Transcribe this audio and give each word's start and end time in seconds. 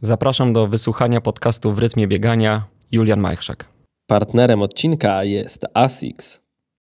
Zapraszam 0.00 0.52
do 0.52 0.66
wysłuchania 0.66 1.20
podcastu 1.20 1.72
w 1.72 1.78
rytmie 1.78 2.08
biegania 2.08 2.64
Julian 2.92 3.20
Majchrzak. 3.20 3.68
Partnerem 4.06 4.62
odcinka 4.62 5.24
jest 5.24 5.66
ASICS. 5.74 6.40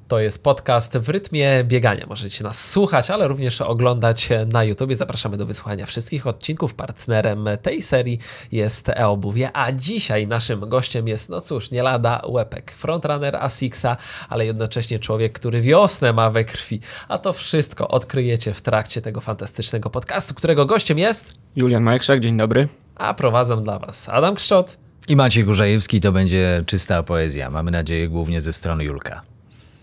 To 0.08 0.18
jest 0.20 0.44
podcast 0.44 0.98
w 0.98 1.08
rytmie 1.08 1.64
biegania. 1.64 2.06
Możecie 2.08 2.44
nas 2.44 2.70
słuchać, 2.70 3.10
ale 3.10 3.28
również 3.28 3.60
oglądać 3.60 4.28
na 4.52 4.64
YouTube. 4.64 4.94
Zapraszamy 4.94 5.36
do 5.36 5.46
wysłuchania 5.46 5.86
wszystkich 5.86 6.26
odcinków. 6.26 6.74
Partnerem 6.74 7.46
tej 7.62 7.82
serii 7.82 8.18
jest 8.52 8.88
e-obuwie, 8.88 9.50
a 9.52 9.72
dzisiaj 9.72 10.26
naszym 10.26 10.68
gościem 10.68 11.08
jest, 11.08 11.30
no 11.30 11.40
cóż, 11.40 11.70
nie 11.70 11.82
lada 11.82 12.22
Łepek, 12.28 12.72
frontrunner 12.72 13.36
Asixa, 13.36 13.96
ale 14.28 14.46
jednocześnie 14.46 14.98
człowiek, 14.98 15.32
który 15.32 15.60
wiosnę 15.60 16.12
ma 16.12 16.30
we 16.30 16.44
krwi. 16.44 16.80
A 17.08 17.18
to 17.18 17.32
wszystko 17.32 17.88
odkryjecie 17.88 18.54
w 18.54 18.62
trakcie 18.62 19.02
tego 19.02 19.20
fantastycznego 19.20 19.90
podcastu, 19.90 20.34
którego 20.34 20.66
gościem 20.66 20.98
jest... 20.98 21.34
Julian 21.56 21.82
Majchrzak, 21.82 22.20
dzień 22.20 22.36
dobry. 22.36 22.68
A 23.02 23.14
prowadzą 23.14 23.62
dla 23.62 23.78
Was 23.78 24.08
Adam 24.08 24.34
Kszczot 24.34 24.76
i 25.08 25.16
Maciej 25.16 25.44
Górzajewski 25.44 26.00
to 26.00 26.12
będzie 26.12 26.62
czysta 26.66 27.02
poezja. 27.02 27.50
Mamy 27.50 27.70
nadzieję 27.70 28.08
głównie 28.08 28.40
ze 28.40 28.52
strony 28.52 28.84
Julka. 28.84 29.22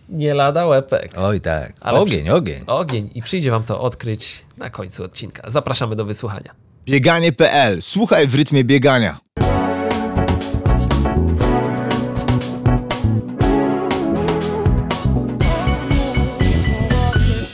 Nie 0.10 0.34
lada 0.34 0.66
łepek. 0.66 1.12
Oj 1.18 1.42
tak. 1.42 1.74
Ale 1.82 2.00
ogień, 2.00 2.24
przy... 2.24 2.34
ogień. 2.34 2.64
Ogień. 2.68 3.10
I 3.16 3.22
przyjdzie 3.22 3.52
wam 3.52 3.64
to 3.64 3.82
odkryć 3.82 4.46
na 4.58 4.70
końcu 4.70 5.04
odcinka. 5.04 5.50
Zapraszamy 5.50 5.96
do 5.96 6.06
wysłuchania. 6.06 6.52
Bieganie.pl. 6.86 7.82
Słuchaj 7.82 8.28
w 8.28 8.36
rytmie 8.36 8.64
biegania. 8.64 9.18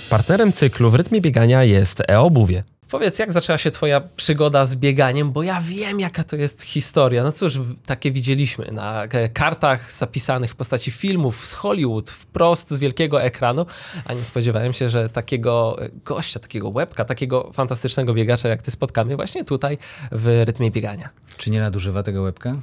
Partnerem 0.10 0.54
cyklu 0.54 0.92
w 0.92 0.96
rytmie 0.96 1.22
biegania 1.22 1.64
jest 1.64 2.02
e-obuwie. 2.10 2.64
Powiedz, 2.90 3.20
jak 3.20 3.34
zaczęła 3.34 3.58
się 3.58 3.72
twoja 3.72 4.02
przygoda 4.16 4.66
z 4.66 4.76
bieganiem, 4.76 5.32
bo 5.32 5.44
ja 5.44 5.62
wiem, 5.62 6.00
jaka 6.00 6.24
to 6.24 6.36
jest 6.36 6.62
historia. 6.62 7.24
No 7.24 7.32
cóż, 7.32 7.60
takie 7.86 8.12
widzieliśmy 8.12 8.72
na 8.72 9.08
kartach 9.34 9.92
zapisanych 9.92 10.52
w 10.52 10.56
postaci 10.56 10.92
filmów 10.92 11.48
z 11.48 11.54
Hollywood, 11.54 12.10
wprost 12.10 12.72
z 12.72 12.80
wielkiego 12.80 13.22
ekranu, 13.22 13.66
a 14.06 14.14
nie 14.14 14.24
spodziewałem 14.24 14.74
się, 14.74 14.90
że 14.90 15.10
takiego 15.10 15.78
gościa, 16.06 16.40
takiego 16.40 16.70
łebka, 16.70 17.06
takiego 17.06 17.52
fantastycznego 17.54 18.14
biegacza 18.14 18.50
jak 18.50 18.62
ty 18.62 18.72
spotkamy 18.72 19.16
właśnie 19.16 19.46
tutaj 19.46 19.78
w 20.12 20.42
rytmie 20.46 20.72
biegania. 20.72 21.10
Czy 21.38 21.52
nie 21.52 21.60
nadużywa 21.60 22.04
tego 22.04 22.22
łebka? 22.22 22.56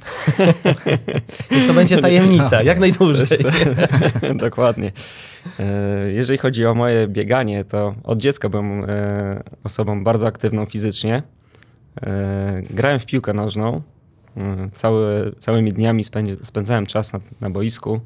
to 1.67 1.73
będzie 1.73 1.97
tajemnica, 1.97 2.63
jak 2.71 2.79
najdłużej. 2.79 3.27
Dokładnie. 4.35 4.91
E, 5.59 6.11
jeżeli 6.11 6.39
chodzi 6.39 6.65
o 6.65 6.75
moje 6.75 7.07
bieganie, 7.07 7.65
to 7.65 7.95
od 8.03 8.19
dziecka 8.19 8.49
byłem 8.49 8.83
e, 8.83 9.43
osobą 9.63 10.03
bardzo 10.03 10.12
aktywną 10.23 10.65
fizycznie. 10.65 11.23
E, 12.01 12.61
grałem 12.69 12.99
w 12.99 13.05
piłkę 13.05 13.33
nożną. 13.33 13.81
Cały, 14.73 15.35
całymi 15.39 15.73
dniami 15.73 16.03
spędzałem 16.43 16.85
czas 16.85 17.13
na, 17.13 17.19
na 17.41 17.49
boisku. 17.49 17.99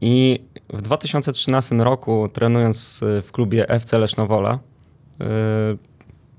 I 0.00 0.40
w 0.72 0.82
2013 0.82 1.74
roku, 1.74 2.28
trenując 2.32 3.00
w 3.02 3.32
klubie 3.32 3.68
FC 3.68 3.98
Lesznowola, 3.98 4.58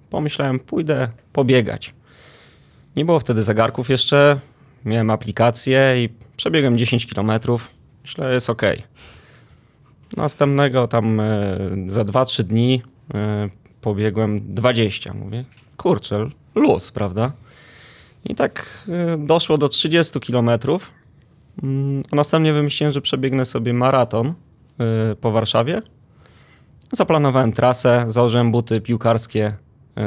pomyślałem, 0.09 0.59
pójdę 0.59 1.07
pobiegać. 1.33 1.93
Nie 2.95 3.05
było 3.05 3.19
wtedy 3.19 3.43
zegarków 3.43 3.89
jeszcze, 3.89 4.39
miałem 4.85 5.09
aplikację 5.09 6.03
i 6.03 6.09
przebiegłem 6.37 6.77
10 6.77 7.05
kilometrów 7.05 7.77
Myślę, 8.07 8.33
jest 8.33 8.49
ok. 8.49 8.61
Następnego 10.17 10.87
tam 10.87 11.19
e, 11.19 11.57
za 11.87 12.01
2-3 12.01 12.43
dni 12.43 12.81
e, 12.83 12.96
pobiegłem 13.81 14.55
20. 14.55 15.13
Mówię, 15.13 15.45
kurczę, 15.77 16.29
luz, 16.55 16.91
prawda? 16.91 17.31
I 18.25 18.35
tak 18.35 18.85
e, 18.89 19.17
doszło 19.17 19.57
do 19.57 19.69
30 19.69 20.19
kilometrów. 20.19 20.91
Mm, 21.63 22.03
a 22.11 22.15
następnie 22.15 22.53
wymyśliłem, 22.53 22.93
że 22.93 23.01
przebiegnę 23.01 23.45
sobie 23.45 23.73
maraton 23.73 24.33
po 25.21 25.31
Warszawie. 25.31 25.81
Zaplanowałem 26.93 27.53
trasę, 27.53 28.05
założyłem 28.07 28.51
buty 28.51 28.81
piłkarskie, 28.81 29.53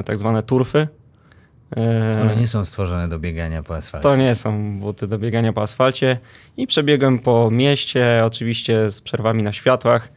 tak 0.05 0.17
zwane 0.17 0.43
turfy. 0.43 0.89
E, 1.77 2.19
One 2.23 2.37
nie 2.37 2.49
są 2.49 2.65
stworzone 2.65 3.09
do 3.09 3.19
biegania 3.19 3.63
po 3.63 3.77
asfalcie. 3.77 4.09
To 4.09 4.17
nie 4.17 4.35
są 4.35 4.81
buty 4.81 5.07
do 5.07 5.19
biegania 5.19 5.53
po 5.53 5.63
asfalcie. 5.63 6.19
I 6.57 6.67
przebiegłem 6.67 7.19
po 7.19 7.51
mieście, 7.51 8.23
oczywiście 8.25 8.91
z 8.91 9.03
przerwami 9.03 9.43
na 9.43 9.53
światłach. 9.53 10.09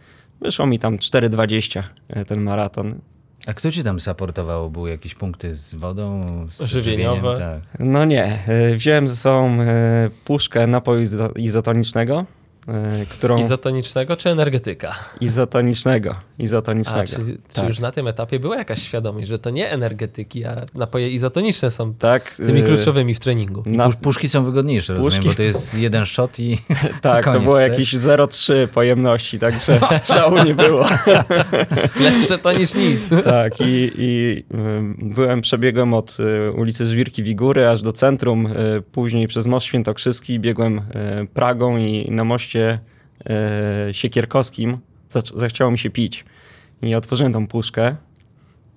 Wyszło 0.44 0.66
mi 0.66 0.80
tam 0.80 0.98
4,20 0.98 1.84
e, 2.10 2.26
ten 2.26 2.42
maraton. 2.42 3.00
A 3.48 3.54
kto 3.54 3.72
ci 3.72 3.84
tam 3.84 4.00
supportował? 4.00 4.72
Były 4.72 4.90
jakieś 4.90 5.16
punkty 5.16 5.56
z 5.56 5.76
wodą? 5.76 6.22
Z 6.50 6.62
Żywieniowe? 6.62 7.38
Tak. 7.38 7.80
No 7.80 8.06
nie. 8.06 8.40
E, 8.48 8.76
wziąłem 8.76 9.08
ze 9.08 9.16
sobą 9.16 9.58
puszkę 10.26 10.68
napoju 10.68 11.04
izotonicznego 11.36 12.20
E, 12.20 12.43
którą... 13.10 13.38
Izotonicznego 13.38 14.18
czy 14.18 14.30
energetyka? 14.30 14.96
Izotonicznego. 15.22 16.16
Izotonicznego. 16.40 17.02
A, 17.02 17.06
czyli, 17.06 17.38
tak. 17.38 17.64
czy 17.64 17.68
już 17.68 17.80
na 17.80 17.92
tym 17.92 18.08
etapie 18.08 18.40
była 18.40 18.58
jakaś 18.58 18.82
świadomość, 18.82 19.28
że 19.28 19.40
to 19.40 19.50
nie 19.50 19.72
energetyki, 19.72 20.46
a 20.46 20.62
napoje 20.76 21.10
izotoniczne 21.10 21.72
są 21.72 21.94
tak, 21.94 22.36
tymi 22.36 22.62
y, 22.62 22.64
kluczowymi 22.64 23.16
w 23.16 23.20
treningu? 23.20 23.64
Na... 23.66 23.90
Puszki 23.90 24.30
są 24.30 24.44
wygodniejsze, 24.44 24.94
Puszki... 24.94 25.06
rozumiem, 25.06 25.28
bo 25.28 25.38
to 25.38 25.44
jest 25.44 25.74
jeden 25.74 26.06
shot 26.06 26.40
i 26.40 26.58
Tak, 27.02 27.26
koniec, 27.26 27.40
to 27.40 27.44
było 27.44 27.56
tak? 27.56 27.72
jakieś 27.72 27.94
0,3 27.94 28.68
pojemności, 28.68 29.40
także 29.40 29.80
szału 30.14 30.44
nie 30.44 30.56
było. 30.56 30.86
Lepsze 32.04 32.38
to 32.38 32.54
niż 32.54 32.74
nic. 32.74 33.10
tak, 33.24 33.62
i, 33.62 33.92
i 33.98 34.44
byłem, 34.98 35.42
przebiegłem 35.42 35.94
od 35.94 36.18
y, 36.20 36.52
ulicy 36.52 36.86
Żwirki 36.86 37.24
Wigury 37.24 37.70
aż 37.70 37.82
do 37.82 37.92
centrum, 37.92 38.50
później 38.92 39.28
przez 39.28 39.48
Most 39.48 39.66
Świętokrzyski, 39.66 40.40
biegłem 40.40 40.82
Pragą 41.34 41.78
i 41.78 42.12
na 42.12 42.24
moście 42.24 42.53
moście 42.54 42.80
e, 43.30 43.94
siekierkowskim 43.94 44.78
zachciało 45.36 45.72
mi 45.72 45.78
się 45.78 45.90
pić. 45.90 46.26
I 46.82 46.96
otworzyłem 46.96 47.34
tą 47.34 47.48
puszkę, 47.48 47.96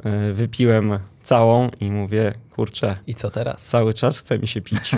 e, 0.05 0.33
wypiłem 0.33 0.99
całą 1.23 1.71
i 1.81 1.91
mówię, 1.91 2.35
kurczę. 2.51 2.97
I 3.07 3.15
co 3.15 3.31
teraz? 3.31 3.65
Cały 3.65 3.95
czas 3.95 4.19
chce 4.19 4.39
mi 4.39 4.49
się 4.49 4.61
pić. 4.61 4.91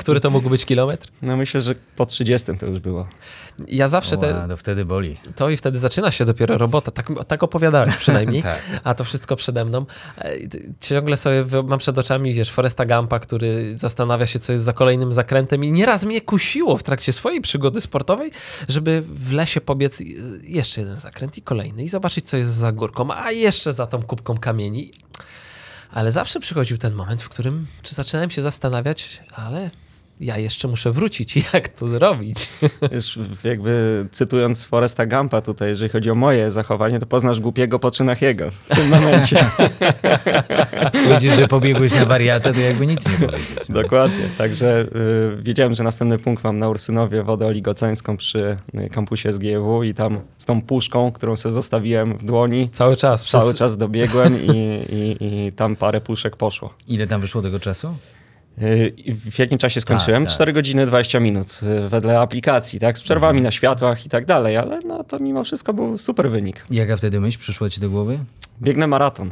Który 0.00 0.20
to 0.20 0.30
mógł 0.30 0.50
być 0.50 0.64
kilometr? 0.64 1.08
No 1.22 1.36
myślę, 1.36 1.60
że 1.60 1.74
po 1.96 2.06
30 2.06 2.52
to 2.58 2.66
już 2.66 2.80
było. 2.80 3.08
Ja 3.68 3.88
zawsze... 3.88 4.16
Te... 4.16 4.46
to 4.48 4.56
wtedy 4.56 4.84
boli. 4.84 5.16
To 5.36 5.50
i 5.50 5.56
wtedy 5.56 5.78
zaczyna 5.78 6.10
się 6.10 6.24
dopiero 6.24 6.58
robota. 6.58 6.90
Tak, 6.90 7.08
tak 7.28 7.42
opowiadałeś 7.42 7.96
przynajmniej. 8.04 8.42
tak. 8.42 8.62
A 8.84 8.94
to 8.94 9.04
wszystko 9.04 9.36
przede 9.36 9.64
mną. 9.64 9.86
E, 10.18 10.34
ciągle 10.80 11.16
sobie 11.16 11.44
mam 11.64 11.78
przed 11.78 11.98
oczami, 11.98 12.34
wiesz, 12.34 12.50
Foresta 12.50 12.84
Gampa, 12.84 13.18
który 13.18 13.78
zastanawia 13.78 14.26
się, 14.26 14.38
co 14.38 14.52
jest 14.52 14.64
za 14.64 14.72
kolejnym 14.72 15.12
zakrętem 15.12 15.64
i 15.64 15.72
nieraz 15.72 16.04
mnie 16.04 16.20
kusiło 16.20 16.76
w 16.76 16.82
trakcie 16.82 17.12
swojej 17.12 17.40
przygody 17.40 17.80
sportowej, 17.80 18.30
żeby 18.68 19.02
w 19.08 19.32
lesie 19.32 19.60
pobiec 19.60 20.02
jeszcze 20.42 20.80
jeden 20.80 20.96
zakręt 20.96 21.38
i 21.38 21.42
kolejny 21.42 21.84
i 21.84 21.88
zobaczyć, 21.88 22.28
co 22.28 22.36
jest 22.36 22.52
za 22.52 22.72
górką, 22.72 23.08
a 23.14 23.30
jeszcze 23.30 23.72
za 23.72 23.86
tą 23.86 24.02
kubką 24.02 24.38
kamieni. 24.38 24.90
Ale 25.90 26.12
zawsze 26.12 26.40
przychodził 26.40 26.78
ten 26.78 26.94
moment, 26.94 27.22
w 27.22 27.28
którym 27.28 27.66
czy 27.82 27.94
zaczynałem 27.94 28.30
się 28.30 28.42
zastanawiać, 28.42 29.22
ale 29.32 29.70
ja 30.20 30.38
jeszcze 30.38 30.68
muszę 30.68 30.92
wrócić. 30.92 31.36
Jak 31.54 31.68
to 31.68 31.88
zrobić? 31.88 32.48
Już 32.94 33.18
jakby 33.44 34.06
cytując 34.12 34.64
Foresta 34.64 35.06
Gampa 35.06 35.40
tutaj, 35.40 35.68
jeżeli 35.68 35.90
chodzi 35.90 36.10
o 36.10 36.14
moje 36.14 36.50
zachowanie, 36.50 37.00
to 37.00 37.06
poznasz 37.06 37.40
głupiego 37.40 37.78
po 37.78 37.90
czynach 37.90 38.22
jego 38.22 38.50
w 38.50 38.76
tym 38.76 38.88
momencie. 38.88 39.46
Powiedzisz, 41.04 41.38
że 41.38 41.48
pobiegłeś 41.48 41.94
na 41.94 42.06
wariatę, 42.06 42.52
to 42.52 42.60
jakby 42.60 42.86
nic 42.86 43.06
nie 43.06 43.28
powiedzieć. 43.28 43.58
Dokładnie. 43.68 44.24
Także 44.38 44.86
y, 45.38 45.42
wiedziałem, 45.42 45.74
że 45.74 45.84
następny 45.84 46.18
punkt 46.18 46.44
mam 46.44 46.58
na 46.58 46.68
Ursynowie 46.68 47.22
wodę 47.22 47.46
oligoceńską 47.46 48.16
przy 48.16 48.56
y, 48.74 48.88
kampusie 48.88 49.32
SGW 49.32 49.82
i 49.82 49.94
tam 49.94 50.20
z 50.38 50.44
tą 50.44 50.62
puszką, 50.62 51.12
którą 51.12 51.36
sobie 51.36 51.52
zostawiłem 51.52 52.18
w 52.18 52.24
dłoni. 52.24 52.70
Cały 52.72 52.96
czas. 52.96 53.24
Cały 53.24 53.44
przez... 53.44 53.56
czas 53.56 53.76
dobiegłem 53.76 54.42
i, 54.42 54.84
i, 54.88 55.16
i 55.20 55.52
tam 55.52 55.76
parę 55.76 56.00
puszek 56.00 56.36
poszło. 56.36 56.74
Ile 56.88 57.06
tam 57.06 57.20
wyszło 57.20 57.42
tego 57.42 57.60
czasu? 57.60 57.94
W 58.56 59.38
jakim 59.38 59.58
czasie 59.58 59.80
skończyłem? 59.80 60.22
Tak, 60.22 60.30
tak. 60.30 60.34
4 60.34 60.52
godziny 60.52 60.86
20 60.86 61.20
minut 61.20 61.60
y, 61.62 61.88
wedle 61.88 62.20
aplikacji, 62.20 62.80
tak? 62.80 62.98
Z 62.98 63.02
przerwami 63.02 63.38
mhm. 63.38 63.44
na 63.44 63.50
światłach 63.50 64.06
i 64.06 64.08
tak 64.08 64.26
dalej, 64.26 64.56
ale 64.56 64.80
no 64.80 65.04
to 65.04 65.18
mimo 65.18 65.44
wszystko 65.44 65.74
był 65.74 65.98
super 65.98 66.30
wynik. 66.30 66.64
Jaka 66.70 66.96
wtedy 66.96 67.20
myśl 67.20 67.38
przyszła 67.38 67.70
ci 67.70 67.80
do 67.80 67.90
głowy? 67.90 68.18
Biegnę 68.62 68.86
maraton. 68.86 69.30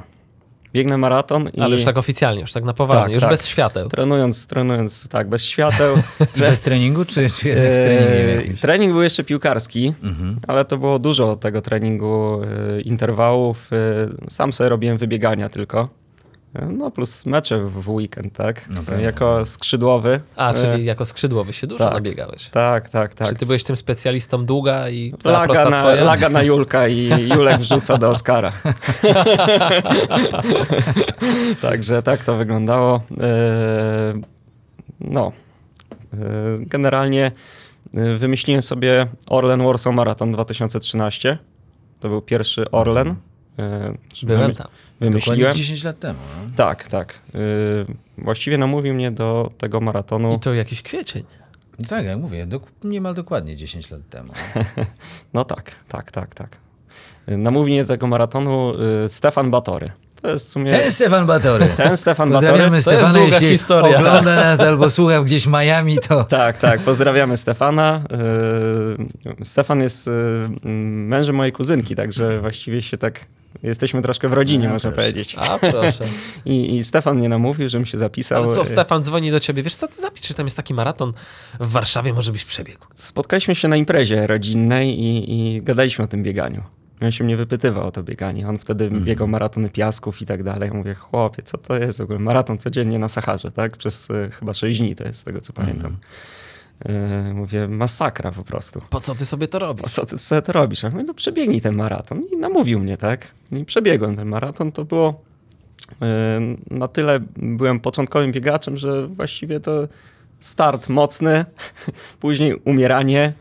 Biegnę 0.72 0.98
maraton 0.98 1.48
i... 1.54 1.60
Ale 1.60 1.74
już 1.74 1.84
tak 1.84 1.98
oficjalnie, 1.98 2.40
już 2.40 2.52
tak 2.52 2.64
na 2.64 2.72
poważnie, 2.74 3.02
tak, 3.02 3.12
już 3.12 3.20
tak. 3.20 3.30
bez 3.30 3.46
świateł. 3.46 3.88
Trenując, 3.88 4.46
trenując, 4.46 5.08
tak, 5.08 5.28
bez 5.28 5.44
świateł. 5.44 5.96
I 6.36 6.40
bez 6.40 6.62
treningu, 6.62 7.04
czy, 7.04 7.30
czy 7.30 7.48
jednak 7.48 7.74
z 7.74 7.78
treningiem 7.78 8.56
Trening 8.56 8.92
był 8.92 9.02
jeszcze 9.02 9.24
piłkarski, 9.24 9.94
mhm. 10.02 10.40
ale 10.46 10.64
to 10.64 10.78
było 10.78 10.98
dużo 10.98 11.36
tego 11.36 11.62
treningu, 11.62 12.42
y, 12.78 12.80
interwałów. 12.80 13.70
Y, 13.72 14.30
sam 14.30 14.52
sobie 14.52 14.68
robiłem 14.68 14.98
wybiegania 14.98 15.48
tylko 15.48 16.01
No 16.68 16.90
plus 16.90 17.26
mecze 17.26 17.58
w 17.64 17.88
weekend, 17.88 18.32
tak? 18.34 18.68
No 18.68 18.82
pewnie. 18.82 19.04
jako 19.04 19.44
skrzydłowy. 19.46 20.20
A, 20.36 20.52
E, 20.52 20.54
czyli 20.54 20.84
jako 20.84 21.06
skrzydłowy 21.06 21.52
się 21.52 21.66
dużo 21.66 21.84
tak. 21.84 21.94
nabiegałeś. 21.94 22.48
Tak, 22.48 22.88
tak, 22.88 23.14
tak. 23.14 23.28
Czy 23.28 23.34
ty 23.34 23.46
byłeś 23.46 23.64
tym 23.64 23.76
specjalistą 23.76 24.44
długa 24.46 24.88
i 24.88 25.12
cała 25.20 25.38
Laga 25.38 25.54
prosta 25.54 25.70
na, 25.70 25.80
twoja? 25.80 26.04
laga 26.04 26.28
na 26.28 26.42
Julka 26.42 26.88
i 26.88 27.10
Julek 27.36 27.60
wrzuca 27.60 27.98
do 27.98 28.10
Oscara. 28.10 28.52
Także 31.60 32.02
tak 32.02 32.24
to 32.24 32.36
wyglądało. 32.36 33.00
E, 33.20 34.20
No. 35.00 35.32
E, 36.14 36.16
Generalnie 36.60 37.32
e, 37.94 38.14
wymyśliłem 38.16 38.62
sobie 38.62 39.06
Orlen 39.28 39.62
Warsaw 39.64 39.94
Marathon 39.94 40.32
2013. 40.32 41.38
To 42.00 42.08
był 42.08 42.22
pierwszy 42.22 42.70
Orlen. 42.70 43.14
E, 43.58 43.94
Byłem 44.22 44.54
tam. 44.54 44.66
Wymyśliłem. 45.02 45.38
Dokładnie 45.40 45.62
10 45.64 45.84
lat 45.84 45.98
temu. 45.98 46.18
No. 46.48 46.52
Tak, 46.56 46.88
tak. 46.88 47.14
E, 47.34 47.38
Właściwie 48.18 48.58
namówił 48.58 48.94
mnie 48.94 49.10
do 49.10 49.50
tego 49.58 49.80
maratonu. 49.80 50.34
I 50.34 50.38
to 50.40 50.54
jakiś 50.54 50.82
kwiecień. 50.82 51.24
I 51.78 51.84
tak, 51.86 52.04
jak 52.04 52.18
mówię, 52.18 52.46
dok- 52.46 52.66
niemal 52.84 53.14
dokładnie 53.14 53.56
10 53.56 53.90
lat 53.90 54.00
temu. 54.10 54.32
No 55.34 55.44
tak, 55.44 55.72
tak, 55.88 56.10
tak, 56.10 56.34
tak. 56.34 56.56
Namówił 57.28 57.72
mnie 57.74 57.82
do 57.84 57.88
tego 57.88 58.06
maratonu 58.06 58.72
y, 59.04 59.08
Stefan 59.08 59.50
Batory. 59.50 59.90
To 60.22 60.28
jest 60.30 60.46
w 60.46 60.50
sumie... 60.50 60.70
Ten 60.72 60.90
Stefan 60.92 61.26
Batory. 61.26 61.66
Ten 61.76 61.96
Stefan 61.96 62.30
Batory. 62.30 62.48
Pozdrawiamy 62.48 62.70
To 62.70 62.76
jest 62.76 62.88
Stefana, 63.00 63.12
długa 63.18 63.34
jeśli 63.34 63.48
historia. 63.48 63.98
ogląda 63.98 64.36
nas 64.36 64.60
albo 64.70 64.90
słucha 64.90 65.22
gdzieś 65.22 65.44
w 65.44 65.50
Miami, 65.50 65.98
to 66.08 66.24
Tak, 66.24 66.58
tak, 66.58 66.80
pozdrawiamy 66.80 67.36
Stefana. 67.36 68.02
Y, 69.40 69.44
Stefan 69.44 69.80
jest 69.80 70.08
y, 70.08 70.10
mężem 71.08 71.36
mojej 71.36 71.52
kuzynki, 71.52 71.96
także 71.96 72.40
właściwie 72.40 72.82
się 72.82 72.96
tak... 72.98 73.20
Jesteśmy 73.62 74.02
troszkę 74.02 74.28
w 74.28 74.32
rodzinie, 74.32 74.68
A, 74.68 74.72
można 74.72 74.90
proszę. 74.90 75.02
powiedzieć. 75.08 75.34
A 75.38 75.58
proszę. 75.58 76.04
I, 76.44 76.76
I 76.76 76.84
Stefan 76.84 77.16
mnie 77.16 77.28
namówił, 77.28 77.68
żebym 77.68 77.86
się 77.86 77.98
zapisał. 77.98 78.42
Ale 78.42 78.54
co, 78.54 78.62
Y, 78.62 78.64
Stefan 78.64 79.02
dzwoni 79.02 79.30
do 79.30 79.40
ciebie, 79.40 79.62
wiesz 79.62 79.74
co, 79.74 79.88
ty 79.88 80.00
zapisz, 80.00 80.22
czy 80.22 80.34
tam 80.34 80.46
jest 80.46 80.56
taki 80.56 80.74
maraton 80.74 81.12
w 81.60 81.66
Warszawie, 81.70 82.12
może 82.12 82.32
byś 82.32 82.44
przebiegł. 82.44 82.86
Spotkaliśmy 82.94 83.54
się 83.54 83.68
na 83.68 83.76
imprezie 83.76 84.26
rodzinnej 84.26 85.00
i, 85.00 85.32
i 85.56 85.62
gadaliśmy 85.62 86.04
o 86.04 86.08
tym 86.08 86.22
bieganiu. 86.22 86.62
On 87.02 87.12
się 87.12 87.24
mnie 87.24 87.36
wypytywał 87.36 87.86
o 87.86 87.90
to 87.92 88.02
bieganie. 88.02 88.48
On 88.48 88.58
wtedy 88.58 88.90
biegał 88.90 89.28
maratony 89.28 89.70
piasków 89.70 90.22
i 90.22 90.26
tak 90.26 90.42
dalej. 90.42 90.68
Ja 90.68 90.74
mówię, 90.74 90.94
chłopie, 90.94 91.42
co 91.42 91.58
to 91.58 91.76
jest 91.76 91.98
w 91.98 92.02
ogóle? 92.02 92.18
Maraton 92.18 92.58
codziennie 92.58 92.98
na 92.98 93.08
Saharze, 93.08 93.50
tak? 93.50 93.76
Przez 93.76 94.10
y, 94.10 94.30
chyba 94.32 94.54
6 94.54 94.80
dni 94.80 94.96
to 94.96 95.04
jest, 95.04 95.20
z 95.20 95.24
tego 95.24 95.40
co 95.40 95.52
pamiętam. 95.52 95.92
Y, 95.92 95.96
mówię, 97.34 97.68
masakra 97.68 98.32
po 98.32 98.44
prostu. 98.44 98.82
Po 98.90 99.00
co 99.00 99.14
ty 99.14 99.26
sobie 99.26 99.48
to 99.48 99.58
Po 99.58 99.66
robisz? 99.66 99.92
co 99.92 100.06
ty 100.06 100.18
sobie 100.18 100.42
to 100.42 100.52
robisz? 100.52 100.82
Ja 100.82 100.90
mówię, 100.90 101.04
no 101.04 101.14
przebiegnij 101.14 101.60
ten 101.60 101.74
maraton. 101.74 102.22
I 102.32 102.36
namówił 102.36 102.80
mnie, 102.80 102.96
tak? 102.96 103.32
I 103.52 103.64
przebiegłem 103.64 104.16
ten 104.16 104.28
maraton. 104.28 104.72
To 104.72 104.84
było 104.84 105.20
y, 105.92 105.96
na 106.70 106.88
tyle 106.88 107.20
byłem 107.36 107.80
początkowym 107.80 108.32
biegaczem, 108.32 108.76
że 108.76 109.06
właściwie 109.06 109.60
to 109.60 109.88
start 110.40 110.88
mocny, 110.88 111.44
później 112.20 112.54
umieranie. 112.64 113.32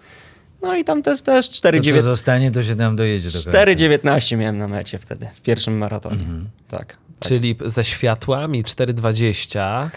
No 0.62 0.76
i 0.76 0.84
tam 0.84 1.02
też 1.02 1.22
też 1.22 1.50
to 1.62 1.72
co 1.72 1.78
4,19 1.78 2.02
zostanie, 2.02 2.52
to 2.52 2.64
się 2.64 2.76
tam 2.76 2.96
dojedzie 2.96 3.30
do 3.30 3.44
końca. 3.44 3.66
4,19 3.66 4.38
miałem 4.38 4.58
na 4.58 4.68
mecie 4.68 5.00
wtedy, 5.00 5.30
w 5.36 5.42
pierwszym 5.42 5.78
maratonie. 5.78 6.26
Tak. 6.68 6.80
tak. 6.80 6.98
Czyli 7.20 7.56
ze 7.66 7.84
światłami 7.84 8.64
4,20, 8.64 9.90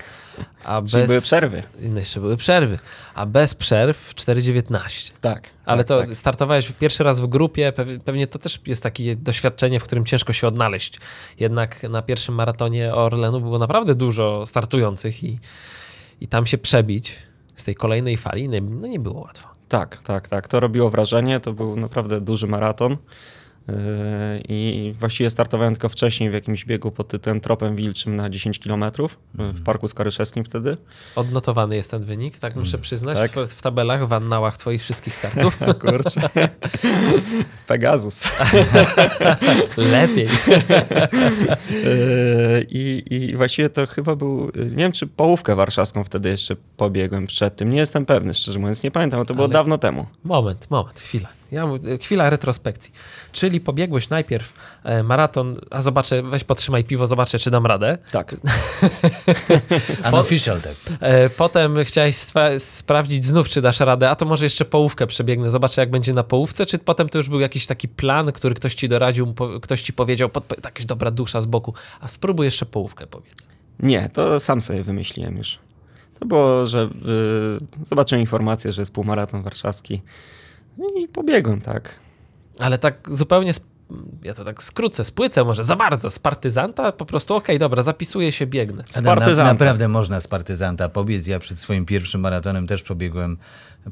a 0.64 0.82
Czyli 0.82 1.02
bez... 1.02 1.08
były 1.08 1.20
przerwy. 1.20 1.62
No 1.80 1.98
jeszcze 1.98 2.20
były 2.20 2.36
przerwy, 2.36 2.78
a 3.14 3.26
bez 3.26 3.54
przerw 3.54 4.14
4,19. 4.14 5.12
Tak. 5.20 5.50
Ale 5.64 5.84
tak, 5.84 5.88
to 5.88 6.06
tak. 6.06 6.16
startowałeś 6.16 6.72
pierwszy 6.72 7.04
raz 7.04 7.20
w 7.20 7.26
grupie, 7.26 7.72
pew- 7.72 8.02
pewnie 8.04 8.26
to 8.26 8.38
też 8.38 8.60
jest 8.66 8.82
takie 8.82 9.16
doświadczenie, 9.16 9.80
w 9.80 9.84
którym 9.84 10.04
ciężko 10.04 10.32
się 10.32 10.46
odnaleźć. 10.46 11.00
Jednak 11.40 11.82
na 11.82 12.02
pierwszym 12.02 12.34
maratonie 12.34 12.94
Orlenu 12.94 13.40
było 13.40 13.58
naprawdę 13.58 13.94
dużo 13.94 14.46
startujących 14.46 15.24
i, 15.24 15.38
i 16.20 16.26
tam 16.26 16.46
się 16.46 16.58
przebić 16.58 17.16
z 17.56 17.64
tej 17.64 17.74
kolejnej 17.74 18.16
fali 18.16 18.48
no 18.48 18.86
nie 18.86 19.00
było 19.00 19.20
łatwo. 19.20 19.48
Tak, 19.68 19.96
tak, 19.96 20.28
tak. 20.28 20.48
To 20.48 20.60
robiło 20.60 20.90
wrażenie. 20.90 21.40
To 21.40 21.52
był 21.52 21.76
naprawdę 21.76 22.20
duży 22.20 22.46
maraton. 22.46 22.96
Yy, 23.68 23.74
I 24.48 24.94
właściwie 25.00 25.30
startowałem 25.30 25.74
tylko 25.74 25.88
wcześniej 25.88 26.30
w 26.30 26.32
jakimś 26.32 26.64
biegu 26.64 26.90
pod 26.90 27.08
tytułem 27.08 27.40
Tropem 27.40 27.76
Wilczym 27.76 28.16
na 28.16 28.30
10 28.30 28.58
km 28.58 28.84
w 29.34 29.62
Parku 29.62 29.88
Skaryszewskim 29.88 30.44
wtedy. 30.44 30.76
Odnotowany 31.16 31.76
jest 31.76 31.90
ten 31.90 32.04
wynik, 32.04 32.38
tak 32.38 32.56
muszę 32.56 32.78
przyznać, 32.78 33.18
tak. 33.18 33.30
w, 33.30 33.52
w 33.52 33.62
tabelach, 33.62 34.08
w 34.08 34.12
annałach 34.12 34.56
twoich 34.56 34.82
wszystkich 34.82 35.14
startów. 35.14 35.58
Kurczę. 35.80 36.28
Pegasus. 37.66 38.28
Lepiej. 39.92 40.28
Yy, 41.70 42.66
I, 42.70 43.02
I 43.10 43.36
właściwie 43.36 43.70
to 43.70 43.86
chyba 43.86 44.16
był, 44.16 44.50
nie 44.56 44.76
wiem 44.76 44.92
czy 44.92 45.06
połówkę 45.06 45.56
warszawską 45.56 46.04
wtedy 46.04 46.28
jeszcze 46.28 46.56
pobiegłem 46.76 47.26
przed 47.26 47.56
tym. 47.56 47.68
Nie 47.68 47.78
jestem 47.78 48.06
pewny, 48.06 48.34
szczerze 48.34 48.58
mówiąc, 48.58 48.82
nie 48.82 48.90
pamiętam, 48.90 49.26
to 49.26 49.34
było 49.34 49.44
Ale- 49.44 49.52
dawno 49.52 49.78
temu. 49.78 50.06
Moment, 50.24 50.70
moment, 50.70 51.00
chwila. 51.00 51.28
Ja, 51.54 51.66
mu- 51.66 51.78
chwila 52.00 52.30
retrospekcji. 52.30 52.92
Czyli 53.32 53.60
pobiegłeś 53.60 54.08
najpierw 54.08 54.52
e, 54.84 55.02
maraton, 55.02 55.56
a 55.70 55.82
zobaczę, 55.82 56.22
weź 56.22 56.44
potrzymaj 56.44 56.84
piwo, 56.84 57.06
zobaczę, 57.06 57.38
czy 57.38 57.50
dam 57.50 57.66
radę. 57.66 57.98
Tak. 58.10 58.36
Unofficial 60.12 60.60
tak. 60.62 60.74
E, 61.00 61.30
potem 61.30 61.76
chciałeś 61.84 62.16
sprawdzić 62.58 63.24
znów, 63.24 63.48
czy 63.48 63.60
dasz 63.60 63.80
radę, 63.80 64.10
a 64.10 64.14
to 64.16 64.26
może 64.26 64.46
jeszcze 64.46 64.64
połówkę 64.64 65.06
przebiegnę, 65.06 65.50
zobaczę, 65.50 65.82
jak 65.82 65.90
będzie 65.90 66.12
na 66.12 66.22
połówce, 66.22 66.66
czy 66.66 66.78
potem 66.78 67.08
to 67.08 67.18
już 67.18 67.28
był 67.28 67.40
jakiś 67.40 67.66
taki 67.66 67.88
plan, 67.88 68.32
który 68.32 68.54
ktoś 68.54 68.74
ci 68.74 68.88
doradził, 68.88 69.34
po, 69.34 69.60
ktoś 69.60 69.82
ci 69.82 69.92
powiedział, 69.92 70.28
podpo- 70.28 70.64
jakaś 70.64 70.84
dobra 70.86 71.10
dusza 71.10 71.40
z 71.40 71.46
boku, 71.46 71.74
a 72.00 72.08
spróbuj 72.08 72.44
jeszcze 72.46 72.66
połówkę, 72.66 73.06
powiedz. 73.06 73.48
Nie, 73.80 74.08
to 74.12 74.40
sam 74.40 74.60
sobie 74.60 74.82
wymyśliłem 74.82 75.36
już. 75.36 75.58
To 76.18 76.26
było, 76.26 76.66
że 76.66 76.78
yy, 77.04 77.86
zobaczyłem 77.86 78.20
informację, 78.20 78.72
że 78.72 78.82
jest 78.82 78.92
półmaraton 78.92 79.42
warszawski 79.42 80.02
i 80.96 81.08
pobiegłem, 81.08 81.60
tak. 81.60 82.00
Ale 82.58 82.78
tak 82.78 83.08
zupełnie, 83.10 83.52
ja 84.22 84.34
to 84.34 84.44
tak 84.44 84.62
skrócę, 84.62 85.04
spłycę 85.04 85.44
może 85.44 85.64
za 85.64 85.76
bardzo, 85.76 86.10
z 86.10 86.18
partyzanta 86.18 86.92
po 86.92 87.06
prostu, 87.06 87.34
okej, 87.34 87.58
dobra, 87.58 87.82
zapisuję 87.82 88.32
się, 88.32 88.46
biegnę. 88.46 88.84
Z 88.90 89.02
partyzanta. 89.02 89.52
naprawdę 89.52 89.88
można 89.88 90.20
z 90.20 90.26
partyzanta 90.26 90.88
pobiec. 90.88 91.26
Ja 91.26 91.38
przed 91.38 91.58
swoim 91.58 91.86
pierwszym 91.86 92.20
maratonem 92.20 92.66
też 92.66 92.82
pobiegłem 92.82 93.36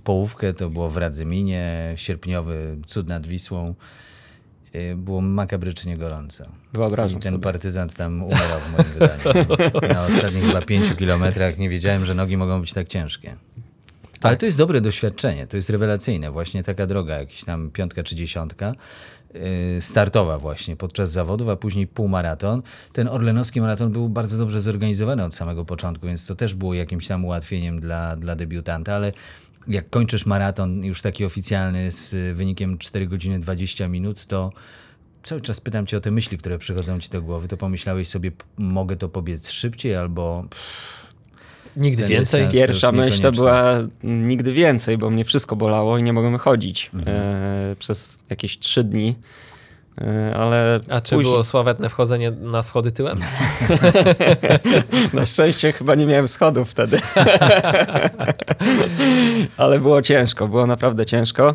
połówkę. 0.05 0.55
To 0.55 0.71
było 0.71 0.89
w 0.91 0.97
Radzyminie, 0.97 1.93
sierpniowy, 1.97 2.77
cud 2.87 3.09
nad 3.09 3.27
Wisłą. 3.27 3.75
Y, 4.75 4.97
Było 4.97 5.21
makabrycznie 5.21 5.97
gorąco. 5.97 6.45
Wyobrażam 6.73 7.19
I 7.19 7.23
ten 7.23 7.33
sobie. 7.33 7.43
partyzant 7.43 7.95
tam 7.95 8.23
umierał 8.23 8.61
w 8.61 8.73
moim 8.73 8.85
wydaniu. 8.93 9.49
Na 9.95 10.05
ostatnich 10.07 10.45
chyba 10.45 10.63
pięciu 10.63 10.97
kilometrach 10.97 11.59
nie 11.59 11.69
wiedziałem, 11.69 12.05
że 12.05 12.15
nogi 12.15 12.37
mogą 12.37 12.61
być 12.61 12.73
tak 12.73 12.89
ciężkie. 12.89 13.37
Ale 14.23 14.37
to 14.37 14.47
jest 14.47 14.59
dobre 14.59 14.81
doświadczenie, 14.81 15.47
to 15.47 15.57
jest 15.57 15.71
rewelacyjne. 15.71 16.31
Właśnie 16.31 16.63
taka 16.63 16.87
droga, 16.87 17.19
jakiś 17.19 17.45
tam 17.45 17.71
piątka 17.71 18.03
czy 18.03 18.15
dziesiątka, 18.15 18.75
yy, 19.35 19.41
startowa 19.81 20.39
właśnie 20.39 20.77
podczas 20.77 21.11
zawodów, 21.11 21.49
a 21.49 21.57
później 21.57 21.87
półmaraton. 21.87 22.63
Ten 22.93 23.09
orlenowski 23.09 23.61
maraton 23.61 23.93
był 23.93 24.09
bardzo 24.09 24.39
dobrze 24.39 24.61
zorganizowany 24.61 25.25
od 25.25 25.35
samego 25.35 25.65
początku, 25.65 26.07
więc 26.07 26.27
to 26.27 26.35
też 26.35 26.55
było 26.55 26.75
jakimś 26.75 27.07
tam 27.07 27.25
ułatwieniem 27.25 27.81
dla, 27.81 28.17
dla 28.17 28.37
debiutanta, 28.37 28.95
ale 28.95 29.13
jak 29.69 29.91
kończysz 29.91 30.27
maraton 30.27 30.85
już 30.85 31.03
taki 31.03 31.25
oficjalny 31.25 31.93
z 31.93 32.13
y, 32.13 32.35
wynikiem 32.35 32.79
4 32.79 33.07
godziny 33.07 33.41
20 33.41 33.89
minut, 33.89 34.27
to 34.27 34.53
cały 35.23 35.41
czas 35.41 35.61
pytam 35.61 35.87
cię 35.87 35.97
o 35.97 36.01
te 36.01 36.11
myśli, 36.11 36.39
które 36.39 36.59
przychodzą 36.59 37.01
ci 37.01 37.11
do 37.11 37.23
głowy, 37.23 37.49
to 37.49 37.57
pomyślałeś 37.57 38.09
sobie, 38.09 38.33
mogę 38.59 38.97
to 38.97 39.09
pobiec 39.09 39.51
szybciej 39.51 39.97
albo 39.97 40.45
Nigdy 41.77 42.03
Ten 42.03 42.11
więcej. 42.13 42.49
Pierwsza 42.53 42.93
myśl 42.93 43.23
to 43.23 43.33
była 43.33 43.79
nigdy 44.05 44.53
więcej, 44.53 44.99
bo 44.99 45.11
mnie 45.11 45.25
wszystko 45.25 45.57
bolało 45.57 45.99
i 45.99 46.03
nie 46.03 46.13
mogłem 46.13 46.39
chodzić 46.39 46.91
Mhm. 46.95 47.17
e, 47.17 47.77
przez 47.77 48.21
jakieś 48.31 48.59
trzy 48.59 48.85
dni. 48.85 49.17
E, 50.01 50.35
ale 50.37 50.81
A 50.89 51.01
czy 51.01 51.15
później, 51.15 51.33
było 51.33 51.45
sławetne 51.45 51.89
wchodzenie 51.89 52.31
na 52.31 52.63
schody 52.63 52.93
tyłem? 52.93 53.19
na 55.15 55.27
szczęście 55.27 55.73
chyba 55.73 55.95
nie 55.95 56.07
miałem 56.07 56.29
schodów 56.29 56.71
wtedy. 56.71 56.99
ale 59.57 59.81
było 59.81 60.03
ciężko, 60.03 60.49
było 60.49 60.67
naprawdę 60.67 61.07
ciężko. 61.07 61.55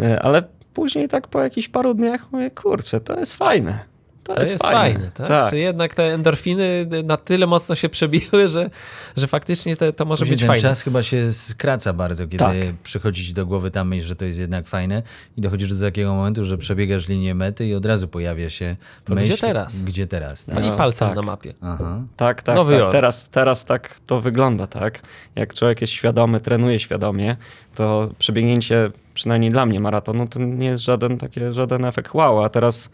E, 0.00 0.22
ale 0.22 0.42
później 0.74 1.08
tak 1.08 1.28
po 1.28 1.42
jakichś 1.42 1.68
paru 1.68 1.94
dniach 1.94 2.32
mówię, 2.32 2.50
kurczę, 2.50 3.00
to 3.00 3.20
jest 3.20 3.34
fajne. 3.36 3.93
To, 4.24 4.34
To 4.34 4.40
jest, 4.40 4.62
fajne, 4.62 5.10
tak? 5.14 5.28
tak. 5.28 5.50
Czy 5.50 5.58
jednak 5.58 5.94
te 5.94 6.02
endorfiny 6.02 6.86
na 7.04 7.16
tyle 7.16 7.46
mocno 7.46 7.74
się 7.74 7.88
przebiły, 7.88 8.48
że, 8.48 8.70
że 9.16 9.26
faktycznie 9.26 9.76
te, 9.76 9.92
to 9.92 10.04
może 10.04 10.20
Później 10.20 10.34
być 10.34 10.40
ten 10.40 10.46
fajne. 10.48 10.62
czas 10.62 10.82
chyba 10.82 11.02
się 11.02 11.32
skraca 11.32 11.92
bardzo, 11.92 12.24
kiedy 12.26 12.38
Tak. 12.38 12.54
przychodzi 12.82 13.24
ci 13.26 13.34
do 13.34 13.46
głowy 13.46 13.70
ta 13.70 13.84
myśl, 13.84 14.06
że 14.06 14.16
to 14.16 14.24
jest 14.24 14.40
jednak 14.40 14.66
fajne 14.68 15.02
i 15.36 15.40
dochodzisz 15.40 15.72
do 15.72 15.86
takiego 15.86 16.14
momentu, 16.14 16.44
że 16.44 16.58
przebiegasz 16.58 17.08
linię 17.08 17.34
mety 17.34 17.66
i 17.66 17.74
od 17.74 17.86
razu 17.86 18.08
pojawia 18.08 18.50
się 18.50 18.76
To 19.04 19.14
myśl, 19.14 19.26
gdzie 19.32 19.36
teraz? 19.40 19.82
Gdzie 19.82 20.06
teraz, 20.06 20.44
tak? 20.46 20.54
No 20.54 20.60
i 20.66 20.70
No, 20.70 20.76
palcem 20.76 21.08
tak. 21.08 21.16
na 21.16 21.22
mapie. 21.22 21.54
Aha. 21.60 22.02
Tak, 22.16 22.42
tak, 22.42 22.54
Nowy 22.56 22.78
tak. 22.80 22.92
Teraz, 22.92 23.28
teraz 23.28 23.64
tak 23.64 24.00
to 24.06 24.20
wygląda, 24.20 24.66
tak? 24.66 25.00
Jak 25.36 25.54
człowiek 25.54 25.80
jest 25.80 25.92
świadomy, 25.92 26.40
trenuje 26.40 26.80
świadomie, 26.80 27.36
to 27.74 28.10
przebiegnięcie, 28.18 28.90
przynajmniej 29.14 29.50
dla 29.50 29.66
mnie, 29.66 29.80
maratonu, 29.80 30.28
to 30.28 30.40
nie 30.40 30.66
jest 30.66 30.84
żaden, 30.84 31.18
takie, 31.18 31.54
żaden 31.54 31.84
efekt 31.84 32.14
wow, 32.14 32.44
a 32.44 32.48
teraz 32.48 32.90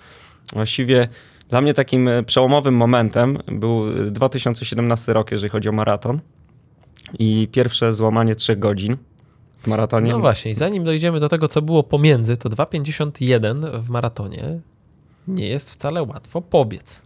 właściwie 0.52 1.08
Dla 1.48 1.60
mnie 1.60 1.74
takim 1.74 2.08
e, 2.08 2.22
przełomowym 2.22 2.74
momentem 2.74 3.38
był 3.46 3.88
e, 3.88 4.10
2017 4.10 5.12
rok, 5.12 5.30
jeżeli 5.30 5.50
chodzi 5.50 5.68
o 5.68 5.72
maraton. 5.72 6.20
I 7.18 7.48
pierwsze 7.52 7.92
złamanie 7.92 8.34
trzech 8.34 8.58
godzin 8.58 8.96
w 9.62 9.66
maratonie. 9.66 10.12
No 10.12 10.18
właśnie, 10.18 10.50
i 10.50 10.54
zanim 10.54 10.84
dojdziemy 10.84 11.20
do 11.20 11.28
tego, 11.28 11.48
co 11.48 11.62
było 11.62 11.82
pomiędzy, 11.82 12.36
to 12.36 12.48
2,51 12.48 13.82
w 13.82 13.88
maratonie 13.88 14.60
nie 15.28 15.46
jest 15.48 15.70
wcale 15.70 16.02
łatwo 16.02 16.40
pobiec. 16.40 17.02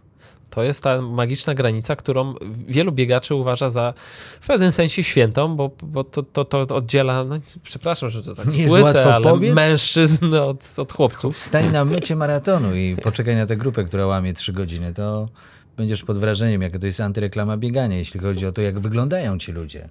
To 0.55 0.63
jest 0.63 0.83
ta 0.83 1.01
magiczna 1.01 1.53
granica, 1.53 1.95
którą 1.95 2.35
wielu 2.67 2.91
biegaczy 2.91 3.35
uważa 3.35 3.69
za 3.69 3.93
w 4.41 4.47
pewnym 4.47 4.71
sensie 4.71 5.03
świętą, 5.03 5.55
bo, 5.55 5.71
bo 5.83 6.03
to, 6.03 6.23
to, 6.23 6.45
to 6.45 6.75
oddziela, 6.75 7.23
no, 7.23 7.39
przepraszam, 7.63 8.09
że 8.09 8.23
to 8.23 8.35
tak 8.35 8.47
Nie 8.47 8.61
jest 8.61 8.75
spłycę, 8.75 9.15
ale 9.15 9.25
pobiec? 9.25 9.55
mężczyzn 9.55 10.33
od, 10.33 10.73
od 10.77 10.93
chłopców. 10.93 11.37
Stań 11.37 11.71
na 11.71 11.85
mycie 11.85 12.15
maratonu 12.15 12.75
i 12.75 12.95
poczekaj 13.03 13.35
na 13.35 13.45
tę 13.45 13.57
grupę, 13.57 13.83
która 13.83 14.05
łamie 14.05 14.33
3 14.33 14.53
godziny, 14.53 14.93
to 14.93 15.29
będziesz 15.77 16.03
pod 16.03 16.17
wrażeniem, 16.17 16.61
jaka 16.61 16.79
to 16.79 16.85
jest 16.85 17.01
antyreklama 17.01 17.57
biegania, 17.57 17.97
jeśli 17.97 18.19
chodzi 18.19 18.45
o 18.45 18.51
to, 18.51 18.61
jak 18.61 18.79
wyglądają 18.79 19.37
ci 19.37 19.51
ludzie. 19.51 19.89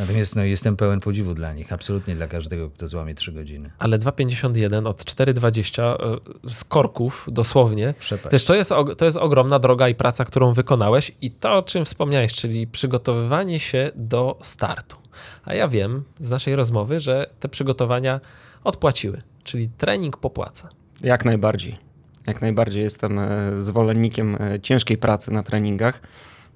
Natomiast 0.00 0.36
no, 0.36 0.44
jestem 0.44 0.76
pełen 0.76 1.00
podziwu 1.00 1.34
dla 1.34 1.52
nich, 1.52 1.72
absolutnie 1.72 2.14
dla 2.14 2.26
każdego, 2.26 2.70
kto 2.70 2.88
złamie 2.88 3.14
3 3.14 3.32
godziny. 3.32 3.70
Ale 3.78 3.98
2,51 3.98 4.88
od 4.88 5.04
4,20 5.04 6.16
y, 6.46 6.54
z 6.54 6.64
korków 6.64 7.26
dosłownie. 7.32 7.94
Przepaść. 7.98 8.30
Też 8.30 8.44
to 8.44 8.54
jest, 8.54 8.72
to 8.96 9.04
jest 9.04 9.16
ogromna 9.16 9.58
droga 9.58 9.88
i 9.88 9.94
praca, 9.94 10.24
którą 10.24 10.52
wykonałeś 10.52 11.12
i 11.20 11.30
to, 11.30 11.54
o 11.58 11.62
czym 11.62 11.84
wspomniałeś, 11.84 12.32
czyli 12.32 12.66
przygotowywanie 12.66 13.60
się 13.60 13.90
do 13.94 14.38
startu. 14.42 14.96
A 15.44 15.54
ja 15.54 15.68
wiem 15.68 16.04
z 16.20 16.30
naszej 16.30 16.56
rozmowy, 16.56 17.00
że 17.00 17.26
te 17.40 17.48
przygotowania 17.48 18.20
odpłaciły, 18.64 19.22
czyli 19.44 19.68
trening 19.68 20.16
popłaca. 20.16 20.68
Jak 21.00 21.24
najbardziej. 21.24 21.78
Jak 22.26 22.40
najbardziej 22.40 22.82
jestem 22.82 23.18
e, 23.18 23.28
zwolennikiem 23.62 24.36
e, 24.40 24.60
ciężkiej 24.60 24.98
pracy 24.98 25.32
na 25.32 25.42
treningach. 25.42 26.00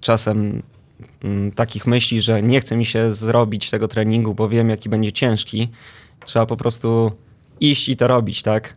Czasem 0.01 0.63
takich 1.55 1.87
myśli, 1.87 2.23
że 2.23 2.43
nie 2.43 2.61
chce 2.61 2.77
mi 2.77 2.85
się 2.85 3.13
zrobić 3.13 3.71
tego 3.71 3.89
treningu, 3.89 4.35
bo 4.35 4.49
wiem, 4.49 4.71
jaki 4.71 4.89
będzie 4.89 5.13
ciężki. 5.13 5.69
Trzeba 6.25 6.47
po 6.47 6.57
prostu 6.57 7.13
iść 7.61 7.89
i 7.89 7.97
to 7.97 8.09
robić, 8.09 8.43
tak? 8.43 8.77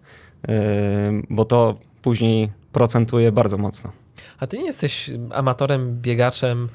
Bo 1.29 1.45
to 1.45 1.79
później 2.01 2.51
procentuje 2.71 3.31
bardzo 3.31 3.57
mocno. 3.57 3.91
A 4.39 4.47
ty 4.47 4.57
nie 4.57 4.65
jesteś 4.65 5.09
amatorem, 5.31 6.01
biegaczem, 6.01 6.69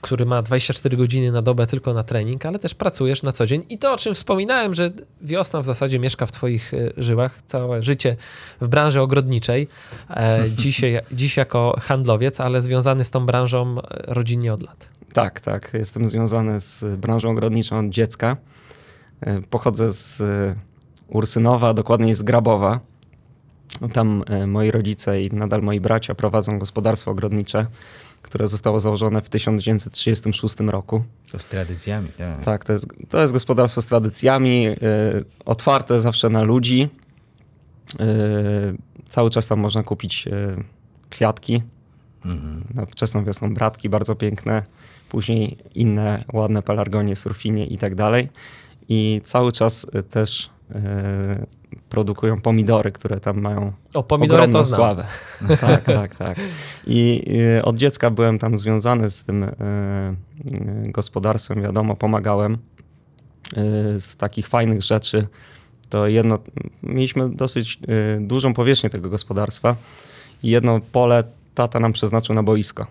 który 0.00 0.26
ma 0.26 0.42
24 0.42 0.96
godziny 0.96 1.32
na 1.32 1.42
dobę 1.42 1.66
tylko 1.66 1.94
na 1.94 2.02
trening, 2.02 2.46
ale 2.46 2.58
też 2.58 2.74
pracujesz 2.74 3.22
na 3.22 3.32
co 3.32 3.46
dzień. 3.46 3.64
I 3.68 3.78
to, 3.78 3.92
o 3.92 3.96
czym 3.96 4.14
wspominałem, 4.14 4.74
że 4.74 4.90
wiosna 5.22 5.60
w 5.60 5.64
zasadzie 5.64 5.98
mieszka 5.98 6.26
w 6.26 6.32
twoich 6.32 6.74
y, 6.74 6.92
żyłach, 6.96 7.42
całe 7.46 7.82
życie 7.82 8.16
w 8.60 8.68
branży 8.68 9.00
ogrodniczej. 9.00 9.68
E, 10.10 10.44
dzisiaj, 10.56 11.00
dziś 11.12 11.36
jako 11.36 11.76
handlowiec, 11.80 12.40
ale 12.40 12.62
związany 12.62 13.04
z 13.04 13.10
tą 13.10 13.26
branżą 13.26 13.78
e, 13.78 13.82
rodzinnie 14.14 14.54
od 14.54 14.62
lat. 14.62 14.88
Tak, 15.12 15.40
tak. 15.40 15.70
Jestem 15.74 16.06
związany 16.06 16.60
z 16.60 16.96
branżą 16.96 17.30
ogrodniczą 17.30 17.78
od 17.78 17.88
dziecka. 17.88 18.36
E, 19.20 19.40
Pochodzę 19.40 19.92
z 19.92 20.20
e, 20.20 20.54
Ursynowa, 21.08 21.74
dokładniej 21.74 22.14
z 22.14 22.22
Grabowa. 22.22 22.80
Tam 23.92 24.24
e, 24.26 24.46
moi 24.46 24.70
rodzice 24.70 25.22
i 25.22 25.30
nadal 25.34 25.62
moi 25.62 25.80
bracia 25.80 26.14
prowadzą 26.14 26.58
gospodarstwo 26.58 27.10
ogrodnicze, 27.10 27.66
które 28.22 28.48
zostało 28.48 28.80
założone 28.80 29.22
w 29.22 29.28
1936 29.28 30.56
roku. 30.60 31.02
To 31.32 31.38
z 31.38 31.48
tradycjami, 31.48 32.08
tak. 32.18 32.44
Tak, 32.44 32.64
to 32.64 32.72
jest, 32.72 32.86
to 33.08 33.20
jest 33.20 33.32
gospodarstwo 33.32 33.82
z 33.82 33.86
tradycjami, 33.86 34.66
e, 34.66 34.76
otwarte 35.44 36.00
zawsze 36.00 36.30
na 36.30 36.42
ludzi. 36.42 36.88
E, 38.00 38.06
cały 39.08 39.30
czas 39.30 39.48
tam 39.48 39.60
można 39.60 39.82
kupić 39.82 40.26
e, 40.26 40.32
kwiatki. 41.10 41.62
Na 42.74 42.86
wczesną 42.86 43.24
wiosną 43.24 43.54
bratki 43.54 43.88
bardzo 43.88 44.14
piękne, 44.14 44.62
później 45.08 45.58
inne 45.74 46.24
ładne 46.32 46.62
pelargonie, 46.62 47.16
surfinie 47.16 47.66
i 47.66 47.78
tak 47.78 47.94
dalej. 47.94 48.28
I 48.88 49.20
cały 49.24 49.52
czas 49.52 49.86
też 50.10 50.50
produkują 51.88 52.40
pomidory, 52.40 52.92
które 52.92 53.20
tam 53.20 53.40
mają 53.40 53.72
O, 53.94 54.02
pomidory 54.02 54.48
to 54.48 54.64
znam. 54.64 54.76
sławę. 54.76 55.06
tak, 55.60 55.84
tak, 55.84 56.14
tak. 56.14 56.38
I 56.86 57.22
od 57.62 57.76
dziecka 57.76 58.10
byłem 58.10 58.38
tam 58.38 58.56
związany 58.56 59.10
z 59.10 59.22
tym 59.22 59.42
e, 59.44 59.48
e, 59.48 60.14
gospodarstwem, 60.84 61.62
wiadomo, 61.62 61.96
pomagałem 61.96 62.52
e, 62.52 62.58
z 64.00 64.16
takich 64.16 64.48
fajnych 64.48 64.82
rzeczy. 64.82 65.26
To 65.88 66.06
jedno, 66.06 66.38
mieliśmy 66.82 67.30
dosyć 67.30 67.78
dużą 68.20 68.54
powierzchnię 68.54 68.90
tego 68.90 69.10
gospodarstwa 69.10 69.76
i 70.42 70.50
jedno 70.50 70.80
pole 70.92 71.24
tata 71.54 71.80
nam 71.80 71.92
przeznaczył 71.92 72.34
na 72.34 72.42
boisko. 72.42 72.86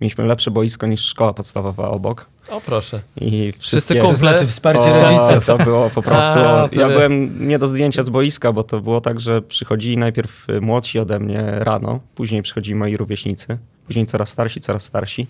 Mieliśmy 0.00 0.24
lepsze 0.24 0.50
boisko 0.50 0.86
niż 0.86 1.00
szkoła 1.04 1.34
podstawowa 1.34 1.88
obok. 1.88 2.26
O, 2.50 2.60
proszę. 2.60 3.00
I 3.20 3.52
Wszyscy 3.58 3.94
kumple. 3.94 4.16
znaczy 4.16 4.46
wsparcie 4.46 4.94
O, 4.94 5.02
rodziców. 5.02 5.46
To 5.46 5.58
było 5.58 5.90
po 5.90 6.02
prostu. 6.10 6.38
A, 6.38 6.68
ja 6.72 6.88
byłem 6.88 7.48
nie 7.48 7.58
do 7.58 7.66
zdjęcia 7.66 8.02
z 8.02 8.08
boiska, 8.08 8.52
bo 8.52 8.62
to 8.62 8.80
było 8.80 9.00
tak, 9.00 9.20
że 9.20 9.42
przychodzili 9.42 9.98
najpierw 9.98 10.50
y, 10.50 10.60
młodsi 10.60 10.98
ode 10.98 11.18
mnie 11.20 11.44
rano, 11.50 12.00
później 12.14 12.42
przychodzili 12.42 12.74
moi 12.74 12.96
rówieśnicy, 12.96 13.58
później 13.86 14.06
coraz 14.06 14.28
starsi, 14.28 14.60
coraz 14.60 14.82
starsi. 14.84 15.26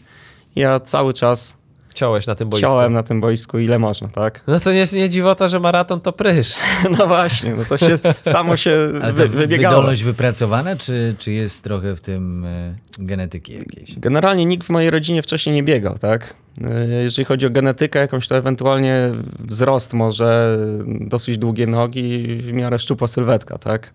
Ja 0.57 0.81
cały 0.81 1.15
czas 1.15 1.57
Ciąłeś 1.97 2.27
na 2.27 2.35
tym 2.35 2.49
boisku. 2.49 2.91
na 2.91 3.03
tym 3.03 3.21
boisku 3.21 3.59
ile 3.59 3.79
można, 3.79 4.09
tak? 4.09 4.43
No 4.47 4.61
to 4.61 4.73
nie 4.73 4.79
jest 4.79 4.93
nie 4.95 5.09
dziwota, 5.09 5.49
że 5.49 5.61
maraton 5.61 6.01
to 6.01 6.13
prysz. 6.13 6.55
No 6.99 7.07
właśnie, 7.07 7.55
no 7.55 7.65
to 7.69 7.79
się 7.79 7.99
samo 8.23 8.57
się 8.57 8.79
Ale 9.03 9.13
wy, 9.13 9.29
wybiegało. 9.29 9.75
wydolność 9.75 10.03
wypracowana, 10.03 10.77
czy, 10.77 11.15
czy 11.19 11.33
jest 11.33 11.65
trochę 11.65 11.97
w 11.97 12.01
tym 12.01 12.45
e, 12.45 12.77
genetyki 12.99 13.53
jakiejś? 13.59 13.99
Generalnie 13.99 14.45
nikt 14.47 14.67
w 14.67 14.71
mojej 14.71 14.91
rodzinie 14.91 15.23
wcześniej 15.23 15.55
nie 15.55 15.63
biegał, 15.63 15.99
tak? 15.99 16.35
Y, 16.59 17.03
Jeżeli 17.03 17.25
chodzi 17.25 17.47
o 17.47 17.51
genetykę 17.51 17.99
jakąś, 17.99 18.29
to 18.29 18.37
ewentualnie 18.37 19.13
wzrost 19.39 19.93
może, 19.93 20.59
dosyć 20.87 21.39
długie 21.39 21.67
nogi 21.67 22.31
i 22.31 22.37
w 22.43 22.53
miarę 22.53 22.79
szczupła 22.79 23.07
sylwetka, 23.09 23.59
tak? 23.59 23.95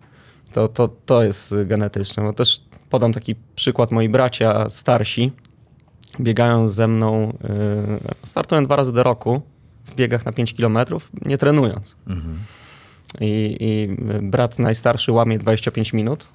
To, 0.53 0.67
to, 0.67 0.89
to 1.05 1.23
jest 1.23 1.53
genetyczne. 1.65 2.23
Bo 2.23 2.33
też 2.33 2.61
podam 2.89 3.13
taki 3.13 3.35
przykład. 3.55 3.91
Moi 3.91 4.09
bracia 4.09 4.69
starsi 4.69 5.31
biegają 6.19 6.67
ze 6.67 6.87
mną, 6.87 7.33
y, 8.23 8.27
startują 8.27 8.65
dwa 8.65 8.75
razy 8.75 8.93
do 8.93 9.03
roku 9.03 9.41
w 9.85 9.95
biegach 9.95 10.25
na 10.25 10.31
5 10.31 10.53
km, 10.53 10.77
nie 11.25 11.37
trenując. 11.37 11.95
Mhm. 12.07 12.37
I, 13.21 13.57
I 13.59 13.95
brat 14.21 14.59
najstarszy 14.59 15.11
łamie 15.11 15.39
25 15.39 15.93
minut, 15.93 16.27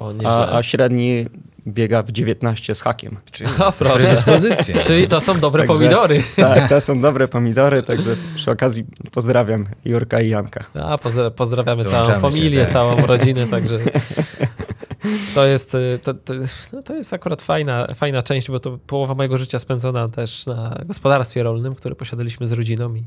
O, 0.00 0.12
a, 0.24 0.56
a 0.56 0.62
średni 0.62 1.26
biega 1.66 2.02
w 2.02 2.12
19 2.12 2.74
z 2.74 2.80
hakiem. 2.80 3.16
Czyli 3.30 3.50
O, 3.66 3.72
proszę. 3.72 4.16
Czyli 4.86 5.08
to 5.08 5.20
są 5.20 5.40
dobre 5.40 5.62
Także- 5.66 5.78
pomidory. 5.78 6.22
Tak, 6.36 6.68
to 6.68 6.80
są 6.80 7.00
dobre 7.00 7.28
pomidory, 7.28 7.82
także 7.82 8.16
przy 8.34 8.50
okazji 8.50 8.84
pozdrawiam 9.10 9.64
Jurka 9.84 10.20
i 10.20 10.28
Janka. 10.28 10.64
A, 10.74 10.96
pozdra- 10.96 11.30
pozdrawiamy 11.30 11.84
całą 11.84 11.92
Dołączamy 12.04 12.32
się, 12.32 12.38
familię, 12.38 12.62
tak. 12.64 12.72
całą 12.72 13.06
rodzinę, 13.06 13.46
także 13.46 13.78
to 15.34 15.46
jest, 15.46 15.74
y, 15.74 15.98
to, 16.02 16.14
to, 16.14 16.32
no 16.72 16.82
to 16.82 16.94
jest 16.94 17.12
akurat 17.12 17.42
fajna, 17.42 17.86
fajna 17.94 18.22
część, 18.22 18.50
bo 18.50 18.60
to 18.60 18.78
połowa 18.86 19.14
mojego 19.14 19.38
życia 19.38 19.58
spędzona 19.58 20.08
też 20.08 20.46
na 20.46 20.76
gospodarstwie 20.86 21.42
rolnym, 21.42 21.74
które 21.74 21.94
posiadaliśmy 21.94 22.46
z 22.46 22.52
rodziną 22.52 22.94
i, 22.94 22.98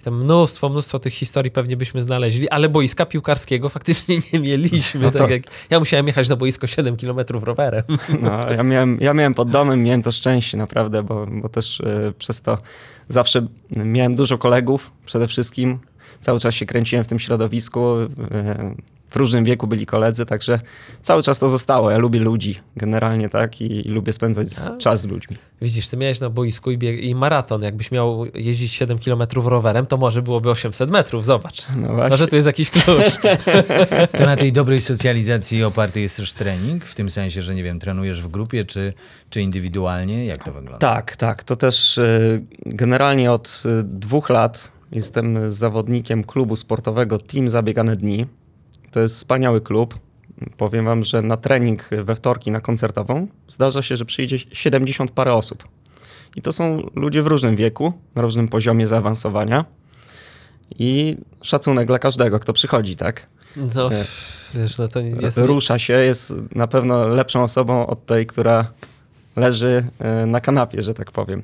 i 0.00 0.02
tam 0.04 0.24
mnóstwo, 0.24 0.68
mnóstwo 0.68 0.98
tych 0.98 1.12
historii 1.12 1.50
pewnie 1.50 1.76
byśmy 1.76 2.02
znaleźli, 2.02 2.48
ale 2.48 2.68
boiska 2.68 3.06
piłkarskiego 3.06 3.68
faktycznie 3.68 4.20
nie 4.32 4.40
mieliśmy. 4.40 5.00
No 5.00 5.10
to- 5.10 5.18
tak 5.18 5.30
jak 5.30 5.42
ja 5.70 5.78
musiałem 5.78 6.06
jechać 6.06 6.28
na 6.28 6.36
boisko 6.36 6.66
7 6.66 6.96
km 6.96 7.18
rowerem. 7.28 7.82
No, 8.22 8.50
ja, 8.50 8.62
miałem, 8.62 8.98
ja 9.00 9.14
miałem 9.14 9.34
pod 9.34 9.50
domem, 9.50 9.82
miałem 9.82 10.02
to 10.02 10.12
szczęście 10.12 10.56
naprawdę, 10.56 11.02
bo, 11.02 11.26
bo 11.26 11.48
też 11.48 11.80
e, 11.80 12.12
przez 12.18 12.42
to 12.42 12.58
zawsze 13.08 13.46
miałem 13.70 14.14
dużo 14.14 14.38
kolegów 14.38 14.90
przede 15.06 15.28
wszystkim. 15.28 15.78
Cały 16.20 16.40
czas 16.40 16.54
się 16.54 16.66
kręciłem 16.66 17.04
w 17.04 17.08
tym 17.08 17.18
środowisku. 17.18 17.96
e, 18.30 18.74
w 19.10 19.16
różnym 19.16 19.44
wieku 19.44 19.66
byli 19.66 19.86
koledzy, 19.86 20.26
także 20.26 20.60
cały 21.02 21.22
czas 21.22 21.38
to 21.38 21.48
zostało. 21.48 21.90
Ja 21.90 21.98
lubię 21.98 22.20
ludzi 22.20 22.60
generalnie, 22.76 23.28
tak? 23.28 23.60
I, 23.60 23.86
i 23.88 23.90
lubię 23.90 24.12
spędzać 24.12 24.48
z, 24.50 24.66
A. 24.66 24.76
czas 24.76 25.00
z 25.00 25.06
ludźmi. 25.06 25.36
Widzisz, 25.62 25.88
ty 25.88 25.96
miałeś 25.96 26.20
na 26.20 26.30
boisku 26.30 26.70
i, 26.70 26.78
bieg- 26.78 27.00
i 27.00 27.14
maraton. 27.14 27.62
Jakbyś 27.62 27.90
miał 27.90 28.26
jeździć 28.34 28.72
7 28.72 28.98
km 28.98 29.22
rowerem, 29.44 29.86
to 29.86 29.96
może 29.96 30.22
byłoby 30.22 30.50
800 30.50 30.90
metrów. 30.90 31.26
Zobacz. 31.26 31.62
No 31.76 31.86
właśnie. 31.94 32.10
Może 32.10 32.28
tu 32.28 32.36
jest 32.36 32.46
jakiś 32.46 32.70
klucz. 32.70 32.86
To 34.18 34.26
na 34.26 34.36
tej 34.36 34.52
dobrej 34.52 34.80
socjalizacji 34.80 35.64
oparty 35.64 36.00
jest 36.00 36.16
też 36.16 36.32
trening, 36.34 36.84
w 36.84 36.94
tym 36.94 37.10
sensie, 37.10 37.42
że 37.42 37.54
nie 37.54 37.62
wiem, 37.62 37.78
trenujesz 37.78 38.22
w 38.22 38.28
grupie 38.28 38.64
czy, 38.64 38.92
czy 39.30 39.40
indywidualnie? 39.42 40.24
Jak 40.24 40.44
to 40.44 40.52
wygląda? 40.52 40.78
Tak, 40.78 41.16
tak. 41.16 41.44
To 41.44 41.56
też 41.56 41.98
y, 41.98 42.44
generalnie 42.66 43.32
od 43.32 43.62
y, 43.66 43.82
dwóch 43.84 44.30
lat 44.30 44.72
jestem 44.92 45.50
zawodnikiem 45.52 46.24
klubu 46.24 46.56
sportowego 46.56 47.18
Team 47.18 47.48
Zabiegane 47.48 47.96
Dni. 47.96 48.26
To 48.90 49.00
jest 49.00 49.14
wspaniały 49.14 49.60
klub. 49.60 49.98
Powiem 50.56 50.84
wam, 50.84 51.04
że 51.04 51.22
na 51.22 51.36
trening 51.36 51.88
we 51.90 52.14
wtorki 52.14 52.50
na 52.50 52.60
koncertową 52.60 53.26
zdarza 53.48 53.82
się, 53.82 53.96
że 53.96 54.04
przyjdzie 54.04 54.38
70 54.52 55.10
parę 55.10 55.34
osób. 55.34 55.68
I 56.36 56.42
to 56.42 56.52
są 56.52 56.82
ludzie 56.94 57.22
w 57.22 57.26
różnym 57.26 57.56
wieku, 57.56 57.92
na 58.14 58.22
różnym 58.22 58.48
poziomie 58.48 58.86
zaawansowania. 58.86 59.64
i 60.78 61.16
szacunek 61.42 61.86
dla 61.86 61.98
każdego, 61.98 62.40
kto 62.40 62.52
przychodzi, 62.52 62.96
tak? 62.96 63.26
No, 63.56 63.88
wiesz, 64.54 64.78
no 64.78 64.88
to 64.88 65.00
jest... 65.00 65.38
Rusza 65.38 65.78
się, 65.78 65.92
jest 65.92 66.34
na 66.54 66.66
pewno 66.66 67.08
lepszą 67.08 67.42
osobą 67.42 67.86
od 67.86 68.06
tej, 68.06 68.26
która 68.26 68.72
leży 69.38 69.86
e, 69.98 70.26
na 70.26 70.40
kanapie, 70.40 70.82
że 70.82 70.94
tak 70.94 71.12
powiem. 71.12 71.42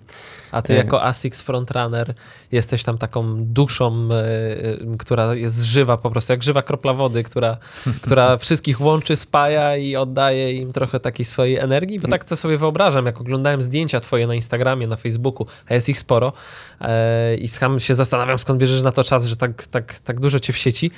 A 0.52 0.62
ty 0.62 0.74
jako 0.74 1.04
ASICS 1.04 1.40
Frontrunner 1.40 2.14
jesteś 2.52 2.82
tam 2.82 2.98
taką 2.98 3.44
duszą, 3.44 4.08
e, 4.12 4.14
e, 4.14 4.96
która 4.98 5.34
jest 5.34 5.62
żywa 5.62 5.96
po 5.96 6.10
prostu, 6.10 6.32
jak 6.32 6.42
żywa 6.42 6.62
kropla 6.62 6.92
wody, 6.92 7.22
która, 7.22 7.56
która 8.04 8.36
wszystkich 8.36 8.80
łączy, 8.80 9.16
spaja 9.16 9.76
i 9.76 9.96
oddaje 9.96 10.52
im 10.52 10.72
trochę 10.72 11.00
takiej 11.00 11.24
swojej 11.24 11.56
energii, 11.56 12.00
bo 12.00 12.08
tak 12.08 12.24
to 12.24 12.36
sobie 12.36 12.58
wyobrażam, 12.58 13.06
jak 13.06 13.20
oglądałem 13.20 13.62
zdjęcia 13.62 14.00
twoje 14.00 14.26
na 14.26 14.34
Instagramie, 14.34 14.86
na 14.86 14.96
Facebooku, 14.96 15.46
a 15.68 15.74
jest 15.74 15.88
ich 15.88 15.98
sporo 15.98 16.32
e, 16.80 17.36
i 17.36 17.48
sam 17.48 17.80
się 17.80 17.94
zastanawiam, 17.94 18.38
skąd 18.38 18.60
bierzesz 18.60 18.82
na 18.82 18.92
to 18.92 19.04
czas, 19.04 19.26
że 19.26 19.36
tak, 19.36 19.66
tak, 19.66 19.98
tak 19.98 20.20
dużo 20.20 20.40
cię 20.40 20.52
w 20.52 20.58
sieci, 20.58 20.90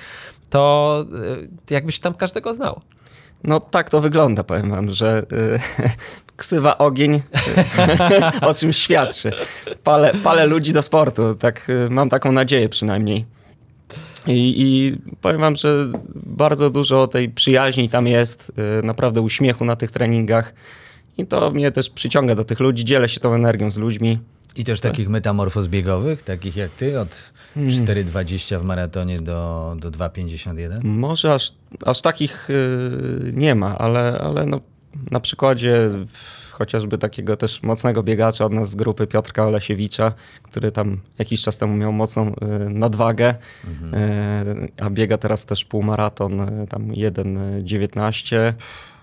to 0.50 1.04
e, 1.70 1.74
jakbyś 1.74 1.98
tam 1.98 2.14
każdego 2.14 2.54
znał. 2.54 2.80
No 3.46 3.60
tak 3.60 3.90
to 3.90 4.00
wygląda, 4.00 4.44
powiem 4.44 4.70
wam, 4.70 4.90
że 4.90 5.22
y, 5.32 5.58
ksywa 6.36 6.78
ogień 6.78 7.14
y, 7.14 7.20
o 8.46 8.54
czym 8.54 8.72
świadczy. 8.72 9.32
Palę, 9.84 10.12
palę 10.24 10.46
ludzi 10.46 10.72
do 10.72 10.82
sportu, 10.82 11.34
tak 11.34 11.70
y, 11.70 11.90
mam 11.90 12.08
taką 12.08 12.32
nadzieję 12.32 12.68
przynajmniej. 12.68 13.24
I, 14.26 14.54
I 14.56 14.96
powiem 15.20 15.40
wam, 15.40 15.56
że 15.56 15.86
bardzo 16.14 16.70
dużo 16.70 17.06
tej 17.06 17.28
przyjaźni 17.28 17.88
tam 17.88 18.06
jest, 18.06 18.52
naprawdę 18.82 19.20
uśmiechu 19.20 19.64
na 19.64 19.76
tych 19.76 19.90
treningach. 19.90 20.54
I 21.18 21.26
to 21.26 21.50
mnie 21.50 21.72
też 21.72 21.90
przyciąga 21.90 22.34
do 22.34 22.44
tych 22.44 22.60
ludzi, 22.60 22.84
dzielę 22.84 23.08
się 23.08 23.20
tą 23.20 23.34
energią 23.34 23.70
z 23.70 23.78
ludźmi. 23.78 24.18
I 24.56 24.64
też 24.64 24.80
takich 24.80 25.08
metamorfoz 25.08 25.68
biegowych, 25.68 26.22
takich 26.22 26.56
jak 26.56 26.70
ty, 26.70 27.00
od 27.00 27.32
Hmm. 27.54 27.70
4,20 27.70 28.60
w 28.60 28.62
maratonie 28.64 29.20
do, 29.20 29.74
do 29.78 29.90
2,51? 29.90 30.84
Może 30.84 31.34
aż, 31.34 31.52
aż 31.84 32.02
takich 32.02 32.50
y, 32.50 33.32
nie 33.34 33.54
ma, 33.54 33.78
ale, 33.78 34.18
ale 34.18 34.46
no, 34.46 34.60
na 35.10 35.20
przykładzie 35.20 35.88
w- 35.88 36.06
chociażby 36.58 36.98
takiego 36.98 37.36
też 37.36 37.62
mocnego 37.62 38.02
biegacza 38.02 38.44
od 38.44 38.52
nas 38.52 38.70
z 38.70 38.74
grupy 38.74 39.06
Piotrka 39.06 39.46
Olesiewicza, 39.46 40.12
który 40.42 40.72
tam 40.72 41.00
jakiś 41.18 41.42
czas 41.42 41.58
temu 41.58 41.76
miał 41.76 41.92
mocną 41.92 42.28
y, 42.28 42.34
nadwagę, 42.70 43.34
y, 43.64 44.84
a 44.84 44.90
biega 44.90 45.18
teraz 45.18 45.46
też 45.46 45.64
półmaraton, 45.64 46.40
y, 46.40 46.66
tam 46.66 46.88
1,19. 46.92 48.36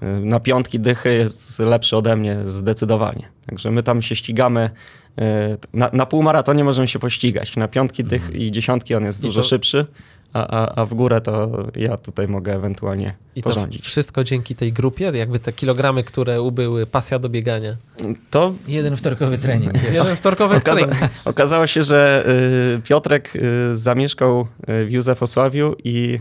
Y, 0.04 0.06
na 0.26 0.40
piątki 0.40 0.80
dychy 0.80 1.14
jest 1.14 1.60
lepszy 1.60 1.98
ode 1.98 2.16
mnie 2.16 2.38
zdecydowanie. 2.46 3.28
Także 3.46 3.72
my 3.72 3.84
tam 3.84 4.02
się 4.02 4.16
ścigamy. 4.16 4.70
Na, 5.74 5.90
na 5.94 6.06
półmaratonie 6.06 6.64
możemy 6.64 6.88
się 6.88 7.00
pościgać. 7.00 7.56
Na 7.56 7.68
piątki 7.68 8.04
dych 8.04 8.30
i 8.34 8.52
dziesiątki 8.52 8.96
on 8.96 9.04
jest 9.04 9.20
I 9.20 9.22
dużo 9.22 9.42
to- 9.42 9.48
szybszy, 9.48 9.86
a, 10.34 10.48
a, 10.48 10.82
a 10.82 10.86
w 10.86 10.94
górę 10.94 11.22
to 11.22 11.50
ja 11.76 11.98
tutaj 11.98 12.28
mogę 12.28 12.54
ewentualnie 12.56 13.14
I 13.36 13.44
to 13.44 13.50
porządzić. 13.50 13.82
wszystko 13.86 14.24
dzięki 14.24 14.56
tej 14.56 14.74
grupie, 14.74 15.12
jakby 15.14 15.40
te 15.40 15.54
kilogramy, 15.54 16.04
które 16.04 16.42
ubyły, 16.42 16.86
pasja 16.86 17.20
do 17.20 17.30
biegania. 17.30 17.76
To 18.30 18.54
Jeden 18.68 18.98
wtorkowy 18.98 19.38
trening. 19.38 19.74
Jeden 19.94 20.16
wtorkowy 20.16 20.56
okaza 20.56 20.88
trening. 20.88 21.12
okazało 21.26 21.68
się, 21.68 21.84
że 21.84 22.26
y, 22.78 22.82
Piotrek 22.82 23.36
y, 23.36 23.78
zamieszkał 23.78 24.48
y, 24.70 24.86
w 24.86 24.92
Józefosławiu 24.92 25.76
i 25.84 26.20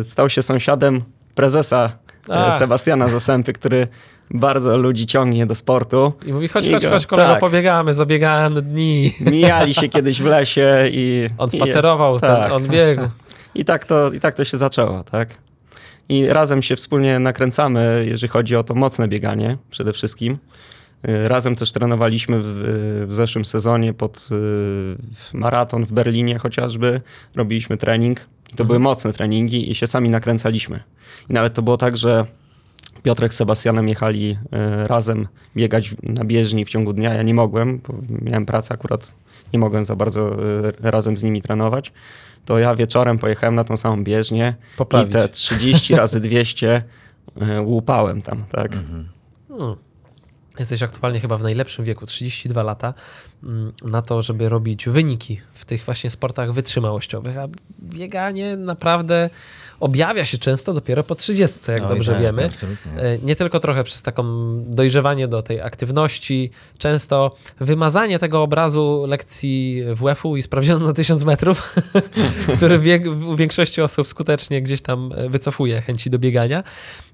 y, 0.00 0.04
stał 0.04 0.28
się 0.28 0.42
sąsiadem 0.42 1.02
prezesa 1.34 1.92
y, 2.28 2.32
A. 2.34 2.52
Sebastiana 2.52 3.08
Zasępy, 3.08 3.52
który 3.52 3.88
bardzo 4.30 4.76
ludzi 4.78 5.06
ciągnie 5.06 5.46
do 5.46 5.54
sportu. 5.54 6.12
I 6.26 6.32
mówi, 6.32 6.48
chodź, 6.48 6.66
I 6.66 6.72
chodź, 6.72 6.84
go- 6.84 6.90
chodź, 6.90 7.06
kolego, 7.06 7.30
tak. 7.30 7.40
pobiegamy, 7.40 7.94
zabiegane 7.94 8.62
dni. 8.62 9.12
Mijali 9.20 9.74
się 9.74 9.88
kiedyś 9.88 10.22
w 10.22 10.24
lesie 10.24 10.88
i... 10.90 11.28
On 11.38 11.48
i- 11.52 11.56
spacerował, 11.56 12.20
tak. 12.20 12.42
ten, 12.44 12.52
on 12.52 12.68
biegł. 12.68 13.02
I 13.56 13.64
tak, 13.64 13.84
to, 13.84 14.12
I 14.12 14.20
tak 14.20 14.34
to 14.34 14.44
się 14.44 14.56
zaczęło, 14.56 15.04
tak? 15.04 15.38
I 16.08 16.26
razem 16.26 16.62
się 16.62 16.76
wspólnie 16.76 17.18
nakręcamy, 17.18 18.04
jeżeli 18.08 18.28
chodzi 18.28 18.56
o 18.56 18.64
to 18.64 18.74
mocne 18.74 19.08
bieganie 19.08 19.58
przede 19.70 19.92
wszystkim. 19.92 20.38
Y, 21.08 21.28
Razem 21.28 21.56
też 21.56 21.72
trenowaliśmy 21.72 22.40
w, 22.42 22.46
w 23.08 23.14
zeszłym 23.14 23.44
sezonie 23.44 23.94
pod 23.94 24.28
y, 24.32 25.36
maraton 25.36 25.86
w 25.86 25.92
Berlinie 25.92 26.38
chociażby. 26.38 27.00
Robiliśmy 27.34 27.76
trening 27.76 28.26
i 28.52 28.56
to 28.56 28.64
były 28.64 28.78
mocne 28.78 29.12
treningi 29.12 29.70
i 29.70 29.74
się 29.74 29.86
sami 29.86 30.10
nakręcaliśmy. 30.10 30.82
I 31.30 31.32
nawet 31.32 31.54
to 31.54 31.62
było 31.62 31.76
tak, 31.76 31.96
że 31.96 32.26
Piotrek 33.02 33.34
z 33.34 33.36
Sebastianem 33.36 33.88
jechali 33.88 34.30
y, 34.30 34.88
razem 34.88 35.28
biegać 35.56 35.94
na 36.02 36.24
bieżni 36.24 36.64
w 36.64 36.68
ciągu 36.68 36.92
dnia. 36.92 37.14
Ja 37.14 37.22
nie 37.22 37.34
mogłem, 37.34 37.80
bo 37.88 37.94
miałem 38.08 38.46
pracę 38.46 38.74
akurat, 38.74 39.14
nie 39.52 39.58
mogłem 39.58 39.84
za 39.84 39.96
bardzo 39.96 40.36
razem 40.80 41.16
z 41.16 41.22
nimi 41.22 41.42
trenować. 41.42 41.92
To 42.46 42.58
ja 42.58 42.74
wieczorem 42.74 43.18
pojechałem 43.18 43.54
na 43.54 43.64
tą 43.64 43.76
samą 43.76 44.04
bieżnię 44.04 44.54
Poprawić. 44.76 45.08
i 45.08 45.12
te 45.12 45.28
30 45.28 45.94
razy 46.00 46.20
200 46.20 46.82
y, 47.56 47.60
łupałem 47.60 48.22
tam, 48.22 48.44
tak? 48.50 48.72
Hmm. 48.72 49.08
Jesteś 50.58 50.82
aktualnie 50.82 51.20
chyba 51.20 51.38
w 51.38 51.42
najlepszym 51.42 51.84
wieku, 51.84 52.06
32 52.06 52.62
lata, 52.62 52.94
na 53.84 54.02
to, 54.02 54.22
żeby 54.22 54.48
robić 54.48 54.88
wyniki 54.88 55.40
w 55.52 55.64
tych 55.64 55.84
właśnie 55.84 56.10
sportach 56.10 56.52
wytrzymałościowych, 56.52 57.38
a 57.38 57.48
bieganie 57.82 58.56
naprawdę 58.56 59.30
objawia 59.80 60.24
się 60.24 60.38
często 60.38 60.74
dopiero 60.74 61.04
po 61.04 61.14
30, 61.14 61.70
jak 61.72 61.82
Oj, 61.82 61.88
dobrze 61.88 62.12
tak, 62.12 62.22
wiemy. 62.22 62.44
absolutnie. 62.44 62.92
E, 62.92 63.18
Nie 63.18 63.36
tylko 63.36 63.60
trochę 63.60 63.84
przez 63.84 64.02
taką 64.02 64.24
dojrzewanie 64.66 65.28
do 65.28 65.42
tej 65.42 65.60
aktywności, 65.60 66.50
często 66.78 67.36
wymazanie 67.60 68.18
tego 68.18 68.42
obrazu 68.42 69.04
lekcji 69.08 69.82
WF-u 69.94 70.36
i 70.36 70.42
sprawdziono 70.42 70.86
na 70.86 70.92
1000 70.92 71.24
metrów, 71.24 71.74
który 72.56 73.00
u 73.28 73.36
większości 73.36 73.82
osób 73.82 74.06
skutecznie 74.06 74.62
gdzieś 74.62 74.80
tam 74.82 75.12
e, 75.16 75.28
wycofuje 75.28 75.80
chęci 75.80 76.10
do 76.10 76.18
biegania. 76.18 76.62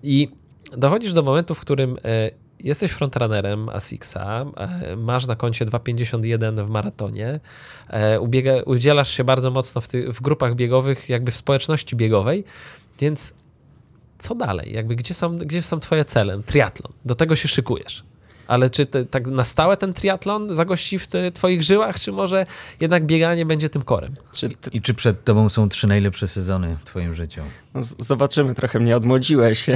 I 0.02 0.28
dochodzisz 0.76 1.12
do 1.12 1.22
momentu, 1.22 1.54
w 1.54 1.60
którym 1.60 1.96
e, 2.04 2.30
jesteś 2.62 2.90
frontrunnerem 2.90 3.68
ASICS-a, 3.68 4.44
e, 4.56 4.96
masz 4.96 5.26
na 5.26 5.36
koncie 5.36 5.66
2,51 5.66 6.66
w 6.66 6.70
maratonie, 6.70 7.40
e, 7.88 8.20
ubiega, 8.20 8.62
udzielasz 8.62 9.10
się 9.10 9.24
bardzo 9.24 9.50
mocno 9.50 9.80
w, 9.80 9.88
ty, 9.88 10.12
w 10.12 10.20
grupach 10.20 10.54
biegowych, 10.54 11.08
jakby 11.08 11.32
w 11.32 11.36
społeczności 11.36 11.96
biegowej, 11.96 12.44
więc 13.00 13.34
co 14.18 14.34
dalej? 14.34 14.72
Jakby 14.72 14.96
gdzie 14.96 15.14
są, 15.14 15.36
gdzie 15.36 15.62
są 15.62 15.80
twoje 15.80 16.04
cele? 16.04 16.42
Triatlon. 16.42 16.92
Do 17.04 17.14
tego 17.14 17.36
się 17.36 17.48
szykujesz. 17.48 18.04
Ale 18.52 18.70
czy 18.70 18.86
te, 18.86 19.04
tak 19.04 19.26
na 19.26 19.44
stałe 19.44 19.76
ten 19.76 19.94
triatlon 19.94 20.54
zagości 20.54 20.98
w 20.98 21.06
te, 21.06 21.32
twoich 21.32 21.62
żyłach, 21.62 22.00
czy 22.00 22.12
może 22.12 22.44
jednak 22.80 23.04
bieganie 23.06 23.46
będzie 23.46 23.68
tym 23.68 23.82
korem? 23.82 24.14
Czy 24.32 24.48
ty, 24.48 24.70
I 24.72 24.82
czy 24.82 24.94
przed 24.94 25.24
tobą 25.24 25.48
są 25.48 25.68
trzy 25.68 25.86
najlepsze 25.86 26.28
sezony 26.28 26.76
w 26.76 26.84
twoim 26.84 27.14
życiu? 27.14 27.40
no, 27.74 27.82
z- 27.82 27.94
zobaczymy, 28.06 28.54
trochę 28.54 28.80
mnie 28.80 28.96
odmłodziłeś, 28.96 29.66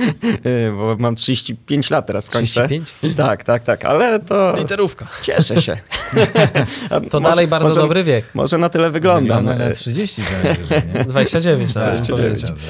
bo 0.76 0.96
mam 0.98 1.14
35 1.14 1.90
lat 1.90 2.06
teraz 2.06 2.30
kończę. 2.30 2.68
35? 2.68 3.14
Tak, 3.16 3.44
tak, 3.44 3.62
tak, 3.62 3.84
ale 3.84 4.20
to 4.20 4.54
Literówka. 4.58 5.06
cieszę 5.22 5.62
się. 5.62 5.76
To 7.10 7.20
może- 7.20 7.30
dalej 7.30 7.46
bardzo 7.48 7.68
może, 7.68 7.80
dobry 7.80 8.04
wiek. 8.04 8.24
Może 8.34 8.58
na 8.58 8.68
tyle 8.68 8.90
wyglądam. 8.90 9.38
Wygląda 9.38 9.64
na 9.64 9.70
Y, 9.70 9.74
30 9.74 10.22
co 10.22 10.44
najwyżej, 10.48 10.82
nie? 10.94 11.04
29 11.12 11.74
nawet. 11.74 12.08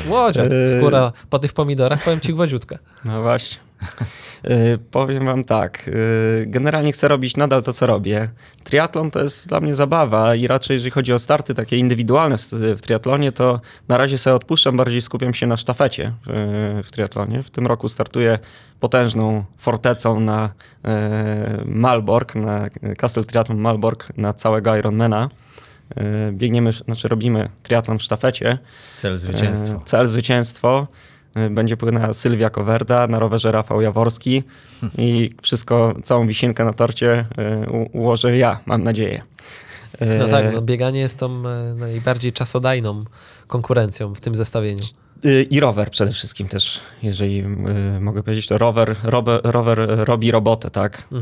Łodziak, 0.09 0.51
Yy. 0.51 0.69
skóra 0.69 1.13
po 1.31 1.39
tych 1.39 1.53
pomidorach, 1.53 2.05
powiem 2.05 2.21
ci 2.21 2.35
gładziutka. 2.35 2.79
No 3.05 3.23
właśnie. 3.23 3.66
Y, 4.51 4.79
powiem 4.91 5.27
wam 5.27 5.45
tak, 5.45 5.89
y, 5.89 6.45
generalnie 6.47 6.93
chcę 6.93 7.09
robić 7.09 7.37
nadal 7.37 7.63
to, 7.63 7.73
co 7.73 7.87
robię. 7.87 8.29
Triatlon 8.65 9.11
to 9.11 9.23
jest 9.23 9.49
dla 9.49 9.61
mnie 9.61 9.75
zabawa 9.75 10.35
i 10.35 10.47
raczej 10.47 10.75
jeżeli 10.75 10.91
chodzi 10.91 11.13
o 11.13 11.19
starty 11.19 11.55
takie 11.55 11.79
indywidualne 11.79 12.39
w, 12.39 12.43
w 12.53 12.81
triatlonie, 12.81 13.33
to 13.33 13.61
na 13.89 13.97
razie 13.97 14.19
sobie 14.19 14.37
odpuszczam, 14.37 14.77
bardziej 14.77 15.03
skupiam 15.03 15.35
się 15.35 15.47
na 15.47 15.57
sztafecie 15.57 16.07
y, 16.07 16.13
w 16.83 16.91
triatlonie. 16.91 17.43
W 17.43 17.51
tym 17.51 17.67
roku 17.67 17.89
startuję 17.89 18.39
potężną 18.81 19.45
fortecą 19.59 20.21
na 20.21 20.51
Malbork, 21.65 22.35
na 22.35 22.71
Castle 22.99 23.25
Triathlon 23.25 23.59
Malbork, 23.59 24.17
na 24.17 24.33
całego 24.33 24.77
Ironmana. 24.77 25.31
Biegniemy, 26.33 26.73
znaczy 26.73 27.09
robimy 27.09 27.49
triatlon 27.63 27.99
w 27.99 28.03
sztafecie. 28.03 28.59
Cel 28.95 29.19
zwycięstwo. 29.19 29.81
Cel 29.85 30.09
zwycięstwo. 30.09 30.87
E, 31.37 31.51
Będzie 31.51 31.77
płynęła 31.77 32.15
Sylwia 32.15 32.51
Kowerda, 32.51 33.07
na 33.07 33.19
rowerze 33.19 33.53
Rafał 33.53 33.81
Jaworski 33.81 34.43
i 34.99 35.35
wszystko, 35.43 35.95
całą 36.03 36.27
wisienkę 36.27 36.65
na 36.65 36.73
torcie 36.73 37.27
u- 37.71 37.99
ułożę 37.99 38.37
ja, 38.37 38.61
mam 38.67 38.83
nadzieję. 38.83 39.23
No 40.19 40.29
tak, 40.29 40.45
no, 40.55 40.63
bieganie 40.63 41.01
jest 41.01 41.21
tą 41.21 41.49
e, 41.49 41.75
najbardziej 41.75 42.33
czasodajną 42.33 43.05
konkurencją 43.47 44.15
w 44.15 44.21
tym 44.21 44.35
zestawieniu. 44.37 44.83
Y, 45.25 45.43
I 45.51 45.61
rower 45.61 45.91
przede 45.91 46.13
wszystkim 46.13 46.49
też, 46.49 46.81
jeżeli 47.03 47.39
y, 47.41 48.01
mogę 48.01 48.23
powiedzieć, 48.23 48.47
to 48.47 48.59
rower, 48.59 48.97
rower, 49.03 49.41
rower 49.45 49.79
robi 49.89 50.31
robotę, 50.31 50.71
tak? 50.71 51.09
Y, 51.13 51.17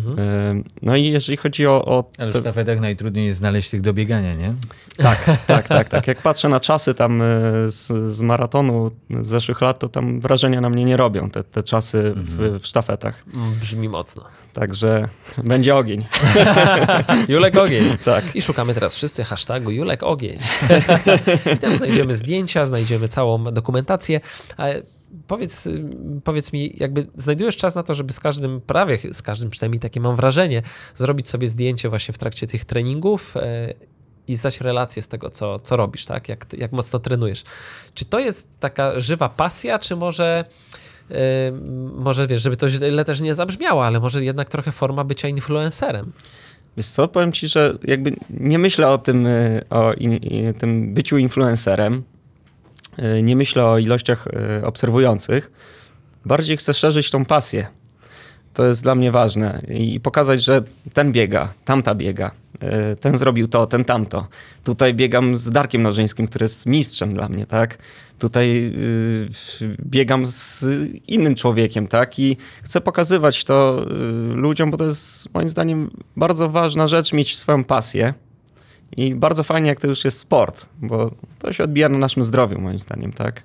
no 0.82 0.96
i 0.96 1.04
jeżeli 1.04 1.36
chodzi 1.36 1.66
o... 1.66 1.84
o 1.84 2.10
Ale 2.18 2.32
te- 2.32 2.38
w 2.38 2.42
sztafetach 2.42 2.80
najtrudniej 2.80 3.26
jest 3.26 3.38
znaleźć 3.38 3.70
tych 3.70 3.80
do 3.80 3.92
biegania, 3.92 4.34
nie? 4.34 4.52
Tak, 4.96 5.24
tak, 5.46 5.68
tak, 5.68 5.88
tak. 5.88 6.06
Jak 6.06 6.22
patrzę 6.22 6.48
na 6.48 6.60
czasy 6.60 6.94
tam 6.94 7.22
z, 7.68 8.12
z 8.14 8.20
maratonu 8.20 8.90
z 9.22 9.28
zeszłych 9.28 9.60
lat, 9.60 9.78
to 9.78 9.88
tam 9.88 10.20
wrażenia 10.20 10.60
na 10.60 10.70
mnie 10.70 10.84
nie 10.84 10.96
robią 10.96 11.30
te, 11.30 11.44
te 11.44 11.62
czasy 11.62 12.12
w, 12.16 12.58
w 12.60 12.66
sztafetach. 12.66 13.24
Mm, 13.34 13.54
Brzmi 13.54 13.88
mocno. 13.88 14.24
Także 14.52 15.08
będzie 15.44 15.76
ogień. 15.76 16.06
Julek 17.28 17.56
Ogień. 17.56 17.96
Tak. 18.04 18.36
I 18.36 18.42
szukamy 18.42 18.74
teraz 18.74 18.94
wszyscy 18.94 19.24
hashtagu 19.24 19.70
Julek 19.70 20.02
Ogień. 20.02 20.38
I 21.54 21.58
tam 21.58 21.76
znajdziemy 21.76 22.16
zdjęcia, 22.16 22.66
znajdziemy 22.66 23.08
całą 23.08 23.44
dokumentację. 23.44 23.83
Ale 24.56 24.82
Powiedz, 25.26 25.66
y, 25.66 25.84
powiedz 26.24 26.52
mi, 26.52 26.74
jakby 26.76 27.06
znajdujesz 27.16 27.56
czas 27.56 27.74
na 27.74 27.82
to, 27.82 27.94
żeby 27.94 28.12
z 28.12 28.20
każdym, 28.20 28.60
prawie 28.60 28.98
z 29.12 29.22
każdym, 29.22 29.50
przynajmniej 29.50 29.80
takie 29.80 30.00
mam 30.00 30.16
wrażenie, 30.16 30.62
zrobić 30.94 31.28
sobie 31.28 31.48
zdjęcie 31.48 31.88
właśnie 31.88 32.14
w 32.14 32.18
trakcie 32.18 32.46
tych 32.46 32.64
treningów 32.64 33.36
e, 33.36 33.74
i 34.28 34.36
zdać 34.36 34.60
relację 34.60 35.02
z 35.02 35.08
tego, 35.08 35.30
co, 35.30 35.58
co 35.58 35.76
robisz, 35.76 36.06
tak? 36.06 36.28
Jak, 36.28 36.46
jak 36.58 36.72
mocno 36.72 36.98
trenujesz. 36.98 37.44
Czy 37.94 38.04
to 38.04 38.18
jest 38.18 38.60
taka 38.60 39.00
żywa 39.00 39.28
pasja, 39.28 39.78
czy 39.78 39.96
może, 39.96 40.44
e, 41.10 41.14
może 41.94 42.26
wiesz, 42.26 42.42
żeby 42.42 42.56
to 42.56 42.68
źle 42.68 43.04
też 43.04 43.20
nie 43.20 43.34
zabrzmiało, 43.34 43.86
ale 43.86 44.00
może 44.00 44.24
jednak 44.24 44.48
trochę 44.48 44.72
forma 44.72 45.04
bycia 45.04 45.28
influencerem? 45.28 46.12
Wiesz 46.76 46.86
co, 46.86 47.08
powiem 47.08 47.32
ci, 47.32 47.48
że 47.48 47.78
jakby 47.84 48.16
nie 48.30 48.58
myślę 48.58 48.88
o 48.88 48.98
tym, 48.98 49.28
o 49.70 49.92
in, 49.92 50.20
tym 50.54 50.94
byciu 50.94 51.18
influencerem. 51.18 52.02
Y, 52.98 53.22
Nie 53.22 53.36
myślę 53.36 53.64
o 53.64 53.78
ilościach 53.78 54.26
y, 54.60 54.66
obserwujących. 54.66 55.52
Bardziej 56.24 56.56
chcę 56.56 56.74
szerzyć 56.74 57.10
tą 57.10 57.24
pasję. 57.24 57.66
To 58.54 58.66
jest 58.66 58.82
dla 58.82 58.94
mnie 58.94 59.12
ważne 59.12 59.62
i 59.68 60.00
pokazać, 60.00 60.42
że 60.44 60.62
ten 60.92 61.12
biega, 61.12 61.52
tamta 61.64 61.94
biega, 61.94 62.30
y, 62.92 62.96
ten 62.96 63.18
zrobił 63.18 63.48
to, 63.48 63.66
ten 63.66 63.84
tamto. 63.84 64.26
Tutaj 64.64 64.94
biegam 64.94 65.36
z 65.36 65.50
Darkiem 65.50 65.82
Nożyńskim, 65.82 66.26
który 66.26 66.44
jest 66.44 66.66
mistrzem 66.66 67.14
dla 67.14 67.28
mnie, 67.28 67.46
tak? 67.46 67.78
Tutaj 68.18 68.72
y, 68.76 69.28
biegam 69.86 70.26
z 70.26 70.64
innym 71.08 71.34
człowiekiem, 71.34 71.88
tak? 71.88 72.18
I 72.18 72.36
chcę 72.62 72.80
pokazywać 72.80 73.44
to 73.44 73.86
y, 74.30 74.34
ludziom, 74.34 74.70
bo 74.70 74.76
to 74.76 74.84
jest 74.84 75.34
moim 75.34 75.48
zdaniem 75.48 75.90
bardzo 76.16 76.48
ważna 76.48 76.86
rzecz, 76.86 77.12
mieć 77.12 77.38
swoją 77.38 77.64
pasję. 77.64 78.14
I 78.96 79.14
bardzo 79.14 79.42
fajnie, 79.42 79.68
jak 79.68 79.80
to 79.80 79.86
już 79.86 80.04
jest 80.04 80.18
sport, 80.18 80.68
bo 80.82 81.14
to 81.38 81.52
się 81.52 81.64
odbija 81.64 81.88
na 81.88 81.98
naszym 81.98 82.24
zdrowiu, 82.24 82.60
moim 82.60 82.78
zdaniem, 82.78 83.12
tak? 83.12 83.42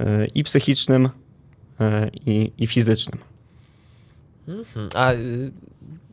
Y, 0.00 0.30
I 0.34 0.44
psychicznym, 0.44 1.06
y, 1.06 1.10
i, 2.26 2.52
i 2.58 2.66
fizycznym. 2.66 3.18
Mhm. 4.48 4.88
A 4.94 5.12
y, 5.12 5.52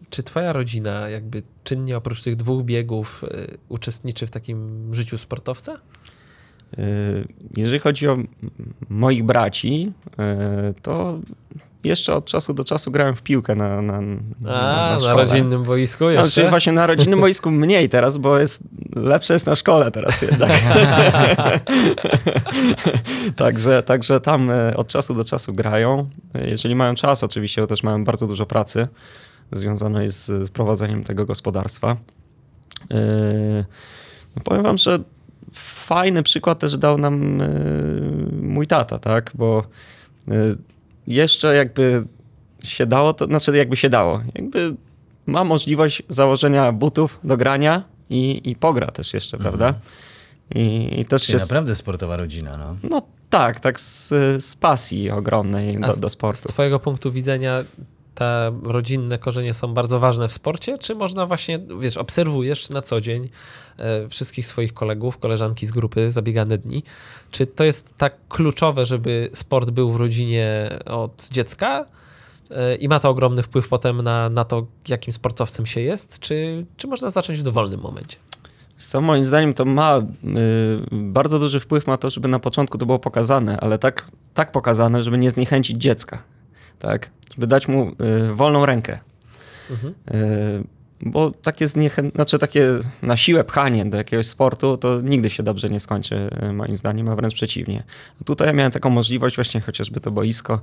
czy 0.09 0.23
twoja 0.23 0.53
rodzina 0.53 1.09
jakby 1.09 1.43
czynnie 1.63 1.97
oprócz 1.97 2.21
tych 2.21 2.35
dwóch 2.35 2.63
biegów 2.63 3.25
uczestniczy 3.69 4.27
w 4.27 4.31
takim 4.31 4.89
życiu 4.93 5.17
sportowca? 5.17 5.81
Jeżeli 7.57 7.79
chodzi 7.79 8.07
o 8.07 8.17
moich 8.89 9.23
braci, 9.23 9.91
to 10.81 11.19
jeszcze 11.87 12.15
od 12.15 12.25
czasu 12.25 12.53
do 12.53 12.63
czasu 12.63 12.91
grałem 12.91 13.15
w 13.15 13.21
piłkę 13.21 13.55
na, 13.55 13.81
na, 13.81 14.01
na, 14.41 14.51
A, 14.53 14.93
na, 14.93 14.99
szkole. 14.99 15.23
rodzinnym 15.23 15.63
boisku 15.63 16.03
jeszcze? 16.09 16.27
Znaczy 16.29 16.49
właśnie 16.49 16.71
na 16.71 16.87
rodzinnym 16.87 17.19
boisku 17.19 17.51
mniej 17.51 17.89
teraz, 17.89 18.17
bo 18.17 18.37
jest 18.39 18.63
lepsze 18.95 19.33
jest 19.33 19.45
na 19.45 19.55
szkole 19.55 19.91
teraz 19.91 20.21
jednak. 20.21 20.51
także, 23.35 23.83
także 23.83 24.19
tam 24.19 24.49
e, 24.49 24.77
od 24.77 24.87
czasu 24.87 25.13
do 25.13 25.23
czasu 25.23 25.53
grają. 25.53 26.09
Jeżeli 26.45 26.75
mają 26.75 26.95
czas, 26.95 27.23
oczywiście, 27.23 27.61
bo 27.61 27.67
też 27.67 27.83
mają 27.83 28.03
bardzo 28.03 28.27
dużo 28.27 28.45
pracy 28.45 28.87
związanej 29.51 30.11
z, 30.11 30.49
prowadzeniem 30.51 31.03
tego 31.03 31.25
gospodarstwa. 31.25 31.95
E, 32.93 33.65
No 34.35 34.43
powiem 34.43 34.63
wam, 34.63 34.77
że 34.77 34.99
fajny 35.53 36.23
przykład 36.23 36.59
też 36.59 36.77
dał 36.77 36.97
nam 36.97 37.41
e, 37.41 37.47
mój 38.41 38.67
tata, 38.67 38.99
tak? 38.99 39.31
Bo 39.35 39.63
jeszcze 41.07 41.55
jakby 41.55 42.03
się 42.63 42.85
dało, 42.85 43.13
to 43.13 43.25
znaczy 43.25 43.57
jakby 43.57 43.75
się 43.75 43.89
dało. 43.89 44.21
Jakby 44.35 44.75
ma 45.25 45.43
możliwość 45.43 46.03
założenia 46.09 46.71
butów 46.71 47.19
do 47.23 47.37
grania 47.37 47.83
i, 48.09 48.41
i 48.49 48.55
pogra 48.55 48.87
też 48.87 49.13
jeszcze, 49.13 49.37
prawda? 49.37 49.73
I, 50.55 50.89
i 50.99 51.05
też 51.05 51.25
Czyli 51.25 51.39
się... 51.39 51.43
naprawdę 51.43 51.75
sportowa 51.75 52.17
rodzina, 52.17 52.57
no. 52.57 52.89
No 52.89 53.01
tak, 53.29 53.59
tak 53.59 53.79
z, 53.79 54.07
z 54.45 54.55
pasji 54.55 55.11
ogromnej 55.11 55.77
A 55.81 55.87
do, 55.87 55.91
z- 55.91 55.99
do 55.99 56.09
Z 56.09 56.11
sportu. 56.13 56.47
twojego 56.49 56.79
punktu 56.79 57.11
widzenia 57.11 57.63
te 58.17 58.59
rodzinne 58.63 59.17
korzenie 59.17 59.53
są 59.53 59.73
bardzo 59.73 59.99
ważne 59.99 60.27
w 60.27 60.33
sporcie, 60.33 60.77
czy 60.77 60.95
można 60.95 61.25
właśnie, 61.25 61.59
wiesz, 61.79 61.97
obserwujesz 61.97 62.69
na 62.69 62.81
co 62.81 63.01
dzień 63.01 63.29
e, 63.77 64.09
wszystkich 64.09 64.47
swoich 64.47 64.73
kolegów, 64.73 65.17
koleżanki 65.17 65.65
z 65.65 65.71
grupy 65.71 66.11
Zabiegane 66.11 66.57
Dni, 66.57 66.83
czy 67.31 67.47
to 67.47 67.63
jest 67.63 67.97
tak 67.97 68.15
kluczowe, 68.29 68.85
żeby 68.85 69.29
sport 69.33 69.69
był 69.69 69.91
w 69.91 69.95
rodzinie 69.95 70.69
od 70.85 71.27
dziecka 71.31 71.85
e, 72.51 72.75
i 72.75 72.87
ma 72.87 72.99
to 72.99 73.09
ogromny 73.09 73.43
wpływ 73.43 73.69
potem 73.69 74.01
na, 74.01 74.29
na 74.29 74.45
to, 74.45 74.67
jakim 74.87 75.13
sportowcem 75.13 75.65
się 75.65 75.81
jest, 75.81 76.19
czy, 76.19 76.65
czy 76.77 76.87
można 76.87 77.09
zacząć 77.09 77.39
w 77.39 77.43
dowolnym 77.43 77.79
momencie? 77.79 78.17
Co 78.77 79.01
moim 79.01 79.25
zdaniem 79.25 79.53
to 79.53 79.65
ma 79.65 79.97
y, 79.97 80.03
bardzo 80.91 81.39
duży 81.39 81.59
wpływ 81.59 81.87
na 81.87 81.97
to, 81.97 82.09
żeby 82.09 82.27
na 82.27 82.39
początku 82.39 82.77
to 82.77 82.85
było 82.85 82.99
pokazane, 82.99 83.59
ale 83.59 83.77
tak, 83.77 84.11
tak 84.33 84.51
pokazane, 84.51 85.03
żeby 85.03 85.17
nie 85.17 85.31
zniechęcić 85.31 85.77
dziecka, 85.77 86.23
tak? 86.79 87.09
Żeby 87.33 87.47
dać 87.47 87.67
mu 87.67 87.91
y, 88.29 88.33
wolną 88.33 88.65
rękę. 88.65 88.99
Mhm. 89.69 89.93
Y, 90.11 90.63
bo 91.01 91.31
takie 91.31 91.67
zniechę... 91.67 92.11
znaczy 92.15 92.39
takie 92.39 92.67
na 93.01 93.17
siłę 93.17 93.43
pchanie 93.43 93.85
do 93.85 93.97
jakiegoś 93.97 94.27
sportu, 94.27 94.77
to 94.77 95.01
nigdy 95.01 95.29
się 95.29 95.43
dobrze 95.43 95.69
nie 95.69 95.79
skończy, 95.79 96.29
y, 96.49 96.53
moim 96.53 96.75
zdaniem, 96.75 97.09
a 97.09 97.15
wręcz 97.15 97.33
przeciwnie. 97.33 97.83
Tutaj 98.25 98.53
miałem 98.53 98.71
taką 98.71 98.89
możliwość, 98.89 99.35
właśnie 99.35 99.61
chociażby 99.61 99.99
to 99.99 100.11
boisko, 100.11 100.61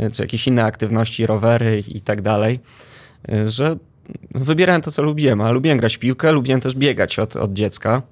y, 0.00 0.10
czy 0.10 0.22
jakieś 0.22 0.46
inne 0.46 0.64
aktywności, 0.64 1.26
rowery 1.26 1.84
i 1.88 2.00
tak 2.00 2.22
dalej, 2.22 2.60
y, 3.32 3.50
że 3.50 3.76
wybierałem 4.34 4.82
to, 4.82 4.90
co 4.90 5.02
lubiłem, 5.02 5.40
a 5.40 5.50
lubiłem 5.50 5.78
grać 5.78 5.96
w 5.96 5.98
piłkę, 5.98 6.32
lubiłem 6.32 6.60
też 6.60 6.74
biegać 6.74 7.18
od, 7.18 7.36
od 7.36 7.52
dziecka. 7.52 8.02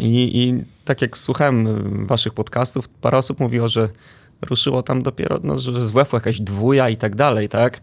I, 0.00 0.42
I 0.42 0.64
tak 0.84 1.02
jak 1.02 1.18
słuchałem 1.18 2.06
waszych 2.06 2.34
podcastów, 2.34 2.88
parę 2.88 3.18
osób 3.18 3.40
mówiło, 3.40 3.68
że 3.68 3.88
ruszyło 4.42 4.82
tam 4.82 5.02
dopiero, 5.02 5.40
no, 5.44 5.58
że 5.58 5.86
z 5.86 5.90
WF-u 5.90 6.16
jakaś 6.16 6.40
dwuja 6.40 6.88
i 6.88 6.96
tak 6.96 7.16
dalej, 7.16 7.48
tak? 7.48 7.80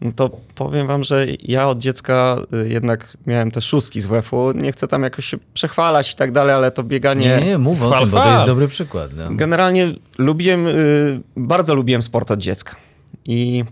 No 0.00 0.12
to 0.16 0.30
powiem 0.54 0.86
wam, 0.86 1.04
że 1.04 1.26
ja 1.42 1.68
od 1.68 1.78
dziecka 1.78 2.36
y, 2.64 2.68
jednak 2.68 3.16
miałem 3.26 3.50
te 3.50 3.60
szóstki 3.62 4.00
z 4.00 4.06
WF-u. 4.06 4.52
Nie 4.52 4.72
chcę 4.72 4.88
tam 4.88 5.02
jakoś 5.02 5.26
się 5.26 5.36
przechwalać 5.54 6.12
i 6.12 6.16
tak 6.16 6.32
dalej, 6.32 6.54
ale 6.54 6.70
to 6.70 6.82
bieganie... 6.82 7.36
Nie, 7.40 7.46
nie, 7.46 7.58
mów 7.58 7.82
o 7.82 7.86
Chwal, 7.86 8.00
tym, 8.00 8.10
bo 8.10 8.16
to 8.16 8.22
chwal. 8.22 8.34
jest 8.34 8.46
dobry 8.46 8.68
przykład. 8.68 9.10
No. 9.16 9.24
Generalnie 9.30 9.94
lubiłem, 10.18 10.66
y, 10.66 11.20
bardzo 11.36 11.74
lubiłem 11.74 12.02
sport 12.02 12.30
od 12.30 12.40
dziecka. 12.40 12.76
I 13.24 13.64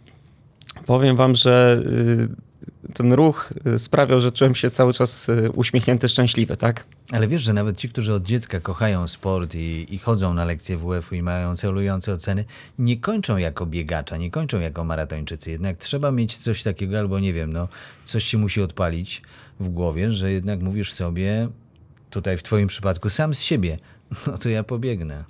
powiem 0.86 1.16
wam, 1.16 1.34
że 1.34 1.82
y, 1.86 2.28
ten 2.94 3.12
ruch 3.12 3.52
y, 3.66 3.78
sprawiał, 3.78 4.20
że 4.20 4.32
czułem 4.32 4.54
się 4.54 4.70
cały 4.70 4.92
czas 4.92 5.28
y, 5.28 5.50
uśmiechnięty, 5.54 6.08
szczęśliwy, 6.08 6.56
tak? 6.56 6.84
Ale 7.10 7.28
wiesz, 7.28 7.42
że 7.42 7.52
nawet 7.52 7.76
ci, 7.76 7.88
którzy 7.88 8.14
od 8.14 8.22
dziecka 8.22 8.60
kochają 8.60 9.08
sport 9.08 9.54
i, 9.54 9.86
i 9.90 9.98
chodzą 9.98 10.34
na 10.34 10.44
lekcje 10.44 10.76
WF-u 10.76 11.14
i 11.14 11.22
mają 11.22 11.56
celujące 11.56 12.12
oceny, 12.12 12.44
nie 12.78 12.96
kończą 12.96 13.36
jako 13.36 13.66
biegacza, 13.66 14.16
nie 14.16 14.30
kończą 14.30 14.60
jako 14.60 14.84
maratończycy. 14.84 15.50
Jednak 15.50 15.76
trzeba 15.76 16.12
mieć 16.12 16.36
coś 16.36 16.62
takiego, 16.62 16.98
albo 16.98 17.20
nie 17.20 17.32
wiem, 17.32 17.52
no, 17.52 17.68
coś 18.04 18.24
się 18.24 18.38
musi 18.38 18.62
odpalić 18.62 19.22
w 19.60 19.68
głowie, 19.68 20.12
że 20.12 20.32
jednak 20.32 20.60
mówisz 20.60 20.92
sobie, 20.92 21.48
tutaj 22.10 22.36
w 22.36 22.42
twoim 22.42 22.68
przypadku, 22.68 23.10
sam 23.10 23.34
z 23.34 23.40
siebie, 23.40 23.78
no 24.26 24.38
to 24.38 24.48
ja 24.48 24.64
pobiegnę. 24.64 25.24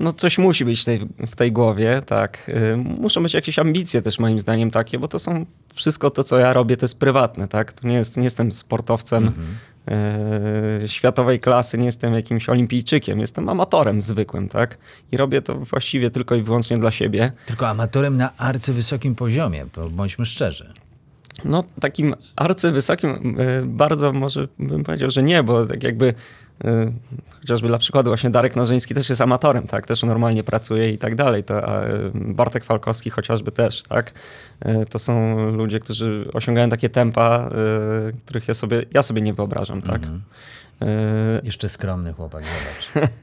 No 0.00 0.12
coś 0.12 0.38
musi 0.38 0.64
być 0.64 0.80
w 0.80 0.84
tej, 0.84 1.00
w 1.26 1.36
tej 1.36 1.52
głowie, 1.52 2.02
tak. 2.06 2.48
Y, 2.48 2.76
Muszą 2.76 3.22
być 3.22 3.34
jakieś 3.34 3.58
ambicje 3.58 4.02
też 4.02 4.18
moim 4.18 4.38
zdaniem 4.38 4.70
takie, 4.70 4.98
bo 4.98 5.08
to 5.08 5.18
są 5.18 5.46
wszystko 5.74 6.10
to, 6.10 6.24
co 6.24 6.38
ja 6.38 6.52
robię, 6.52 6.76
to 6.76 6.84
jest 6.84 6.98
prywatne, 6.98 7.48
tak. 7.48 7.72
To 7.72 7.88
nie, 7.88 7.94
jest, 7.94 8.16
nie 8.16 8.24
jestem 8.24 8.52
sportowcem 8.52 9.32
y, 10.84 10.88
światowej 10.88 11.40
klasy, 11.40 11.78
nie 11.78 11.86
jestem 11.86 12.14
jakimś 12.14 12.48
olimpijczykiem, 12.48 13.20
jestem 13.20 13.48
amatorem 13.48 14.02
zwykłym, 14.02 14.48
tak. 14.48 14.78
I 15.12 15.16
robię 15.16 15.42
to 15.42 15.54
właściwie 15.54 16.10
tylko 16.10 16.34
i 16.34 16.42
wyłącznie 16.42 16.78
dla 16.78 16.90
siebie. 16.90 17.32
Tylko 17.46 17.68
amatorem 17.68 18.16
na 18.16 18.36
arcywysokim 18.36 19.14
poziomie, 19.14 19.66
bądźmy 19.90 20.26
szczerzy. 20.26 20.72
No, 21.44 21.64
takim 21.80 22.14
arcywysokim 22.36 23.40
y, 23.40 23.62
bardzo 23.66 24.12
może 24.12 24.48
bym 24.58 24.84
powiedział, 24.84 25.10
że 25.10 25.22
nie, 25.22 25.42
bo 25.42 25.66
tak 25.66 25.82
jakby 25.82 26.14
chociażby 27.40 27.68
dla 27.68 27.78
przykładu 27.78 28.10
właśnie 28.10 28.30
Darek 28.30 28.56
Nożyński 28.56 28.94
też 28.94 29.08
jest 29.08 29.20
amatorem, 29.22 29.66
tak, 29.66 29.86
też 29.86 30.02
normalnie 30.02 30.44
pracuje 30.44 30.90
i 30.90 30.98
tak 30.98 31.14
dalej, 31.14 31.44
to, 31.44 31.68
a 31.68 31.84
y, 31.84 32.10
Bartek 32.14 32.64
Falkowski 32.64 33.10
chociażby 33.10 33.52
też, 33.52 33.82
tak, 33.82 34.12
Y, 34.64 34.86
to 34.86 34.98
są 34.98 35.36
ludzie, 35.50 35.80
którzy 35.80 36.28
osiągają 36.32 36.68
takie 36.68 36.88
tempa, 36.88 37.50
y, 38.08 38.12
których 38.20 38.48
ja 38.48 38.54
sobie, 38.54 38.82
ja 38.94 39.02
sobie 39.02 39.22
nie 39.22 39.34
wyobrażam, 39.34 39.82
tak. 39.82 40.02
Y, 40.04 40.86
Jeszcze 41.44 41.68
skromny 41.68 42.12
chłopak, 42.12 42.44
zobacz. 42.44 43.08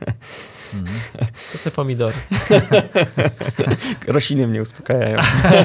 To 1.53 1.57
te 1.63 1.71
pomidory. 1.71 2.15
Rośliny 4.07 4.47
mnie 4.47 4.61
uspokajają. 4.61 5.17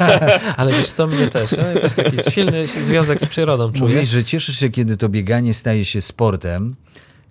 Ale 0.57 0.72
wiesz 0.72 0.90
co, 0.90 1.07
mnie 1.07 1.28
też. 1.28 1.52
Ja 1.52 1.81
też 1.81 1.94
taki 1.94 2.31
silny 2.31 2.66
związek 2.66 3.20
z 3.20 3.26
przyrodą 3.26 3.72
czuję. 3.72 3.94
Mówisz, 3.94 4.09
że 4.09 4.24
cieszysz 4.24 4.59
się, 4.59 4.68
kiedy 4.68 4.96
to 4.96 5.09
bieganie 5.09 5.54
staje 5.54 5.85
się 5.85 6.02
sportem, 6.02 6.76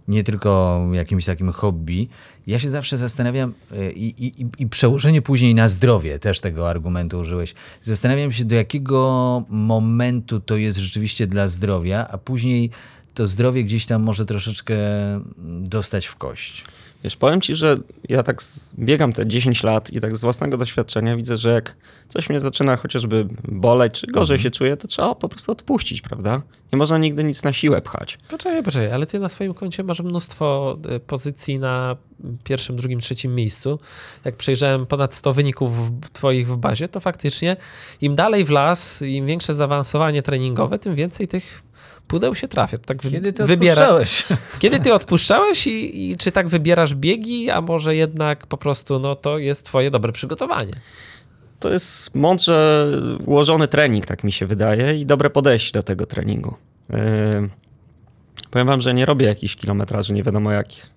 nie 0.07 0.23
tylko 0.23 0.81
jakimś 0.93 1.25
takim 1.25 1.51
hobby. 1.51 2.07
Ja 2.47 2.59
się 2.59 2.69
zawsze 2.69 2.97
zastanawiam 2.97 3.53
y, 3.71 3.91
i, 3.91 4.25
i, 4.25 4.41
i- 4.41 4.47
i 4.59 4.67
przełożenie 4.67 5.21
później 5.21 5.55
na 5.55 5.67
zdrowie, 5.67 6.19
też 6.19 6.39
tego 6.39 6.69
argumentu 6.69 7.19
użyłeś. 7.19 7.53
Zastanawiam 7.83 8.31
się, 8.31 8.45
do 8.45 8.55
jakiego 8.55 9.43
momentu 9.49 10.39
to 10.39 10.57
jest 10.57 10.79
rzeczywiście 10.79 11.27
dla 11.27 11.47
zdrowia, 11.47 12.07
a 12.11 12.17
później 12.17 12.69
to 13.13 13.27
zdrowie 13.27 13.63
gdzieś 13.63 13.85
tam 13.85 14.03
może 14.03 14.25
troszeczkę 14.25 14.75
dostać 15.61 16.05
w 16.05 16.15
kość. 16.15 16.65
Wiesz, 17.03 17.17
powiem 17.17 17.41
ci, 17.41 17.55
że 17.55 17.75
ja 18.09 18.23
tak 18.23 18.41
biegam 18.79 19.13
te 19.13 19.27
10 19.27 19.63
lat 19.63 19.93
i 19.93 19.99
tak 19.99 20.17
z 20.17 20.21
własnego 20.21 20.57
doświadczenia 20.57 21.15
widzę, 21.15 21.37
że 21.37 21.53
jak 21.53 21.75
coś 22.07 22.29
mnie 22.29 22.39
zaczyna 22.39 22.77
chociażby 22.77 23.27
boleć, 23.47 23.93
czy 23.93 24.07
gorzej 24.07 24.39
się 24.39 24.51
czuję, 24.51 24.77
to 24.77 24.87
trzeba 24.87 25.15
po 25.15 25.29
prostu 25.29 25.51
odpuścić, 25.51 26.01
prawda? 26.01 26.41
Nie 26.73 26.77
można 26.77 26.97
nigdy 26.97 27.23
nic 27.23 27.43
na 27.43 27.53
siłę 27.53 27.81
pchać. 27.81 28.17
Poczekaj, 28.29 28.63
poczekaj, 28.63 28.91
ale 28.91 29.05
ty 29.05 29.19
na 29.19 29.29
swoim 29.29 29.53
koncie 29.53 29.83
masz 29.83 29.99
mnóstwo 29.99 30.77
y, 30.95 30.99
pozycji 30.99 31.59
na 31.59 31.95
pierwszym, 32.43 32.75
drugim, 32.75 32.99
trzecim 32.99 33.35
miejscu. 33.35 33.79
Jak 34.25 34.35
przejrzałem 34.35 34.85
ponad 34.85 35.13
100 35.13 35.33
wyników 35.33 36.01
w, 36.01 36.09
twoich 36.09 36.47
w 36.47 36.57
bazie, 36.57 36.89
to 36.89 36.99
faktycznie 36.99 37.57
im 38.01 38.15
dalej 38.15 38.45
w 38.45 38.49
las, 38.49 39.01
im 39.01 39.25
większe 39.25 39.53
zaawansowanie 39.53 40.21
treningowe, 40.21 40.79
tym 40.79 40.95
więcej 40.95 41.27
tych 41.27 41.63
pudeł 42.07 42.35
się 42.35 42.47
trafia. 42.47 42.77
Tak 42.77 43.03
wy- 43.03 43.11
Kiedy 43.11 43.33
ty 43.33 43.43
wybiera- 43.43 43.71
odpuszczałeś? 43.71 44.25
Kiedy 44.59 44.79
ty 44.79 44.93
odpuszczałeś 44.93 45.67
i, 45.67 46.11
i 46.11 46.17
czy 46.17 46.31
tak 46.31 46.47
wybierasz 46.47 46.95
biegi, 46.95 47.49
a 47.49 47.61
może 47.61 47.95
jednak 47.95 48.47
po 48.47 48.57
prostu 48.57 48.99
no, 48.99 49.15
to 49.15 49.37
jest 49.37 49.65
twoje 49.65 49.91
dobre 49.91 50.11
przygotowanie? 50.11 50.73
To 51.59 51.73
jest 51.73 52.15
mądrze 52.15 52.87
ułożony 53.25 53.67
trening, 53.67 54.05
tak 54.05 54.23
mi 54.23 54.31
się 54.31 54.45
wydaje, 54.45 54.99
i 54.99 55.05
dobre 55.05 55.29
podejście 55.29 55.71
do 55.73 55.83
tego 55.83 56.05
treningu. 56.05 56.55
Yy, 56.89 56.97
powiem 58.51 58.67
wam, 58.67 58.81
że 58.81 58.93
nie 58.93 59.05
robię 59.05 59.25
jakichś 59.25 59.55
kilometraży, 59.55 60.13
nie 60.13 60.23
wiadomo 60.23 60.51
jakich. 60.51 60.89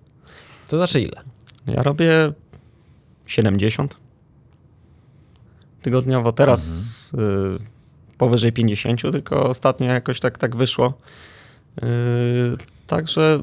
To 0.67 0.77
znaczy 0.77 1.01
ile? 1.01 1.21
Ja 1.67 1.83
robię 1.83 2.33
70 3.27 3.97
tygodniowo. 5.81 6.31
Teraz 6.31 6.69
y, 7.13 7.17
powyżej 8.21 8.51
50, 8.51 9.01
tylko 9.01 9.43
ostatnio 9.43 9.87
jakoś 9.87 10.19
tak, 10.19 10.37
tak 10.37 10.55
wyszło. 10.55 10.93
Y, 11.83 11.87
także 12.87 13.39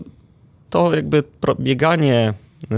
to 0.71 0.95
jakby 0.95 1.23
bieganie 1.61 2.35
y, 2.73 2.77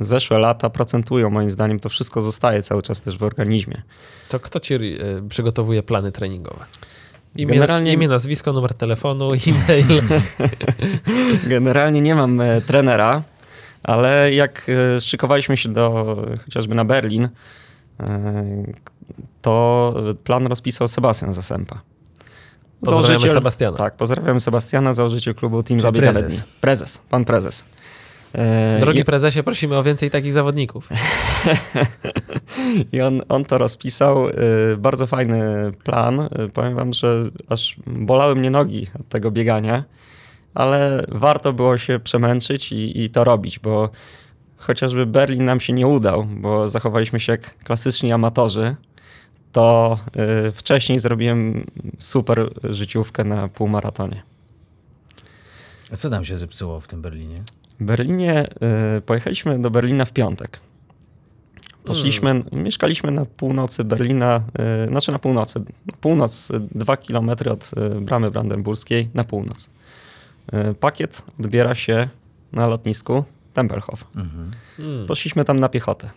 zeszłe 0.00 0.38
lata 0.38 0.70
procentują 0.70 1.30
moim 1.30 1.50
zdaniem. 1.50 1.80
To 1.80 1.88
wszystko 1.88 2.22
zostaje 2.22 2.62
cały 2.62 2.82
czas 2.82 3.00
też 3.00 3.18
w 3.18 3.22
organizmie. 3.22 3.82
To 4.28 4.40
kto 4.40 4.60
ci 4.60 4.74
y, 4.74 4.98
przygotowuje 5.28 5.82
plany 5.82 6.12
treningowe? 6.12 6.64
Imię, 7.36 7.54
Generalnie- 7.54 7.92
imię, 7.92 8.08
nazwisko, 8.08 8.52
numer 8.52 8.74
telefonu, 8.74 9.32
e-mail. 9.48 10.02
Generalnie 11.54 12.00
nie 12.00 12.14
mam 12.14 12.40
e, 12.40 12.60
trenera, 12.60 13.22
ale 13.82 14.34
jak 14.34 14.66
e, 14.68 15.00
szykowaliśmy 15.00 15.56
się 15.56 15.68
do 15.68 16.16
chociażby 16.44 16.74
na 16.74 16.84
Berlin, 16.84 17.28
e, 18.00 18.44
to 19.42 19.94
plan 20.24 20.46
rozpisał 20.46 20.88
Sebastian 20.88 21.32
Zasępa. 21.34 21.80
Pozdrawiamy 22.84 23.28
Sebastiana. 23.28 23.76
Tak, 23.76 23.96
pozdrawiamy 23.96 24.40
Sebastiana, 24.40 24.92
założyciel 24.92 25.34
klubu 25.34 25.62
Team 25.62 25.80
Zabiegane 25.80 26.12
prezes? 26.12 26.34
Dni. 26.40 26.50
Prezes, 26.60 26.98
pan 27.10 27.24
prezes. 27.24 27.64
E, 28.34 28.78
Drogi 28.80 29.04
prezesie, 29.04 29.42
prosimy 29.42 29.76
o 29.76 29.82
więcej 29.82 30.10
takich 30.10 30.32
zawodników. 30.32 30.88
I 32.92 33.00
on, 33.00 33.20
on 33.28 33.44
to 33.44 33.58
rozpisał. 33.58 34.28
y, 34.28 34.32
Bardzo 34.78 35.06
fajny 35.06 35.72
plan. 35.84 36.20
Y, 36.20 36.48
Powiem 36.48 36.74
wam, 36.74 36.92
że 36.92 37.24
aż 37.48 37.76
bolały 37.86 38.34
mnie 38.34 38.50
nogi 38.50 38.86
od 39.00 39.08
tego 39.08 39.30
biegania, 39.30 39.84
ale 40.54 41.02
warto 41.08 41.52
było 41.52 41.78
się 41.78 41.98
przemęczyć 41.98 42.72
i, 42.72 43.02
i 43.04 43.10
to 43.10 43.24
robić, 43.24 43.58
bo 43.58 43.90
chociażby 44.56 45.06
Berlin 45.06 45.44
nam 45.44 45.60
się 45.60 45.72
nie 45.72 45.86
udał, 45.86 46.24
bo 46.24 46.68
zachowaliśmy 46.68 47.20
się 47.20 47.32
jak 47.32 47.58
klasyczni 47.58 48.12
amatorzy. 48.12 48.76
To 49.54 49.98
y, 50.48 50.52
wcześniej 50.52 51.00
zrobiłem 51.00 51.66
super 51.98 52.50
życiówkę 52.64 53.24
na 53.24 53.48
półmaratonie. 53.48 54.22
A 55.92 55.96
co 55.96 56.10
tam 56.10 56.24
się 56.24 56.36
zepsuło 56.36 56.80
w 56.80 56.86
tym 56.86 57.02
Berlinie? 57.02 57.38
W 57.80 57.84
Berlinie 57.84 58.46
y, 58.98 59.00
pojechaliśmy 59.00 59.62
do 59.62 59.70
Berlina 59.70 60.04
w 60.04 60.12
piątek. 60.12 60.60
Poszliśmy, 61.84 62.42
mieszkaliśmy 62.52 63.10
na 63.10 63.24
północy 63.24 63.84
Berlina, 63.84 64.44
y, 64.84 64.88
znaczy 64.88 65.12
na 65.12 65.18
północy, 65.18 65.60
na 65.86 65.96
północ, 66.00 66.48
dwa 66.74 66.96
kilometry 66.96 67.50
od 67.50 67.70
bramy 68.00 68.30
brandenburskiej 68.30 69.08
na 69.14 69.24
północ. 69.24 69.70
Pakiet 70.80 71.22
odbiera 71.40 71.74
się 71.74 72.08
na 72.52 72.66
lotnisku 72.66 73.24
Tempelhof. 73.52 74.04
Mhm. 74.16 74.50
Hmm. 74.76 75.06
Poszliśmy 75.06 75.44
tam 75.44 75.58
na 75.58 75.68
piechotę. 75.68 76.10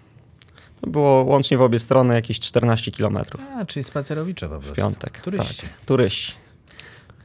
To 0.81 0.89
było 0.89 1.23
łącznie 1.23 1.57
w 1.57 1.61
obie 1.61 1.79
strony 1.79 2.13
jakieś 2.13 2.39
14 2.39 2.91
kilometrów 2.91 3.41
A, 3.55 3.65
czyli 3.65 3.83
spacerowicze 3.83 4.49
po 4.49 4.55
w 4.59 4.63
prostu. 4.63 4.75
piątek. 4.75 5.21
Turyści. 5.21 5.61
Tak, 5.61 5.85
turyści. 5.85 6.33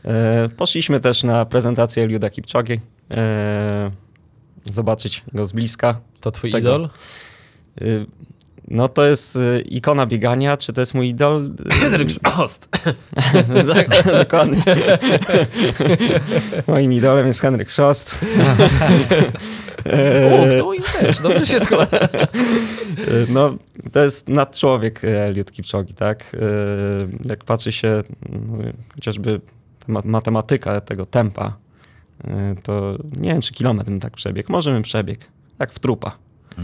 E, 0.05 0.49
poszliśmy 0.57 1.01
też 1.01 1.23
na 1.23 1.45
prezentację 1.45 2.03
Eliuda 2.05 2.31
Kipchogi. 2.31 2.81
E, 3.11 3.91
zobaczyć 4.65 5.25
go 5.33 5.45
z 5.47 5.53
bliska. 5.53 6.01
To 6.21 6.31
twój 6.31 6.51
Tego. 6.51 6.69
idol? 6.69 6.89
Y, 8.73 8.77
No 8.77 8.89
to 8.89 9.05
jest 9.05 9.37
y, 9.37 9.61
ikona 9.61 10.07
biegania, 10.07 10.57
czy 10.57 10.73
to 10.73 10.81
jest 10.81 10.95
mój 10.95 11.09
idol? 11.09 11.51
Henryk 11.71 12.09
Ost. 12.39 12.69
tak, 13.75 14.05
dokładnie. 14.25 14.63
Moim 16.67 16.93
idolem 16.93 17.27
jest 17.27 17.41
Henryk 17.41 17.71
Szost. 17.71 18.19
O, 19.85 20.57
to 20.59 20.65
moim 20.65 20.83
też, 21.01 21.21
dobrze 21.21 21.47
się 21.47 21.61
składa. 21.61 21.99
Y, 22.05 23.27
No, 23.29 23.55
to 23.93 24.01
jest 24.05 24.29
nadczłowiek 24.29 25.05
y, 25.05 25.21
Eliud 25.21 25.53
Kipchogi, 25.53 25.95
tak? 25.95 26.35
Y, 26.35 26.39
Jak 27.29 27.45
patrzy 27.45 27.73
się 27.73 28.03
no, 28.31 28.59
chociażby 28.95 29.41
matematyka 30.05 30.81
tego 30.81 31.05
tempa, 31.07 31.57
y, 32.25 32.29
to 32.63 32.99
nie 33.17 33.31
wiem, 33.33 33.41
czy 33.41 33.53
kilometr 33.53 33.91
bym 33.91 34.01
tak 34.01 34.13
przebiegł. 34.13 34.53
Może 34.53 34.71
bym 34.71 34.83
przebiegł, 34.83 35.23
jak 35.59 35.73
w 35.73 35.79
trupa. 35.79 36.17
Y, 36.59 36.63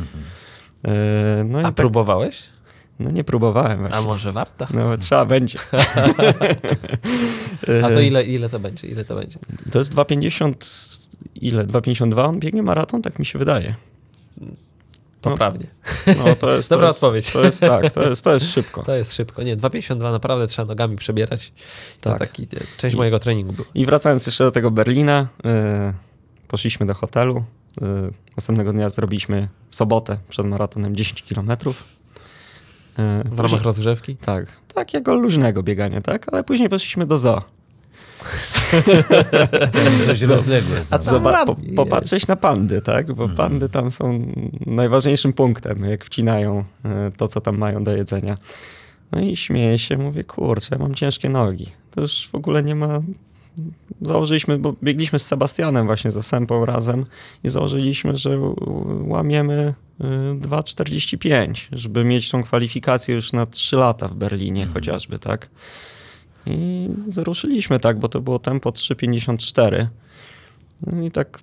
No 1.45 1.59
i 1.61 1.63
A 1.63 1.67
tak, 1.67 1.75
próbowałeś? 1.75 2.43
no 2.99 3.11
nie 3.11 3.25
próbowałem 3.25 3.79
A 3.85 3.89
właśnie. 3.89 4.07
może 4.07 4.33
warto? 4.33 4.67
No, 4.75 4.97
trzeba 4.97 5.25
będzie. 5.25 5.59
A 7.85 7.89
to 7.89 8.01
ile, 8.01 8.25
ile 8.25 8.49
to 8.49 8.59
będzie? 8.59 8.89
Ile 8.89 9.05
to 9.05 9.15
będzie? 9.15 9.39
To 9.73 9.79
jest 9.79 9.95
2,50, 9.95 10.55
ile? 11.35 11.65
2,52 11.65 12.29
on 12.29 12.41
biegnie 12.41 12.63
maraton? 12.63 13.03
Tak 13.03 13.19
mi 13.19 13.27
się 13.27 13.39
wydaje. 13.39 13.75
Poprawnie. 15.23 15.67
No, 16.19 16.35
to 16.37 16.51
jest, 16.57 16.71
Dobra 16.71 16.87
to 16.87 16.89
jest, 16.89 16.97
odpowiedź. 16.97 17.31
To 17.31 17.45
jest 17.45 17.61
tak, 17.61 17.91
to 17.93 18.09
jest, 18.09 18.23
to 18.25 18.35
jest 18.35 18.53
szybko. 18.53 18.83
To 18.83 18.95
jest 18.95 19.15
szybko. 19.15 19.43
Nie, 19.43 19.57
2,52 19.57 19.99
naprawdę 20.13 20.47
trzeba 20.47 20.69
nogami 20.69 20.97
przebierać. 20.97 21.53
To 22.01 22.11
Tak. 22.11 22.19
taki 22.19 22.43
e, 22.43 22.47
część 22.79 22.97
mojego 22.97 23.19
treningu 23.19 23.53
był. 23.53 23.65
I 23.75 23.87
wracając 23.87 24.27
jeszcze 24.27 24.45
do 24.45 24.51
tego 24.51 24.71
Berlina, 24.71 25.29
y, 25.47 25.49
poszliśmy 26.49 26.87
do 26.87 26.95
hotelu. 26.95 27.45
Y, 27.83 28.13
następnego 28.37 28.73
dnia 28.73 28.91
zrobiliśmy 28.91 29.49
w 29.71 29.77
sobotę 29.77 30.19
przed 30.29 30.47
maratonem 30.47 30.97
10 30.97 31.23
kilometrów. 31.23 31.85
Y, 32.99 33.29
W 33.29 33.41
ramach 33.41 33.63
rozgrzewki. 33.63 34.17
Tak, 34.17 34.47
takiego 34.75 35.15
luźnego 35.15 35.63
biegania, 35.63 36.01
tak? 36.01 36.33
Ale 36.33 36.45
później 36.45 36.69
poszliśmy 36.69 37.07
do 37.07 37.17
zoo. 37.17 37.43
To 39.73 39.79
jest 39.81 40.07
dość 40.07 40.23
rozległe. 40.23 40.79
A 40.81 40.83
za- 40.85 40.99
co? 40.99 41.11
Zoba- 41.11 41.47
po, 41.47 41.57
popatrzeć 41.77 42.27
na 42.27 42.37
pandy, 42.37 42.83
tak? 42.83 43.13
Bo 43.13 43.29
pandy 43.29 43.69
tam 43.69 43.91
są 43.91 44.27
najważniejszym 44.67 45.33
punktem, 45.33 45.85
jak 45.85 46.05
wcinają 46.05 46.65
e, 46.85 47.11
to, 47.17 47.29
co 47.29 47.41
tam 47.41 47.59
mają 47.59 47.85
do 47.85 47.97
jedzenia. 47.97 48.35
No 49.13 49.21
i 49.21 49.37
śmieję 49.37 49.79
się, 49.79 49.97
mówię, 49.99 50.25
kurczę, 50.25 50.69
ja 50.71 50.79
mam 50.79 50.95
ciężkie 50.95 51.29
nogi. 51.29 51.73
To 51.91 52.01
już 52.01 52.29
w 52.29 52.35
ogóle 52.35 52.63
nie 52.63 52.75
ma... 52.75 53.01
Założyliśmy, 54.01 54.59
bo 54.59 54.75
biegliśmy 54.83 55.19
z 55.19 55.27
Sebastianem 55.27 55.87
właśnie 55.87 56.11
za 56.11 56.23
Sempą 56.23 56.65
razem 56.65 57.07
i 57.45 57.49
założyliśmy, 57.49 58.17
że 58.17 58.39
łamiemy 59.07 59.75
y, 60.01 60.05
2,45, 60.41 61.69
żeby 61.73 62.05
mieć 62.05 62.31
tą 62.31 62.43
kwalifikację 62.43 63.15
już 63.15 63.33
na 63.33 63.47
3 63.47 63.77
lata 63.77 64.09
w 64.09 64.15
Berlinie 64.15 64.67
chociażby, 64.67 65.19
tak? 65.19 65.51
I 66.47 66.89
zruszyliśmy 67.09 67.81
tak, 67.81 67.99
bo 67.99 68.09
to 68.09 68.21
było 68.21 68.39
tempo 68.39 68.71
3,54. 68.71 69.87
No 70.87 71.03
i 71.03 71.11
tak 71.11 71.39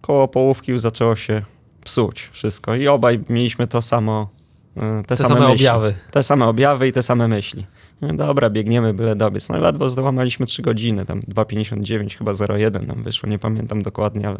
koło 0.00 0.28
połówki 0.28 0.72
już 0.72 0.80
zaczęło 0.80 1.16
się 1.16 1.42
psuć 1.84 2.30
wszystko. 2.32 2.74
I 2.74 2.88
obaj 2.88 3.20
mieliśmy 3.28 3.66
to 3.66 3.82
samo, 3.82 4.28
y, 4.76 4.80
te, 4.80 5.02
Te 5.02 5.16
same, 5.16 5.34
same 5.34 5.46
objawy. 5.46 5.94
Te 6.10 6.22
same 6.22 6.46
objawy 6.46 6.88
i 6.88 6.92
te 6.92 7.02
same 7.02 7.28
myśli. 7.28 7.66
Dobra, 8.02 8.50
biegniemy 8.50 8.94
byle 8.94 9.16
dobiec. 9.16 9.48
No 9.48 9.58
ledwo 9.58 9.90
zdołamaliśmy 9.90 10.46
3 10.46 10.62
godziny, 10.62 11.06
tam 11.06 11.20
2,59 11.20 12.18
chyba 12.18 12.32
0,1 12.32 12.86
nam 12.86 13.02
wyszło, 13.02 13.28
nie 13.28 13.38
pamiętam 13.38 13.82
dokładnie, 13.82 14.28
ale, 14.28 14.38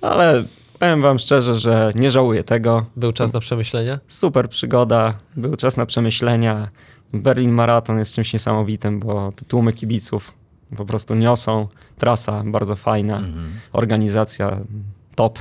ale 0.00 0.44
powiem 0.78 1.02
wam 1.02 1.18
szczerze, 1.18 1.58
że 1.58 1.92
nie 1.94 2.10
żałuję 2.10 2.44
tego. 2.44 2.86
Był 2.96 3.12
czas 3.12 3.32
na 3.32 3.40
przemyślenia? 3.40 4.00
Super 4.08 4.48
przygoda, 4.48 5.18
był 5.36 5.56
czas 5.56 5.76
na 5.76 5.86
przemyślenia. 5.86 6.68
Berlin 7.12 7.50
Maraton 7.50 7.98
jest 7.98 8.14
czymś 8.14 8.32
niesamowitym, 8.32 9.00
bo 9.00 9.32
tłumy 9.48 9.72
kibiców 9.72 10.32
po 10.76 10.84
prostu 10.84 11.14
niosą. 11.14 11.68
Trasa 11.98 12.42
bardzo 12.46 12.76
fajna, 12.76 13.22
organizacja 13.72 14.60
top. 15.14 15.38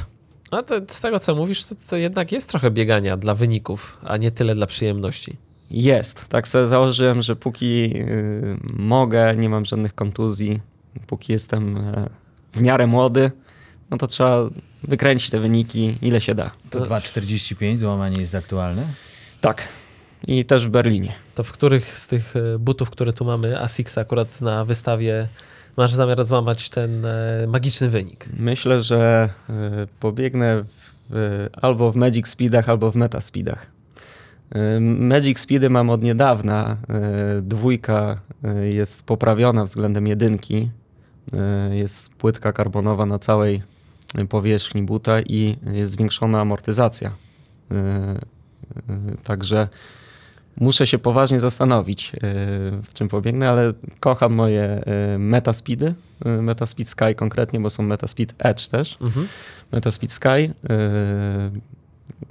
A 0.52 0.64
to, 0.64 0.76
z 0.88 1.02
tego, 1.02 1.20
co 1.20 1.36
mówisz, 1.36 1.66
to, 1.66 1.76
to 1.90 1.98
jednak 1.98 2.32
jest 2.32 2.50
trochę 2.50 2.72
biegania 2.72 3.18
dla 3.18 3.36
wyników, 3.36 4.00
a 4.04 4.18
nie 4.18 4.32
tyle 4.32 4.56
dla 4.56 4.68
przyjemności. 4.68 5.38
Jest. 5.74 6.28
Tak 6.28 6.48
sobie 6.48 6.68
założyłem, 6.68 7.22
że 7.22 7.36
póki 7.36 7.98
y, 7.98 8.58
mogę, 8.74 9.36
nie 9.36 9.50
mam 9.50 9.66
żadnych 9.66 9.96
kontuzji, 9.96 10.60
póki 11.08 11.34
jestem 11.34 11.78
e, 11.78 12.10
w 12.54 12.62
miarę 12.62 12.88
młody, 12.88 13.32
no 13.90 13.98
to 13.98 14.08
trzeba 14.08 14.50
wykręcić 14.84 15.30
te 15.30 15.40
wyniki 15.40 15.96
ile 16.02 16.22
się 16.22 16.36
da. 16.36 16.52
To 16.70 16.80
2,45 16.80 17.78
złamanie 17.78 18.18
jest 18.18 18.36
aktualne? 18.36 18.88
Tak. 19.42 19.68
I 20.28 20.46
też 20.46 20.68
w 20.68 20.70
Berlinie. 20.70 21.14
To 21.36 21.44
w 21.44 21.52
których 21.52 21.98
z 21.98 22.08
tych 22.08 22.36
e, 22.36 22.60
butów, 22.60 22.90
które 22.90 23.14
tu 23.14 23.26
mamy, 23.26 23.62
Asics 23.62 23.98
akurat 23.98 24.42
na 24.42 24.66
wystawie, 24.66 25.28
masz 25.78 25.94
zamiar 25.94 26.26
złamać 26.26 26.70
ten 26.70 27.06
e, 27.06 27.48
magiczny 27.48 27.90
wynik? 27.90 28.26
Myślę, 28.38 28.82
że 28.82 29.30
pobiegnę 30.00 30.64
w, 30.64 30.68
w, 31.10 31.50
albo 31.62 31.92
w 31.92 31.96
Magic 31.96 32.28
Speedach, 32.28 32.70
albo 32.70 32.92
w 32.92 32.96
Meta 32.96 33.22
Speedach. 33.22 33.73
Magic 34.80 35.40
Speedy 35.40 35.70
mam 35.70 35.90
od 35.90 36.04
niedawna. 36.04 36.78
Dwójka 37.42 38.20
y, 38.64 38.74
jest 38.74 39.04
poprawiona 39.04 39.64
względem 39.64 40.08
jedynki. 40.08 40.70
Jest 41.72 42.14
płytka 42.14 42.54
karbonowa 42.54 43.06
na 43.06 43.20
całej 43.20 43.62
y, 44.20 44.26
powierzchni 44.26 44.84
buta 44.84 45.22
i 45.22 45.58
jest 45.72 45.92
zwiększona 45.92 46.42
amortyzacja. 46.42 47.12
Y, 47.72 47.76
Także 49.24 49.68
muszę 50.58 50.88
się 50.88 50.98
poważnie 51.00 51.40
zastanowić, 51.40 52.12
w 52.84 52.94
czym 52.94 53.08
pobiegnę, 53.10 53.50
ale 53.50 53.74
kocham 54.00 54.34
moje 54.34 54.84
Metaspeedy, 55.20 55.94
Metaspeed 56.26 56.90
Sky 56.90 57.16
konkretnie, 57.16 57.60
bo 57.60 57.70
są 57.70 57.84
Metaspeed 57.84 58.34
Edge 58.40 58.68
też, 58.68 58.98
Mhm. 59.02 59.28
Metaspeed 59.72 60.12
Sky. 60.12 60.54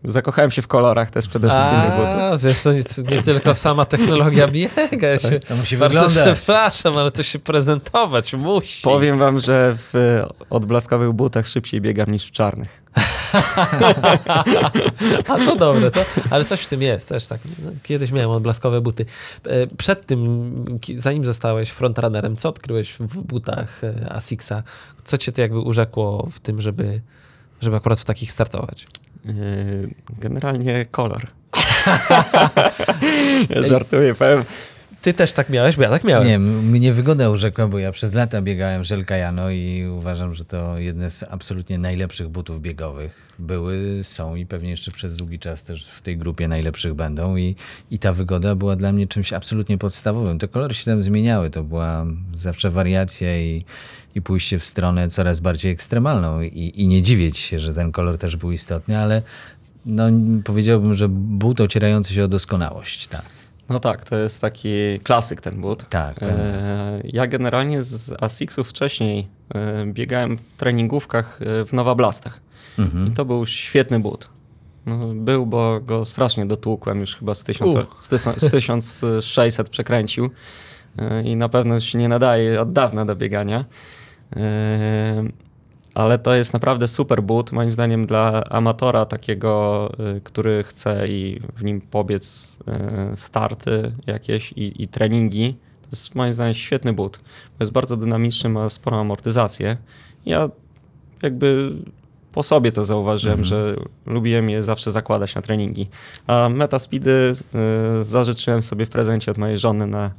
Zakochałem 0.05 0.51
się 0.51 0.63
w 0.63 0.67
kolorach 0.67 1.11
też 1.11 1.29
przede 1.29 1.49
wszystkim. 1.51 1.77
A, 1.79 2.37
wiesz, 2.39 2.63
to 2.63 2.73
nie, 2.73 2.83
nie 3.11 3.23
tylko 3.23 3.55
sama 3.55 3.85
technologia 3.85 4.49
biega. 4.49 5.07
Ja 5.07 5.19
się 5.19 5.41
To 5.41 5.57
musi 5.57 5.77
bardzo 5.77 6.09
wyglądać. 6.09 6.39
przepraszam, 6.39 6.97
ale 6.99 7.11
to 7.11 7.23
się 7.23 7.39
prezentować 7.39 8.35
musi. 8.35 8.83
Powiem 8.83 9.19
wam, 9.19 9.39
że 9.39 9.77
w 9.93 10.23
odblaskowych 10.51 11.13
butach 11.13 11.49
szybciej 11.49 11.81
biegam 11.81 12.11
niż 12.11 12.27
w 12.27 12.31
czarnych. 12.31 12.83
A 15.29 15.37
to 15.39 15.57
dobre, 15.57 15.91
to, 15.91 16.01
ale 16.31 16.45
coś 16.45 16.61
w 16.61 16.69
tym 16.69 16.83
jest 16.83 17.09
też 17.09 17.27
tak. 17.27 17.41
No, 17.65 17.71
Kiedyś 17.83 18.13
miałem 18.13 18.31
odblaskowe 18.31 18.81
buty. 18.81 19.07
E, 19.47 19.67
Przed 19.67 20.07
tym, 20.07 20.79
zanim 20.97 21.25
zostałeś 21.25 21.71
frontrunnerem, 21.71 22.37
co 22.37 22.49
odkryłeś 22.49 22.93
w 22.93 23.19
butach 23.21 23.85
e, 23.85 24.13
Asicsa? 24.13 24.63
Co 25.05 25.19
cię 25.19 25.33
to 25.33 25.41
jakby 25.41 25.59
urzekło 25.61 26.29
w 26.33 26.41
tym, 26.41 26.61
żeby, 26.61 27.01
żeby 27.61 27.77
akurat 27.77 28.01
w 28.01 28.05
takich 28.05 28.33
startować? 28.33 28.87
Y, 29.27 29.89
Generalnie 30.19 30.87
kolor. 30.91 31.27
Ja 33.51 33.63
żartuję, 33.69 34.15
powiem. 34.15 34.45
Ty 35.03 35.15
też 35.15 35.33
tak 35.33 35.49
miałeś, 35.49 35.77
bo 35.77 35.83
ja 35.83 35.91
tak 35.91 36.05
miałem. 36.05 36.27
Nie, 36.29 36.39
mnie 36.39 36.93
wygoda 36.93 37.31
urzekła, 37.31 37.69
bo 37.69 37.79
ja 37.79 37.93
przez 37.93 38.15
lata 38.15 38.43
biegałem 38.43 38.85
Żel 38.85 39.05
Kajano 39.05 39.51
i 39.51 39.87
uważam, 39.87 40.35
że 40.35 40.45
to 40.45 40.79
jedne 40.79 41.11
z 41.11 41.23
absolutnie 41.31 41.79
najlepszych 41.79 42.29
butów 42.29 42.63
biegowych. 42.63 43.33
Były, 43.39 44.01
są 44.03 44.35
i 44.35 44.47
pewnie 44.47 44.71
jeszcze 44.71 44.91
przez 44.91 45.17
długi 45.17 45.39
czas 45.39 45.65
też 45.65 45.87
w 45.87 46.01
tej 46.01 46.17
grupie 46.17 46.49
najlepszych 46.49 46.95
będą 46.95 47.37
i, 47.37 47.57
i 47.91 47.99
ta 47.99 48.13
wygoda 48.13 48.55
była 48.55 48.77
dla 48.77 48.93
mnie 48.93 49.07
czymś 49.07 49.33
absolutnie 49.33 49.79
podstawowym. 49.79 50.39
Te 50.39 50.49
kolory 50.49 50.75
się 50.75 50.85
tam 50.85 51.03
zmieniały, 51.03 51.51
to 51.51 51.63
była 51.63 52.07
zawsze 52.37 52.71
wariacja 52.71 53.41
i, 53.41 53.65
i 54.15 54.23
pójście 54.23 54.59
w 54.59 54.65
stronę 54.65 55.09
coraz 55.09 55.41
bardziej 55.41 55.73
ekstremalną 55.73 56.41
i, 56.41 56.73
i 56.77 56.89
nie 56.89 57.03
dziwię 57.03 57.33
ci 57.33 57.43
się, 57.43 57.59
że 57.59 57.75
ten 57.75 57.93
kolor 57.93 58.19
też 58.19 58.37
był 58.37 58.53
istotny, 58.53 58.99
ale 58.99 59.23
no, 59.87 60.05
powiedziałbym, 60.45 60.95
że 60.95 61.09
but 61.09 61.61
ocierający 61.61 62.15
się 62.15 62.25
o 62.25 62.29
doskonałość, 62.29 63.07
tak. 63.07 63.25
No 63.69 63.81
tak, 63.81 64.05
to 64.05 64.17
jest 64.17 64.41
taki 64.41 65.01
klasyk 65.03 65.41
ten 65.41 65.61
but. 65.61 65.89
Tak, 65.89 66.23
E, 66.23 67.01
ja 67.05 67.27
generalnie 67.27 67.83
z 67.83 68.23
Asicsów 68.23 68.69
wcześniej 68.69 69.29
e, 69.55 69.87
biegałem 69.87 70.37
w 70.37 70.43
treningówkach 70.57 71.41
e, 71.43 71.65
w 71.65 71.73
Nowa 71.73 71.95
Blastach. 71.95 72.41
Mhm. 72.79 73.07
I 73.07 73.11
to 73.11 73.25
był 73.25 73.47
świetny 73.47 74.01
but. 74.01 74.29
No, 74.87 75.15
był, 75.15 75.47
bo 75.47 75.81
go 75.81 76.05
strasznie 76.05 76.47
dotłukłem 76.47 77.01
już 77.01 77.17
chyba 77.17 77.35
z, 77.35 77.45
tysiąc, 77.45 77.75
z, 78.03 78.07
z 78.07 78.09
1600 78.09 79.69
przekręcił. 79.69 80.31
I 81.25 81.37
na 81.37 81.49
pewno 81.49 81.81
się 81.81 81.99
nie 81.99 82.09
nadaje 82.09 82.61
od 82.61 82.73
dawna 82.73 83.05
do 83.05 83.17
biegania. 83.17 83.65
E, 84.37 85.25
Ale 85.95 86.19
to 86.19 86.35
jest 86.35 86.53
naprawdę 86.53 86.89
super 86.89 87.23
but, 87.23 87.53
moim 87.53 87.71
zdaniem, 87.71 88.07
dla 88.07 88.45
amatora 88.45 89.05
takiego, 89.05 89.91
y, 90.17 90.21
który 90.21 90.65
chce 90.65 91.09
i 91.09 91.41
w 91.57 91.65
nim 91.65 91.81
pobiec 91.81 92.57
y, 93.13 93.17
starty 93.17 93.93
jakieś 94.07 94.53
i, 94.53 94.83
i 94.83 94.89
treningi. 94.89 95.57
To 95.83 95.89
jest 95.93 96.15
moim 96.15 96.35
zdaniem 96.35 96.55
świetny 96.55 96.93
but. 96.93 97.19
Bo 97.59 97.63
jest 97.63 97.73
bardzo 97.73 97.97
dynamiczny, 97.97 98.51
ma 98.51 98.71
sporą 98.71 99.01
amortyzację. 99.01 99.77
Ja 100.27 100.49
jakby 101.23 101.73
po 102.33 102.43
sobie 102.43 102.73
to 102.73 102.85
zauważyłem, 102.85 103.45
że 103.45 103.77
lubiłem 104.07 104.51
je 104.51 104.63
zawsze 104.63 104.91
zakładać 104.91 105.35
na 105.35 105.43
treningi. 105.43 105.89
A 106.27 106.49
Metaspeedy 106.49 107.37
y, 108.01 108.05
zażyczyłem 108.05 108.63
sobie 108.63 108.87
w 108.87 108.91
prezencie 108.91 109.31
od 109.31 109.39
mojej 109.39 109.59
żony 109.59 109.87
na 109.87 110.11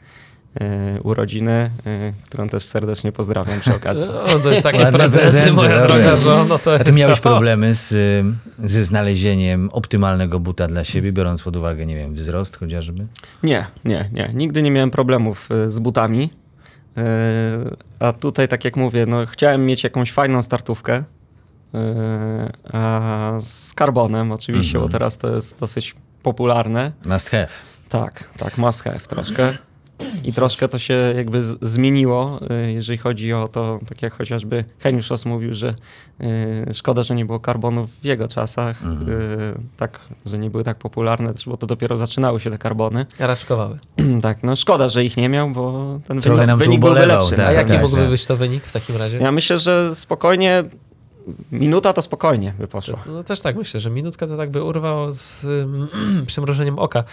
urodziny, 1.03 1.69
y, 1.87 2.13
którą 2.25 2.49
też 2.49 2.65
serdecznie 2.65 3.11
pozdrawiam 3.11 3.59
przy 3.59 3.75
okazji. 3.75 4.05
No, 4.27 4.39
to 4.39 4.61
takie 4.61 4.77
Ładne 4.79 4.99
prezenty, 4.99 5.29
prezenty, 5.31 5.53
moja 5.53 5.81
droga 5.87 6.17
żono, 6.17 6.59
to 6.59 6.75
A 6.75 6.79
ty 6.79 6.85
jest 6.89 6.99
miałeś 6.99 7.19
to. 7.19 7.29
problemy 7.29 7.75
z, 7.75 7.91
y, 7.91 8.23
ze 8.69 8.85
znalezieniem 8.85 9.69
optymalnego 9.71 10.39
buta 10.39 10.67
dla 10.67 10.83
siebie, 10.83 11.11
biorąc 11.11 11.43
pod 11.43 11.55
uwagę, 11.55 11.85
nie 11.85 11.95
wiem, 11.95 12.13
wzrost 12.13 12.57
chociażby? 12.57 13.07
Nie, 13.43 13.65
nie, 13.85 14.09
nie. 14.13 14.31
Nigdy 14.33 14.61
nie 14.61 14.71
miałem 14.71 14.91
problemów 14.91 15.49
z 15.67 15.79
butami. 15.79 16.29
A 17.99 18.13
tutaj, 18.13 18.47
tak 18.47 18.65
jak 18.65 18.75
mówię, 18.75 19.05
no, 19.05 19.25
chciałem 19.25 19.65
mieć 19.65 19.83
jakąś 19.83 20.11
fajną 20.11 20.41
startówkę. 20.43 21.03
A 22.73 23.33
z 23.41 23.73
karbonem 23.73 24.31
oczywiście, 24.31 24.79
bo 24.79 24.89
teraz 24.89 25.17
to 25.17 25.35
jest 25.35 25.59
dosyć 25.59 25.95
popularne. 26.23 26.91
Must 27.05 27.29
have. 27.29 27.47
Tak, 27.89 28.29
tak, 28.37 28.57
must 28.57 28.83
have 28.83 28.99
troszkę. 28.99 29.53
I 30.23 30.33
troszkę 30.33 30.67
to 30.67 30.79
się 30.79 31.13
jakby 31.15 31.43
zmieniło, 31.61 32.39
y, 32.67 32.71
jeżeli 32.71 32.97
chodzi 32.97 33.33
o 33.33 33.47
to, 33.47 33.79
tak 33.89 34.01
jak 34.01 34.13
chociażby 34.13 34.63
Heniusz 34.79 35.09
Ross 35.09 35.25
mówił, 35.25 35.53
że 35.53 35.73
y, 36.21 36.73
szkoda, 36.73 37.03
że 37.03 37.15
nie 37.15 37.25
było 37.25 37.39
karbonów 37.39 37.89
w 38.01 38.05
jego 38.05 38.27
czasach, 38.27 38.83
Mhm. 38.83 39.09
y, 39.09 39.53
tak, 39.77 39.99
że 40.25 40.37
nie 40.37 40.49
były 40.49 40.63
tak 40.63 40.77
popularne, 40.77 41.33
też, 41.33 41.45
bo 41.45 41.57
to 41.57 41.67
dopiero 41.67 41.97
zaczynały 41.97 42.39
się 42.39 42.49
te 42.51 42.57
karbony. 42.57 43.05
Raczkowały. 43.19 43.79
tak, 44.21 44.43
no 44.43 44.55
szkoda, 44.55 44.89
że 44.89 45.05
ich 45.05 45.17
nie 45.17 45.29
miał, 45.29 45.49
bo 45.49 45.97
ten 46.07 46.21
Trochę 46.21 46.35
wynik, 46.35 46.47
nam 46.47 46.59
wynik 46.59 46.81
byłby 46.81 47.05
lepszy. 47.05 47.35
tak. 47.35 47.47
A 47.47 47.51
jaki 47.51 47.71
tak, 47.71 47.81
mógłby 47.81 48.01
tak. 48.01 48.09
być 48.09 48.25
to 48.25 48.37
wynik 48.37 48.63
w 48.63 48.71
takim 48.71 48.95
razie? 48.97 49.17
Ja 49.17 49.31
myślę, 49.31 49.57
że 49.59 49.95
spokojnie, 49.95 50.63
minuta 51.51 51.93
to 51.93 52.01
spokojnie 52.01 52.53
by 52.59 52.67
poszło. 52.67 52.99
No 53.07 53.23
też 53.23 53.41
tak 53.41 53.55
myślę, 53.55 53.79
że 53.79 53.89
minutka 53.89 54.27
to 54.27 54.37
tak 54.37 54.51
by 54.51 54.63
urwało 54.63 55.13
z 55.13 55.45
przymrożeniem 56.27 56.79
oka. 56.79 57.03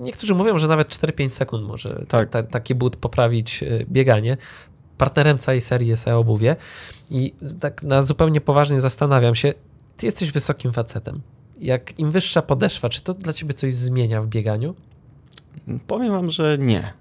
Niektórzy 0.00 0.34
mówią, 0.34 0.58
że 0.58 0.68
nawet 0.68 0.88
4-5 0.88 1.28
sekund 1.28 1.64
może 1.66 1.90
ta, 1.94 2.04
Tak. 2.06 2.30
ta, 2.30 2.42
taki 2.42 2.74
but 2.74 2.96
poprawić 2.96 3.62
e, 3.62 3.84
bieganie. 3.90 4.36
Partnerem 4.98 5.38
całej 5.38 5.60
serii 5.60 5.88
jest 5.88 6.08
e-obuwie 6.08 6.56
i 7.10 7.34
tak 7.60 7.82
na 7.82 8.02
zupełnie 8.02 8.40
poważnie 8.40 8.80
zastanawiam 8.80 9.34
się, 9.34 9.54
ty 9.96 10.06
jesteś 10.06 10.32
wysokim 10.32 10.72
facetem. 10.72 11.20
Jak 11.60 11.98
im 11.98 12.10
wyższa 12.10 12.42
podeszwa, 12.42 12.88
czy 12.88 13.02
to 13.02 13.14
dla 13.14 13.32
ciebie 13.32 13.54
coś 13.54 13.74
zmienia 13.74 14.22
w 14.22 14.26
bieganiu? 14.26 14.74
Powiem 15.86 16.12
wam, 16.12 16.30
że 16.30 16.58
nie. 16.58 16.92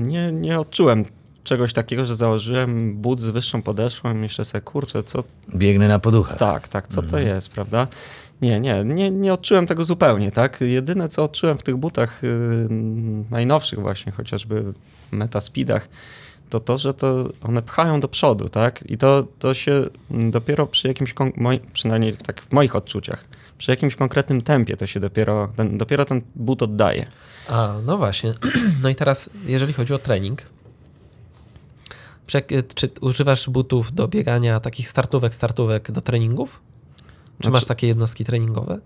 Nie, 0.00 0.32
nie 0.32 0.60
odczułem 0.60 1.04
czegoś 1.48 1.72
takiego, 1.72 2.04
że 2.04 2.14
założyłem 2.14 2.96
but 2.96 3.20
z 3.20 3.30
wyższą 3.30 3.62
podeszwą 3.62 4.10
i 4.10 4.14
myślę 4.14 4.44
sobie, 4.44 4.62
kurczę, 4.62 5.02
co 5.02 5.24
Biegnę 5.54 5.88
na 5.88 5.98
poduchach. 5.98 6.38
Tak, 6.38 6.68
tak, 6.68 6.88
co 6.88 7.02
to 7.02 7.18
jest, 7.18 7.50
prawda? 7.50 7.86
Nie, 8.42 8.60
nie, 8.60 8.84
nie, 8.84 9.10
nie 9.10 9.32
odczułem 9.32 9.66
tego 9.66 9.84
zupełnie, 9.84 10.32
tak? 10.32 10.60
Jedyne, 10.60 11.08
co 11.08 11.24
odczułem 11.24 11.58
w 11.58 11.62
tych 11.62 11.76
butach 11.76 12.22
yy, 12.22 12.68
najnowszych 13.30 13.80
właśnie, 13.80 14.12
chociażby 14.12 14.64
Metaspeedach, 15.12 15.88
to 16.50 16.60
to, 16.60 16.78
że 16.78 16.94
to 16.94 17.30
one 17.42 17.62
pchają 17.62 18.00
do 18.00 18.08
przodu, 18.08 18.48
tak? 18.48 18.84
I 18.86 18.98
to, 18.98 19.24
to 19.38 19.54
się 19.54 19.84
dopiero 20.10 20.66
przy 20.66 20.88
jakimś, 20.88 21.14
moi, 21.36 21.60
przynajmniej 21.72 22.12
w, 22.12 22.22
tak 22.22 22.40
w 22.40 22.52
moich 22.52 22.76
odczuciach, 22.76 23.24
przy 23.58 23.70
jakimś 23.70 23.96
konkretnym 23.96 24.42
tempie 24.42 24.76
to 24.76 24.86
się 24.86 25.00
dopiero, 25.00 25.48
ten, 25.56 25.78
dopiero 25.78 26.04
ten 26.04 26.22
but 26.34 26.62
oddaje. 26.62 27.06
A, 27.48 27.74
no 27.86 27.98
właśnie. 27.98 28.32
No 28.82 28.88
i 28.88 28.94
teraz, 28.94 29.30
jeżeli 29.46 29.72
chodzi 29.72 29.94
o 29.94 29.98
trening, 29.98 30.42
czy, 32.74 32.90
używasz 33.00 33.50
butów 33.50 33.92
do 33.92 34.08
biegania, 34.08 34.60
takich 34.60 34.88
startówek, 34.88 35.34
startówek 35.34 35.90
do 35.92 36.00
treningów? 36.00 36.60
Czy 36.96 37.34
Znaczy- 37.36 37.50
masz 37.50 37.64
takie 37.64 37.86
jednostki 37.86 38.24
treningowe? 38.24 38.78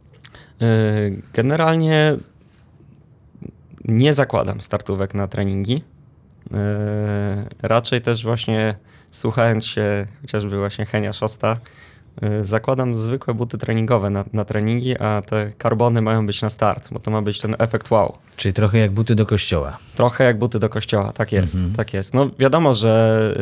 Y, 0.63 1.23
Generalnie 1.35 2.17
nie 3.85 4.13
zakładam 4.15 4.61
startówek 4.61 5.15
na 5.15 5.29
treningi. 5.29 5.75
Y, 6.47 6.55
Raczej 7.63 8.03
też 8.03 8.23
właśnie 8.25 8.77
słuchając 9.13 9.67
się 9.67 10.07
chociażby 10.21 10.59
właśnie 10.59 10.87
Henia 10.87 11.13
Szosta, 11.13 11.57
zakładam 12.43 12.95
zwykłe 12.95 13.35
buty 13.35 13.59
treningowe 13.59 14.11
na, 14.11 14.25
na 14.33 14.45
treningi, 14.45 14.99
a 14.99 15.23
te 15.23 15.53
karbony 15.59 16.03
mają 16.03 16.27
być 16.27 16.43
na 16.43 16.51
start, 16.51 16.89
bo 16.93 17.01
to 17.01 17.11
ma 17.11 17.23
być 17.23 17.41
ten 17.41 17.57
efekt 17.59 17.91
wow. 17.91 18.19
Czyli 18.37 18.53
trochę 18.53 18.79
jak 18.79 18.91
buty 18.91 19.15
do 19.15 19.27
kościoła. 19.27 19.79
Trochę 19.95 20.25
jak 20.25 20.39
buty 20.39 20.59
do 20.59 20.69
kościoła, 20.69 21.13
tak 21.13 21.33
jest, 21.33 21.57
tak 21.77 21.95
jest. 21.95 22.15
No 22.15 22.31
wiadomo, 22.39 22.75
że 22.75 23.35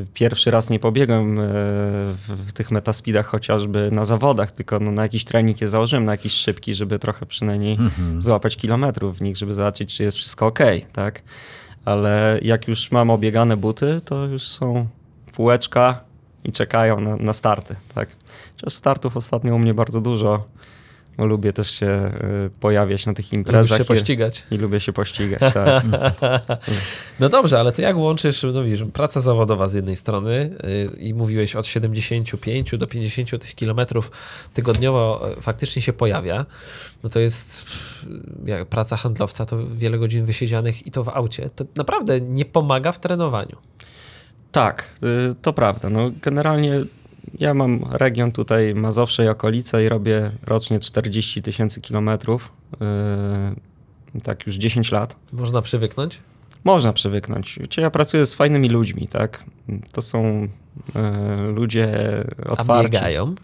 y, 0.00 0.06
pierwszy 0.14 0.50
raz 0.50 0.70
nie 0.70 0.78
pobiegłem 0.78 1.38
y, 1.38 1.42
w, 2.46 2.52
tych 2.54 2.70
metaspeedach 2.70 3.26
chociażby 3.26 3.90
na 3.92 4.04
zawodach, 4.04 4.52
tylko 4.52 4.80
no, 4.80 4.92
na 4.92 5.02
jakiś 5.02 5.24
trening 5.24 5.60
je 5.60 5.68
założyłem, 5.68 6.04
na 6.04 6.12
jakiś 6.12 6.32
szybki, 6.32 6.74
żeby 6.74 6.98
trochę 6.98 7.26
przynajmniej 7.26 7.78
złapać 8.18 8.56
kilometrów 8.56 9.18
w 9.18 9.22
nich, 9.22 9.36
żeby 9.36 9.54
zobaczyć, 9.54 9.96
czy 9.96 10.02
jest 10.02 10.16
wszystko 10.16 10.46
ok, 10.46 10.58
tak? 10.92 11.22
Ale 11.84 12.38
jak 12.42 12.68
już 12.68 12.90
mam 12.90 13.10
obiegane 13.10 13.56
buty, 13.56 14.00
to 14.04 14.24
już 14.24 14.48
są 14.48 14.86
półeczka 15.32 16.11
i 16.44 16.52
czekają 16.52 17.00
na, 17.00 17.16
na 17.16 17.32
starty, 17.32 17.76
tak? 17.94 18.08
Chociaż 18.56 18.74
startów 18.74 19.16
ostatnio 19.16 19.54
u 19.54 19.58
mnie 19.58 19.74
bardzo 19.74 20.00
dużo, 20.00 20.44
bo 21.18 21.26
lubię 21.26 21.52
też 21.52 21.70
się 21.70 22.12
y, 22.46 22.50
pojawiać 22.60 23.06
na 23.06 23.14
tych 23.14 23.32
imprezach. 23.32 23.78
się 23.78 23.84
i- 23.84 23.86
pościgać. 23.86 24.42
i 24.50 24.56
lubię 24.56 24.80
się 24.80 24.92
pościgać, 24.92 25.54
tak. 25.54 25.84
No 27.20 27.28
dobrze, 27.28 27.60
ale 27.60 27.72
to 27.72 27.82
jak 27.82 27.96
łączysz, 27.96 28.46
no 28.54 28.62
widzisz, 28.64 28.84
praca 28.92 29.20
zawodowa 29.20 29.68
z 29.68 29.74
jednej 29.74 29.96
strony 29.96 30.56
yy, 30.62 31.00
i 31.00 31.14
mówiłeś 31.14 31.56
od 31.56 31.66
75 31.66 32.76
do 32.78 32.86
50 32.86 33.30
tych 33.30 33.54
kilometrów 33.54 34.10
tygodniowo 34.54 35.26
yy, 35.36 35.42
faktycznie 35.42 35.82
się 35.82 35.92
pojawia, 35.92 36.46
no 37.02 37.10
to 37.10 37.20
jest 37.20 37.62
yy, 38.44 38.50
jak 38.50 38.66
praca 38.68 38.96
handlowca, 38.96 39.46
to 39.46 39.66
wiele 39.68 39.98
godzin 39.98 40.24
wysiedzianych 40.24 40.86
i 40.86 40.90
to 40.90 41.04
w 41.04 41.08
aucie. 41.08 41.50
To 41.56 41.64
naprawdę 41.76 42.20
nie 42.20 42.44
pomaga 42.44 42.92
w 42.92 43.00
trenowaniu. 43.00 43.56
Tak, 44.52 44.84
y, 45.30 45.34
to 45.42 45.52
prawda. 45.52 45.90
No, 45.90 46.10
generalnie 46.22 46.80
ja 47.38 47.54
mam 47.54 47.84
region 47.90 48.32
tutaj 48.32 48.74
Mazowsze 48.74 49.24
i 49.24 49.28
okolice 49.28 49.84
i 49.84 49.88
robię 49.88 50.30
rocznie 50.46 50.80
40 50.80 51.42
tysięcy 51.42 51.80
kilometrów. 51.80 52.52
y, 54.16 54.20
Tak 54.20 54.46
już 54.46 54.56
10 54.56 54.92
lat. 54.92 55.16
Można 55.32 55.62
przywyknąć. 55.62 56.20
Można 56.64 56.92
przywyknąć. 56.92 57.58
Wiecie, 57.60 57.82
Ja 57.82 57.90
pracuję 57.90 58.26
z 58.26 58.34
fajnymi 58.34 58.68
ludźmi, 58.68 59.08
tak? 59.08 59.44
To 59.92 60.02
są 60.02 60.48
y, 61.48 61.52
ludzie 61.52 61.94
A 62.46 62.50
otwarci. 62.50 62.90
biegają, 62.90 63.34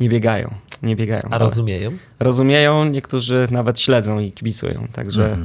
Nie 0.00 0.08
biegają, 0.08 0.54
nie 0.82 0.96
biegają. 0.96 1.22
a 1.30 1.38
rozumieją. 1.38 1.90
rozumieją, 2.20 2.84
niektórzy 2.84 3.48
nawet 3.50 3.80
śledzą 3.80 4.18
i 4.18 4.32
kibicują, 4.32 4.88
także 4.92 5.38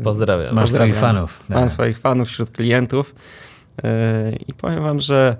y, 0.00 0.02
Pozdrawiam. 0.02 0.54
Masz 0.54 0.62
Pozdrawiam. 0.64 0.88
swoich 0.96 1.00
fanów. 1.00 1.44
Mam 1.48 1.58
Tak. 1.60 1.70
swoich 1.70 1.98
fanów 1.98 2.28
wśród 2.28 2.50
klientów 2.50 3.14
i 4.48 4.54
powiem 4.54 4.82
wam, 4.82 4.98
że 5.00 5.36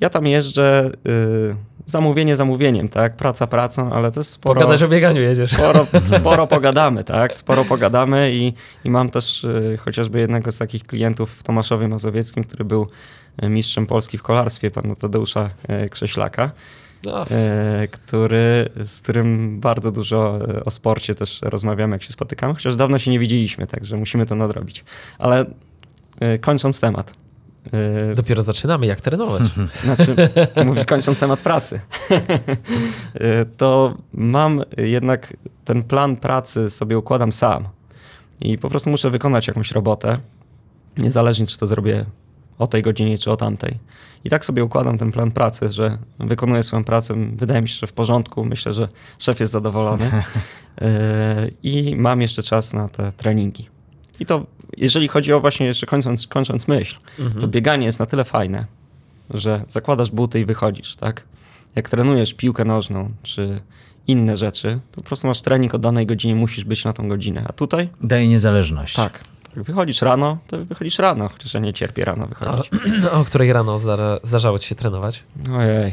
ja 0.00 0.10
tam 0.10 0.26
jeżdżę 0.26 0.90
yy, 1.04 1.56
zamówienie 1.86 2.36
zamówieniem, 2.36 2.88
tak? 2.88 3.16
Praca 3.16 3.46
pracą, 3.46 3.92
ale 3.92 4.12
to 4.12 4.20
jest 4.20 4.30
sporo, 4.30 4.60
Pogadać 4.60 4.82
o 4.82 4.88
bieganiu 4.88 5.20
jedziesz. 5.20 5.50
sporo, 5.52 5.86
sporo 6.18 6.46
pogadamy, 6.46 7.04
tak? 7.04 7.34
Sporo 7.34 7.64
pogadamy 7.64 8.30
i, 8.32 8.52
i 8.84 8.90
mam 8.90 9.10
też 9.10 9.42
yy, 9.42 9.76
chociażby 9.76 10.20
jednego 10.20 10.52
z 10.52 10.58
takich 10.58 10.84
klientów 10.86 11.30
w 11.30 11.42
Tomaszowie 11.42 11.88
Mazowieckim, 11.88 12.44
który 12.44 12.64
był 12.64 12.86
yy, 13.42 13.48
mistrzem 13.48 13.86
Polski 13.86 14.18
w 14.18 14.22
kolarstwie, 14.22 14.70
pana 14.70 14.96
Tadeusza 14.96 15.50
Krześlaka, 15.90 16.50
No, 17.04 17.24
który, 17.90 18.68
z 18.84 19.00
którym 19.00 19.60
bardzo 19.60 19.92
dużo 19.92 20.38
o 20.64 20.70
sporcie 20.70 21.14
też 21.14 21.40
rozmawiamy, 21.42 21.94
jak 21.94 22.02
się 22.02 22.12
spotykamy, 22.12 22.54
chociaż 22.54 22.76
dawno 22.76 22.98
się 22.98 23.10
nie 23.10 23.18
widzieliśmy, 23.18 23.66
także 23.66 23.96
musimy 23.96 24.26
to 24.26 24.34
nadrobić. 24.34 24.84
Ale 25.18 25.44
kończąc 26.40 26.80
temat. 26.80 27.14
Yy, 27.72 28.14
dopiero 28.14 28.42
zaczynamy, 28.42 28.86
jak 28.86 29.00
trenować. 29.00 29.42
znaczy, 29.84 30.16
mówi 30.66 30.84
kończąc 30.84 31.18
temat 31.18 31.40
pracy, 31.40 31.80
Y, 32.10 33.46
to 33.58 33.94
mam 34.12 34.62
jednak 34.76 35.36
ten 35.64 35.82
plan 35.82 36.16
pracy 36.16 36.70
sobie 36.70 36.98
układam 36.98 37.32
sam 37.32 37.68
i 38.40 38.58
po 38.58 38.68
prostu 38.68 38.90
muszę 38.90 39.10
wykonać 39.10 39.46
jakąś 39.46 39.70
robotę, 39.70 40.18
niezależnie 40.98 41.46
czy 41.46 41.58
to 41.58 41.66
zrobię 41.66 42.04
o 42.58 42.66
tej 42.66 42.82
godzinie, 42.82 43.18
czy 43.18 43.30
o 43.30 43.36
tamtej. 43.36 43.78
I 44.24 44.30
tak 44.30 44.44
sobie 44.44 44.64
układam 44.64 44.98
ten 44.98 45.12
plan 45.12 45.32
pracy, 45.32 45.72
że 45.72 45.98
wykonuję 46.18 46.62
swoją 46.62 46.84
pracę, 46.84 47.14
wydaje 47.36 47.62
mi 47.62 47.68
się, 47.68 47.78
że 47.78 47.86
w 47.86 47.92
porządku, 47.92 48.44
myślę, 48.44 48.72
że 48.72 48.88
szef 49.18 49.40
jest 49.40 49.52
zadowolony 49.52 50.10
Y, 50.82 51.54
i 51.72 51.96
mam 51.96 52.20
jeszcze 52.22 52.42
czas 52.42 52.72
na 52.72 52.88
te 52.88 53.12
treningi. 53.12 53.68
I 54.20 54.26
to, 54.26 54.46
jeżeli 54.76 55.08
chodzi 55.08 55.32
o 55.32 55.40
właśnie, 55.40 55.66
jeszcze 55.66 55.86
kończąc, 55.86 56.26
kończąc 56.26 56.68
myśl, 56.68 56.96
to 57.40 57.48
bieganie 57.48 57.86
jest 57.86 58.00
na 58.00 58.06
tyle 58.06 58.24
fajne, 58.24 58.66
że 59.30 59.62
zakładasz 59.68 60.10
buty 60.10 60.40
i 60.40 60.44
wychodzisz, 60.44 60.96
tak? 60.96 61.24
Jak 61.76 61.88
trenujesz 61.88 62.34
piłkę 62.34 62.64
nożną 62.64 63.10
czy 63.22 63.60
inne 64.06 64.36
rzeczy, 64.36 64.80
to 64.92 65.00
po 65.00 65.06
prostu 65.06 65.26
masz 65.26 65.42
trening 65.42 65.74
o 65.74 65.78
danej 65.78 66.06
godzinie, 66.06 66.34
musisz 66.34 66.64
być 66.64 66.84
na 66.84 66.92
tą 66.92 67.08
godzinę. 67.08 67.44
A 67.48 67.52
tutaj 67.52 67.88
Daje 68.00 68.28
niezależność. 68.28 68.94
tak, 68.94 69.20
tak 69.54 69.62
wychodzisz 69.64 70.02
rano, 70.02 70.38
to 70.46 70.64
wychodzisz 70.64 70.98
rano, 70.98 71.28
chociaż 71.28 71.54
ja 71.54 71.60
nie 71.60 71.72
cierpię 71.72 72.04
rano 72.04 72.24
A, 72.24 72.26
wychodzić. 72.26 72.70
o 73.12 73.24
której 73.24 73.52
rano 73.52 73.78
zda- 73.78 74.18
zdarzało 74.22 74.58
ci 74.58 74.68
się 74.68 74.74
trenować? 74.74 75.24
Ojej. 75.52 75.92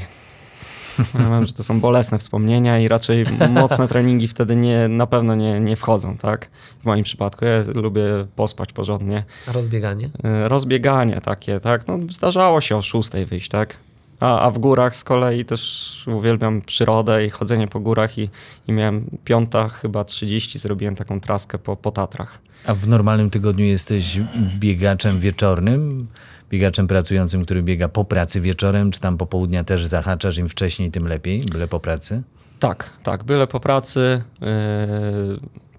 Wiem, 1.32 1.46
że 1.46 1.54
to 1.54 1.64
są 1.64 1.80
bolesne 1.80 2.18
wspomnienia 2.18 2.80
i 2.80 2.88
raczej 2.88 3.26
mocne 3.50 3.88
treningi 3.94 4.28
wtedy 4.28 4.56
nie, 4.56 4.88
na 4.88 5.08
pewno 5.08 5.36
nie, 5.36 5.60
nie 5.60 5.76
wchodzą, 5.76 6.18
tak? 6.18 6.50
W 6.80 6.86
moim 6.86 7.04
przypadku 7.04 7.46
ja 7.46 7.52
lubię 7.76 8.04
pospać 8.36 8.74
porządnie. 8.74 9.24
A 9.48 9.52
rozbieganie? 9.52 10.10
E, 10.24 10.50
Rozbieganie 10.50 11.22
takie, 11.22 11.60
tak? 11.60 11.88
No, 11.88 12.00
zdarzało 12.10 12.62
się 12.62 12.76
o 12.78 12.82
6 12.82 13.10
wyjść, 13.26 13.50
tak? 13.50 13.78
A, 14.20 14.40
a 14.40 14.52
w 14.52 14.60
górach 14.60 14.96
z 14.96 15.04
kolei 15.04 15.46
też 15.46 16.04
uwielbiam 16.08 16.62
przyrodę 16.62 17.26
i 17.26 17.30
chodzenie 17.30 17.68
po 17.68 17.80
górach 17.80 18.18
i, 18.18 18.30
i 18.68 18.72
miałem 18.72 19.06
piąta 19.24 19.70
chyba 19.70 20.04
30, 20.04 20.60
zrobiłem 20.60 20.96
taką 20.96 21.20
traskę 21.20 21.58
po, 21.58 21.76
po 21.76 21.92
Tatrach. 21.92 22.40
A 22.66 22.74
w 22.74 22.88
normalnym 22.88 23.30
tygodniu 23.30 23.66
jesteś 23.66 24.20
biegaczem 24.60 25.20
wieczornym? 25.20 26.08
Biegaczem 26.50 26.88
pracującym, 26.88 27.46
który 27.46 27.64
biega 27.64 27.88
po 27.88 28.06
pracy 28.06 28.42
wieczorem, 28.42 28.92
czy 28.92 29.00
tam 29.00 29.18
popołudnia 29.18 29.64
też 29.64 29.86
zahaczasz 29.86 30.38
im 30.38 30.50
wcześniej, 30.50 30.92
tym 30.92 31.08
lepiej, 31.08 31.44
byle 31.52 31.68
po 31.68 31.80
pracy? 31.80 32.24
Tak, 32.60 32.90
tak, 33.04 33.24
byle 33.24 33.48
po 33.48 33.60
pracy. 33.60 34.24
Yy, 34.42 34.48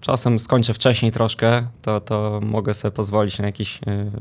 czasem 0.01 0.39
skończę 0.39 0.73
wcześniej 0.73 1.11
troszkę, 1.11 1.67
to, 1.81 1.99
to 1.99 2.39
mogę 2.43 2.73
sobie 2.73 2.91
pozwolić 2.91 3.39
na 3.39 3.45
jakieś 3.45 3.79
yy, 3.85 4.11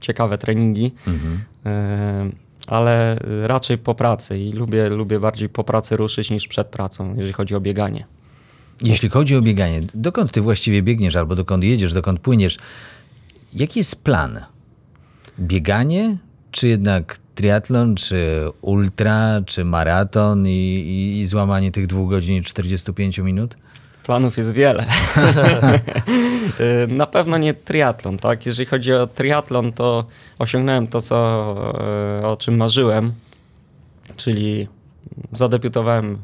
ciekawe 0.00 0.38
treningi, 0.38 0.94
yy, 1.06 2.32
ale 2.66 3.18
raczej 3.42 3.78
po 3.78 3.94
pracy 3.94 4.38
i 4.38 4.52
lubię, 4.52 4.88
lubię 4.88 5.20
bardziej 5.20 5.48
po 5.48 5.64
pracy 5.64 5.96
ruszyć 5.96 6.30
niż 6.30 6.48
przed 6.48 6.68
pracą, 6.68 7.14
jeżeli 7.14 7.32
chodzi 7.32 7.54
o 7.54 7.60
bieganie. 7.60 8.06
Jeśli 8.82 9.08
chodzi 9.08 9.36
o 9.36 9.42
bieganie, 9.42 9.80
dokąd 9.94 10.32
ty 10.32 10.40
właściwie 10.40 10.82
biegniesz, 10.82 11.16
albo 11.16 11.36
dokąd 11.36 11.64
jedziesz, 11.64 11.92
dokąd 11.92 12.20
płyniesz? 12.20 12.58
Jaki 13.54 13.80
jest 13.80 14.04
plan? 14.04 14.40
Bieganie, 15.40 16.16
czy 16.50 16.68
jednak 16.68 17.18
triatlon, 17.34 17.94
czy 17.94 18.44
ultra, 18.60 19.40
czy 19.46 19.64
maraton 19.64 20.46
i, 20.46 20.50
i, 20.50 21.20
i 21.20 21.26
złamanie 21.26 21.72
tych 21.72 21.86
dwóch 21.86 22.10
godzin 22.10 22.36
i 22.36 22.42
45 22.42 23.18
minut? 23.18 23.56
Planów 24.06 24.38
jest 24.38 24.52
wiele. 24.52 24.86
Na 26.88 27.06
pewno 27.06 27.38
nie 27.38 27.54
triatlon, 27.54 28.18
tak? 28.18 28.46
Jeżeli 28.46 28.66
chodzi 28.66 28.92
o 28.92 29.06
triatlon, 29.06 29.72
to 29.72 30.04
osiągnąłem 30.38 30.86
to, 30.88 31.00
co, 31.00 31.16
y, 32.22 32.26
o 32.26 32.36
czym 32.36 32.56
marzyłem, 32.56 33.12
czyli 34.16 34.68
zadebiutowałem 35.32 36.18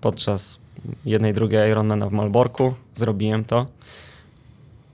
podczas 0.00 0.58
jednej, 1.04 1.34
drugiej 1.34 1.70
Ironmana 1.70 2.08
w 2.08 2.12
Malborku, 2.12 2.74
zrobiłem 2.94 3.44
to. 3.44 3.66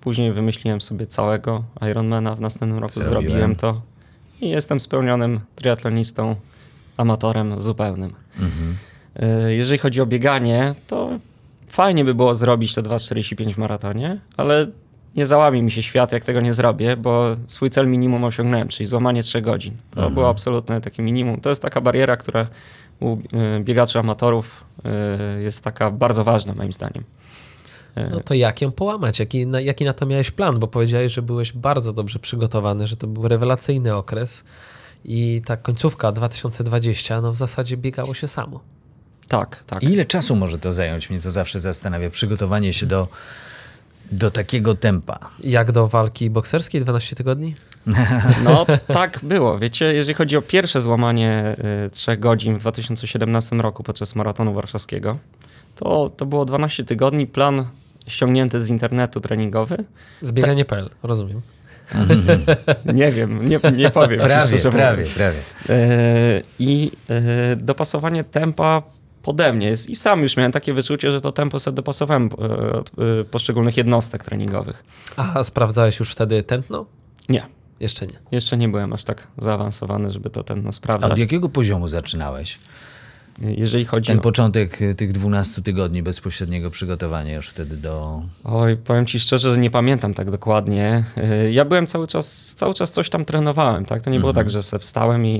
Później 0.00 0.32
wymyśliłem 0.32 0.80
sobie 0.80 1.06
całego 1.06 1.64
Ironmana, 1.90 2.34
w 2.34 2.40
następnym 2.40 2.78
roku 2.78 2.94
Zrobiłem. 2.94 3.22
zrobiłem 3.22 3.56
to 3.56 3.80
i 4.40 4.50
jestem 4.50 4.80
spełnionym 4.80 5.40
triatlonistą, 5.56 6.36
amatorem 6.96 7.60
zupełnym. 7.62 8.14
Y, 9.48 9.54
Jeżeli 9.54 9.78
chodzi 9.78 10.00
o 10.00 10.06
bieganie, 10.06 10.74
to 10.86 11.10
fajnie 11.68 12.04
by 12.04 12.14
było 12.14 12.34
zrobić 12.34 12.74
te 12.74 12.82
2,45 12.82 13.54
w 13.54 13.58
maratonie, 13.58 14.20
ale 14.36 14.66
nie 15.16 15.26
załamie 15.26 15.62
mi 15.62 15.70
się 15.70 15.82
świat, 15.82 16.12
jak 16.12 16.24
tego 16.24 16.40
nie 16.40 16.54
zrobię, 16.54 16.96
bo 16.96 17.36
swój 17.46 17.70
cel 17.70 17.88
minimum 17.88 18.24
osiągnąłem, 18.24 18.68
czyli 18.68 18.86
złamanie 18.86 19.22
3 19.22 19.40
godzin. 19.40 19.76
To 19.90 20.10
było 20.10 20.28
absolutne 20.28 20.80
takie 20.80 21.02
minimum. 21.02 21.40
To 21.40 21.50
jest 21.50 21.62
taka 21.62 21.80
bariera, 21.80 22.16
która 22.16 22.46
u 23.00 23.16
y, 23.16 23.18
biegaczy 23.60 23.98
amatorów 23.98 24.64
y, 25.38 25.42
jest 25.42 25.64
taka 25.64 25.90
bardzo 25.90 26.24
ważna 26.24 26.54
moim 26.54 26.72
zdaniem. 26.72 27.04
No 28.10 28.20
to 28.20 28.34
jak 28.34 28.62
ją 28.62 28.72
połamać? 28.72 29.18
Jaki 29.18 29.46
na, 29.46 29.60
jaki 29.60 29.84
na 29.84 29.92
to 29.92 30.06
miałeś 30.06 30.30
plan? 30.30 30.58
Bo 30.58 30.66
powiedziałeś, 30.66 31.12
że 31.12 31.22
byłeś 31.22 31.52
bardzo 31.52 31.92
dobrze 31.92 32.18
przygotowany, 32.18 32.86
że 32.86 32.96
to 32.96 33.06
był 33.06 33.28
rewelacyjny 33.28 33.94
okres 33.94 34.44
i 35.04 35.42
ta 35.46 35.56
końcówka 35.56 36.12
2020, 36.12 37.20
no 37.20 37.32
w 37.32 37.36
zasadzie 37.36 37.76
biegało 37.76 38.14
się 38.14 38.28
samo. 38.28 38.60
Tak, 39.28 39.64
tak. 39.66 39.82
I 39.82 39.92
ile 39.92 40.04
czasu 40.04 40.36
może 40.36 40.58
to 40.58 40.72
zająć? 40.72 41.10
Mnie 41.10 41.20
to 41.20 41.30
zawsze 41.30 41.60
zastanawia. 41.60 42.10
Przygotowanie 42.10 42.72
się 42.72 42.86
do, 42.86 43.08
do 44.12 44.30
takiego 44.30 44.74
tempa. 44.74 45.18
Jak 45.40 45.72
do 45.72 45.88
walki 45.88 46.30
bokserskiej 46.30 46.80
12 46.80 47.16
tygodni? 47.16 47.54
No 48.44 48.66
tak 48.86 49.20
było. 49.22 49.58
Wiecie, 49.58 49.94
jeżeli 49.94 50.14
chodzi 50.14 50.36
o 50.36 50.42
pierwsze 50.42 50.80
złamanie 50.80 51.56
y, 51.86 51.90
3 51.90 52.16
godzin 52.16 52.56
w 52.56 52.60
2017 52.60 53.56
roku 53.56 53.82
podczas 53.82 54.14
maratonu 54.14 54.54
warszawskiego, 54.54 55.18
to, 55.76 56.10
to 56.16 56.26
było 56.26 56.44
12 56.44 56.84
tygodni, 56.84 57.26
plan 57.26 57.66
ściągnięty 58.06 58.64
z 58.64 58.68
internetu 58.68 59.20
treningowy. 59.20 59.76
Zbieganie.pl, 60.22 60.90
rozumiem. 61.02 61.40
Nie 62.94 63.12
wiem, 63.12 63.48
nie, 63.48 63.60
nie 63.76 63.90
powiem. 63.90 64.20
Prawie, 64.20 64.58
prawie, 64.58 65.04
prawie. 65.04 65.38
E, 65.68 66.42
I 66.58 66.90
e, 67.08 67.56
dopasowanie 67.56 68.24
tempa 68.24 68.82
pode 69.26 69.52
mnie. 69.52 69.66
jest- 69.68 69.90
I 69.90 69.96
sam 69.96 70.22
już 70.22 70.36
miałem 70.36 70.52
takie 70.52 70.74
wyczucie, 70.74 71.12
że 71.12 71.20
to 71.20 71.32
tempo 71.32 71.58
sobie 71.58 71.74
dopasowałem 71.74 72.28
e, 72.38 72.72
od 72.72 72.90
e, 73.20 73.24
poszczególnych 73.24 73.76
jednostek 73.76 74.24
treningowych. 74.24 74.84
A 75.16 75.44
sprawdzałeś 75.44 75.98
już 75.98 76.10
wtedy 76.12 76.42
tętno? 76.42 76.86
Nie, 77.28 77.46
Jeszcze 77.80 78.06
nie. 78.06 78.12
jeszcze 78.32 78.56
nie 78.56 78.68
byłem 78.68 78.92
aż 78.92 79.04
tak 79.04 79.28
zaawansowany, 79.38 80.10
żeby 80.12 80.30
to 80.30 80.44
tętno 80.44 80.68
A 80.68 80.72
sprawdzać. 80.72 81.12
od 81.12 81.18
jakiego 81.18 81.48
poziomu 81.48 81.88
zaczynałeś? 81.88 82.58
Jeżeli 83.40 83.84
chodzi 83.84 84.06
Ten 84.06 84.18
o... 84.18 84.22
początek 84.22 84.82
y, 84.82 84.94
tych 84.94 85.12
12 85.12 85.62
tygodni 85.62 86.02
bezpośredniego 86.02 86.70
przygotowania 86.70 87.34
już 87.34 87.48
wtedy 87.48 87.76
do... 87.76 88.22
Oj, 88.44 88.76
powiem 88.76 89.06
ci 89.06 89.20
szczerze, 89.20 89.52
że 89.52 89.58
nie 89.58 89.70
pamiętam 89.70 90.14
tak 90.14 90.30
dokładnie. 90.30 91.04
Y, 91.46 91.52
Ja 91.52 91.64
byłem 91.64 91.86
cały 91.86 92.06
czas, 92.08 92.54
cały 92.54 92.74
czas 92.74 92.90
coś 92.90 93.10
tam 93.10 93.24
trenowałem, 93.24 93.84
tak? 93.84 94.02
To 94.02 94.10
nie 94.10 94.20
było 94.20 94.32
tak, 94.32 94.50
że 94.50 94.62
se 94.62 94.78
wstałem 94.78 95.26
i, 95.26 95.34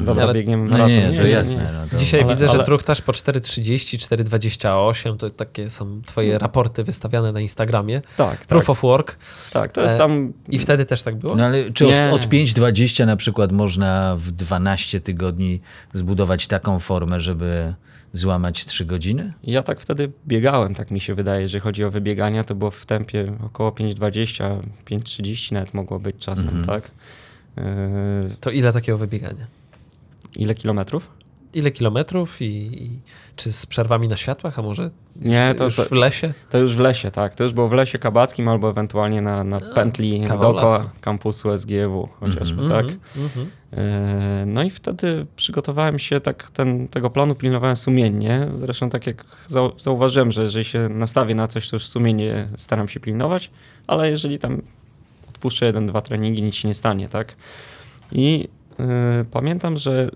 i 0.00 0.04
dobra, 0.04 0.22
Ale- 0.24 0.34
biegniemy 0.34 0.64
No 0.64 0.70
maraton. 0.70 0.88
nie, 1.12 1.12
to 1.18 1.26
jasne. 1.26 1.70
No 1.74 1.88
to... 1.90 1.96
Dzisiaj 1.98 2.22
ale- 2.22 2.32
widzę, 2.34 2.48
ale- 2.48 2.58
że 2.58 2.64
truchtasz 2.64 3.02
po 3.02 3.12
4,30, 3.12 3.98
4,28. 3.98 5.16
To 5.16 5.30
takie 5.30 5.70
są 5.70 6.02
twoje 6.06 6.38
raporty 6.38 6.84
wystawiane 6.84 7.32
na 7.32 7.40
Instagramie. 7.40 8.02
Tak, 8.16 8.38
tak, 8.38 8.46
Proof 8.48 8.70
of 8.70 8.82
work. 8.82 9.16
tak. 9.52 9.72
To 9.72 9.80
jest 9.82 9.94
E, 9.94 9.98
tam... 9.98 10.32
I 10.48 10.58
wtedy 10.58 10.84
też 10.86 11.02
tak 11.02 11.16
było? 11.16 11.36
No 11.36 11.44
ale 11.44 11.70
czy 11.72 11.84
Nie. 11.86 12.10
od, 12.12 12.24
od 12.24 12.28
5-20 12.30 13.06
na 13.06 13.16
przykład 13.16 13.52
można 13.52 14.16
w 14.18 14.30
12 14.30 15.00
tygodni 15.00 15.60
zbudować 15.92 16.46
taką 16.46 16.75
formę, 16.78 17.20
żeby 17.20 17.74
złamać 18.12 18.64
3 18.64 18.84
godziny? 18.84 19.32
Ja 19.42 19.62
tak 19.62 19.80
wtedy 19.80 20.12
biegałem, 20.26 20.74
tak 20.74 20.90
mi 20.90 21.00
się 21.00 21.14
wydaje, 21.14 21.42
jeżeli 21.42 21.60
chodzi 21.62 21.84
o 21.84 21.90
wybiegania, 21.90 22.44
to 22.44 22.54
było 22.54 22.70
w 22.70 22.86
tempie 22.86 23.32
około 23.44 23.70
5,20, 23.70 24.60
5,30 24.90 25.52
nawet 25.52 25.74
mogło 25.74 25.98
być 25.98 26.16
czasem, 26.18 26.64
tak? 26.64 26.90
Y, 27.58 27.62
To 28.40 28.50
ile 28.50 28.72
takiego 28.72 28.98
wybiegania? 28.98 29.46
ile 30.36 30.54
kilometrów? 30.54 31.08
Ile 31.56 31.70
kilometrów 31.70 32.42
i, 32.42 32.44
i 32.82 33.00
czy 33.36 33.52
z 33.52 33.66
przerwami 33.66 34.08
na 34.08 34.16
światłach, 34.16 34.58
a 34.58 34.62
może 34.62 34.90
Nie, 35.16 35.46
już, 35.48 35.58
to- 35.58 35.64
już 35.64 35.76
to- 35.76 35.84
w 35.84 35.92
lesie? 35.92 36.34
To 36.50 36.58
już 36.58 36.76
w 36.76 36.78
lesie, 36.80 37.10
tak. 37.10 37.34
To 37.34 37.42
już 37.44 37.52
było 37.52 37.68
w 37.68 37.72
lesie 37.72 37.98
kabackim 37.98 38.48
albo 38.48 38.70
ewentualnie 38.70 39.22
na, 39.22 39.44
na 39.44 39.60
pętli 39.60 40.20
kawał 40.26 40.52
dookoła 40.52 40.90
kampusu 41.00 41.50
SGW 41.58 42.08
chociażby, 42.20 42.62
Mhm, 42.62 42.86
tak? 42.86 42.96
mhm. 43.16 43.46
E, 43.72 44.44
No 44.46 44.62
i 44.62 44.70
wtedy 44.70 45.26
przygotowałem 45.36 45.98
się, 45.98 46.20
tak 46.20 46.50
ten, 46.50 46.88
tego 46.88 47.10
planu 47.10 47.34
pilnowałem 47.34 47.76
sumiennie. 47.76 48.46
Zresztą 48.60 48.90
tak 48.90 49.06
jak 49.06 49.24
zau- 49.50 49.80
zauważyłem, 49.80 50.32
że 50.32 50.42
jeżeli 50.42 50.64
się 50.64 50.88
nastawię 50.88 51.34
na 51.34 51.48
coś, 51.48 51.68
to 51.68 51.76
już 51.76 51.86
sumiennie 51.88 52.48
staram 52.56 52.88
się 52.88 53.00
pilnować, 53.00 53.50
ale 53.86 54.10
jeżeli 54.10 54.38
tam 54.38 54.62
odpuszczę 55.28 55.66
jeden, 55.66 55.86
dwa 55.86 56.00
treningi, 56.00 56.42
nic 56.42 56.54
się 56.54 56.68
nie 56.68 56.74
stanie, 56.74 57.08
tak? 57.08 57.36
I 58.12 58.48
pamiętam, 59.30 59.76
że 59.76 60.08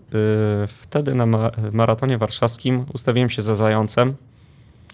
e, 0.65 0.67
wtedy 0.67 1.15
na 1.15 1.27
ma- 1.27 1.51
maratonie 1.73 2.19
warszawskim 2.19 2.85
ustawiłem 2.95 3.31
się 3.31 3.43
za 3.43 3.55
zającem. 3.55 4.15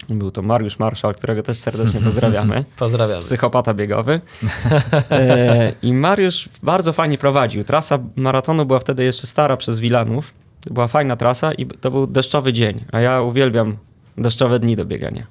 Był 0.09 0.31
to 0.31 0.41
Mariusz 0.41 0.79
Marszal, 0.79 1.15
którego 1.15 1.43
też 1.43 1.57
serdecznie 1.57 1.99
pozdrawiamy 2.07 2.65
Pozdrawiam. 2.77 3.19
psychopata 3.21 3.73
biegowy. 3.73 4.21
E, 5.11 5.73
I 5.81 5.93
Mariusz 5.93 6.49
bardzo 6.63 6.93
fajnie 6.93 7.17
prowadził. 7.17 7.63
Trasa 7.63 7.99
maratonu 8.15 8.65
była 8.65 8.79
wtedy 8.79 9.03
jeszcze 9.03 9.27
stara 9.27 9.57
przez 9.57 9.79
Wilanów. 9.79 10.33
Była 10.71 10.87
fajna 10.87 11.15
trasa 11.15 11.53
i 11.53 11.65
to 11.65 11.91
był 11.91 12.07
deszczowy 12.07 12.53
dzień, 12.53 12.85
a 12.91 12.99
ja 12.99 13.21
uwielbiam 13.21 13.77
deszczowe 14.17 14.59
dni 14.59 14.75
do 14.75 14.85
biegania. 14.85 15.27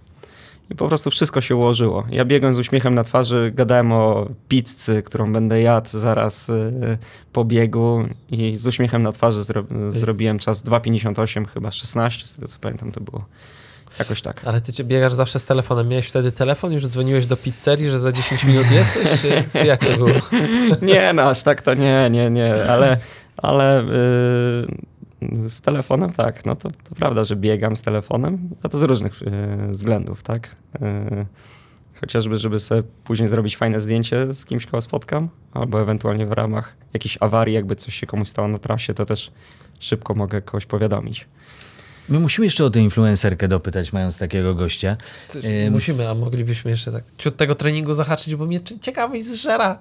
I 0.70 0.74
po 0.74 0.88
prostu 0.88 1.10
wszystko 1.10 1.40
się 1.40 1.56
ułożyło. 1.56 2.06
Ja 2.10 2.24
biegłem 2.24 2.54
z 2.54 2.58
uśmiechem 2.58 2.94
na 2.94 3.04
twarzy, 3.04 3.52
gadałem 3.54 3.92
o 3.92 4.28
pizzy, 4.48 5.02
którą 5.02 5.32
będę 5.32 5.62
jadł 5.62 5.88
zaraz 5.88 6.50
e, 6.50 6.72
po 7.32 7.44
biegu 7.44 8.04
i 8.30 8.56
z 8.56 8.66
uśmiechem 8.66 9.02
na 9.02 9.12
twarzy 9.12 9.44
zro 9.44 9.64
zrobiłem 9.90 10.38
czas 10.38 10.64
2,58, 10.64 11.46
chyba 11.46 11.70
16, 11.70 12.26
z 12.26 12.34
tego 12.34 12.48
co 12.48 12.58
pamiętam 12.60 12.92
to 12.92 13.00
było. 13.00 13.24
Jakoś 13.98 14.22
tak. 14.22 14.44
Ale 14.44 14.60
ty 14.60 14.84
biegasz 14.84 15.14
zawsze 15.14 15.38
z 15.38 15.44
telefonem. 15.44 15.88
Miałeś 15.88 16.08
wtedy 16.08 16.32
telefon? 16.32 16.72
Już 16.72 16.86
dzwoniłeś 16.86 17.26
do 17.26 17.36
pizzerii, 17.36 17.90
że 17.90 18.00
za 18.00 18.12
10 18.12 18.44
minut 18.44 18.70
jesteś? 18.70 19.20
Czy, 19.20 19.58
czy 19.58 19.66
jak 19.66 19.84
to 19.84 19.96
było? 19.96 20.10
Nie, 20.82 21.12
no 21.12 21.22
aż 21.22 21.42
tak 21.42 21.62
to 21.62 21.74
nie, 21.74 22.08
nie, 22.10 22.30
nie, 22.30 22.64
ale, 22.70 22.96
ale 23.36 23.84
yy, 23.84 24.95
z 25.48 25.60
telefonem 25.60 26.12
tak, 26.12 26.46
no 26.46 26.56
to, 26.56 26.70
to 26.70 26.94
prawda, 26.96 27.24
że 27.24 27.36
biegam 27.36 27.76
z 27.76 27.82
telefonem, 27.82 28.50
a 28.62 28.68
to 28.68 28.78
z 28.78 28.82
różnych 28.82 29.20
yy, 29.20 29.72
względów, 29.72 30.22
tak. 30.22 30.56
Yy, 30.80 31.26
chociażby, 32.00 32.38
żeby 32.38 32.60
sobie 32.60 32.82
później 33.04 33.28
zrobić 33.28 33.56
fajne 33.56 33.80
zdjęcie 33.80 34.34
z 34.34 34.44
kimś, 34.44 34.66
kogo 34.66 34.80
spotkam, 34.80 35.28
albo 35.52 35.80
ewentualnie 35.80 36.26
w 36.26 36.32
ramach 36.32 36.76
jakiejś 36.92 37.18
awarii, 37.20 37.54
jakby 37.54 37.76
coś 37.76 37.94
się 37.94 38.06
komuś 38.06 38.28
stało 38.28 38.48
na 38.48 38.58
trasie, 38.58 38.94
to 38.94 39.06
też 39.06 39.32
szybko 39.80 40.14
mogę 40.14 40.42
kogoś 40.42 40.66
powiadomić. 40.66 41.26
My 42.08 42.20
musimy 42.20 42.44
jeszcze 42.44 42.64
o 42.64 42.70
tę 42.70 42.80
influencerkę 42.80 43.48
dopytać, 43.48 43.92
mając 43.92 44.18
takiego 44.18 44.54
gościa. 44.54 44.96
Musimy, 45.70 46.08
a 46.08 46.14
moglibyśmy 46.14 46.70
jeszcze 46.70 46.92
tak 46.92 47.04
ciut 47.18 47.36
tego 47.36 47.54
treningu 47.54 47.94
zahaczyć, 47.94 48.36
bo 48.36 48.46
mnie 48.46 48.60
ciekawość 48.80 49.26
zżera. 49.26 49.78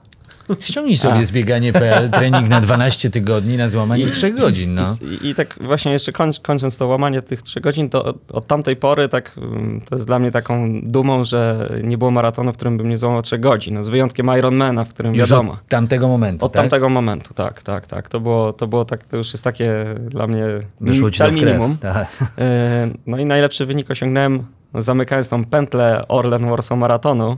Ściągnij 0.61 0.97
sobie 0.97 1.13
A. 1.19 1.23
zbieganie.pl, 1.23 2.09
trening 2.09 2.49
na 2.49 2.61
12 2.61 3.09
tygodni 3.09 3.57
na 3.57 3.69
złamanie 3.69 4.07
3 4.07 4.32
godzin. 4.32 4.73
No. 4.76 4.82
I, 5.01 5.05
i, 5.26 5.30
I 5.30 5.36
tak 5.36 5.59
właśnie 5.61 5.91
jeszcze 5.91 6.11
kończ, 6.11 6.39
kończąc 6.39 6.78
to 6.78 6.88
łamanie 6.88 7.21
tych 7.21 7.41
trzech 7.41 7.63
godzin, 7.63 7.89
to 7.89 8.03
od, 8.03 8.32
od 8.32 8.47
tamtej 8.47 8.76
pory 8.76 9.09
tak, 9.09 9.36
mm, 9.38 9.82
to 9.89 9.95
jest 9.95 10.07
dla 10.07 10.19
mnie 10.19 10.32
taką 10.32 10.82
dumą, 10.84 11.23
że 11.23 11.69
nie 11.84 11.97
było 11.97 12.11
maratonu, 12.11 12.53
w 12.53 12.55
którym 12.55 12.78
bym 12.78 12.89
nie 12.89 12.97
złamał 12.97 13.21
trzech 13.21 13.39
godzin. 13.39 13.73
No, 13.73 13.84
z 13.84 13.89
wyjątkiem 13.89 14.32
Ironmana, 14.38 14.84
w 14.86 14.89
którym 14.89 15.15
Już 15.15 15.30
wiadomo. 15.30 15.51
od 15.53 15.67
tamtego 15.67 16.07
momentu, 16.07 16.45
Od 16.45 16.51
tak? 16.51 16.61
tamtego 16.61 16.89
momentu, 16.89 17.34
tak, 17.34 17.63
tak, 17.63 17.88
tak. 17.88 18.09
To 18.09 18.19
było, 18.19 18.53
to 18.53 18.67
było 18.67 18.86
tak, 18.86 19.03
to 19.03 19.17
już 19.17 19.34
jest 19.34 19.43
takie 19.43 19.86
dla 20.09 20.28
mnie 20.28 20.45
Weszło 20.82 21.11
ci 21.11 21.17
cel 21.17 21.34
minimum. 21.34 21.78
Tak. 21.78 22.07
E, 22.38 22.88
No 23.05 23.17
i 23.17 23.26
najlepszy 23.26 23.65
wynik 23.65 23.91
osiągnąłem 23.91 24.43
zamykając 24.73 25.30
tą 25.30 25.45
pętlę 25.45 26.07
Orlen 26.07 26.49
Warsaw 26.49 26.78
Maratonu, 26.80 27.38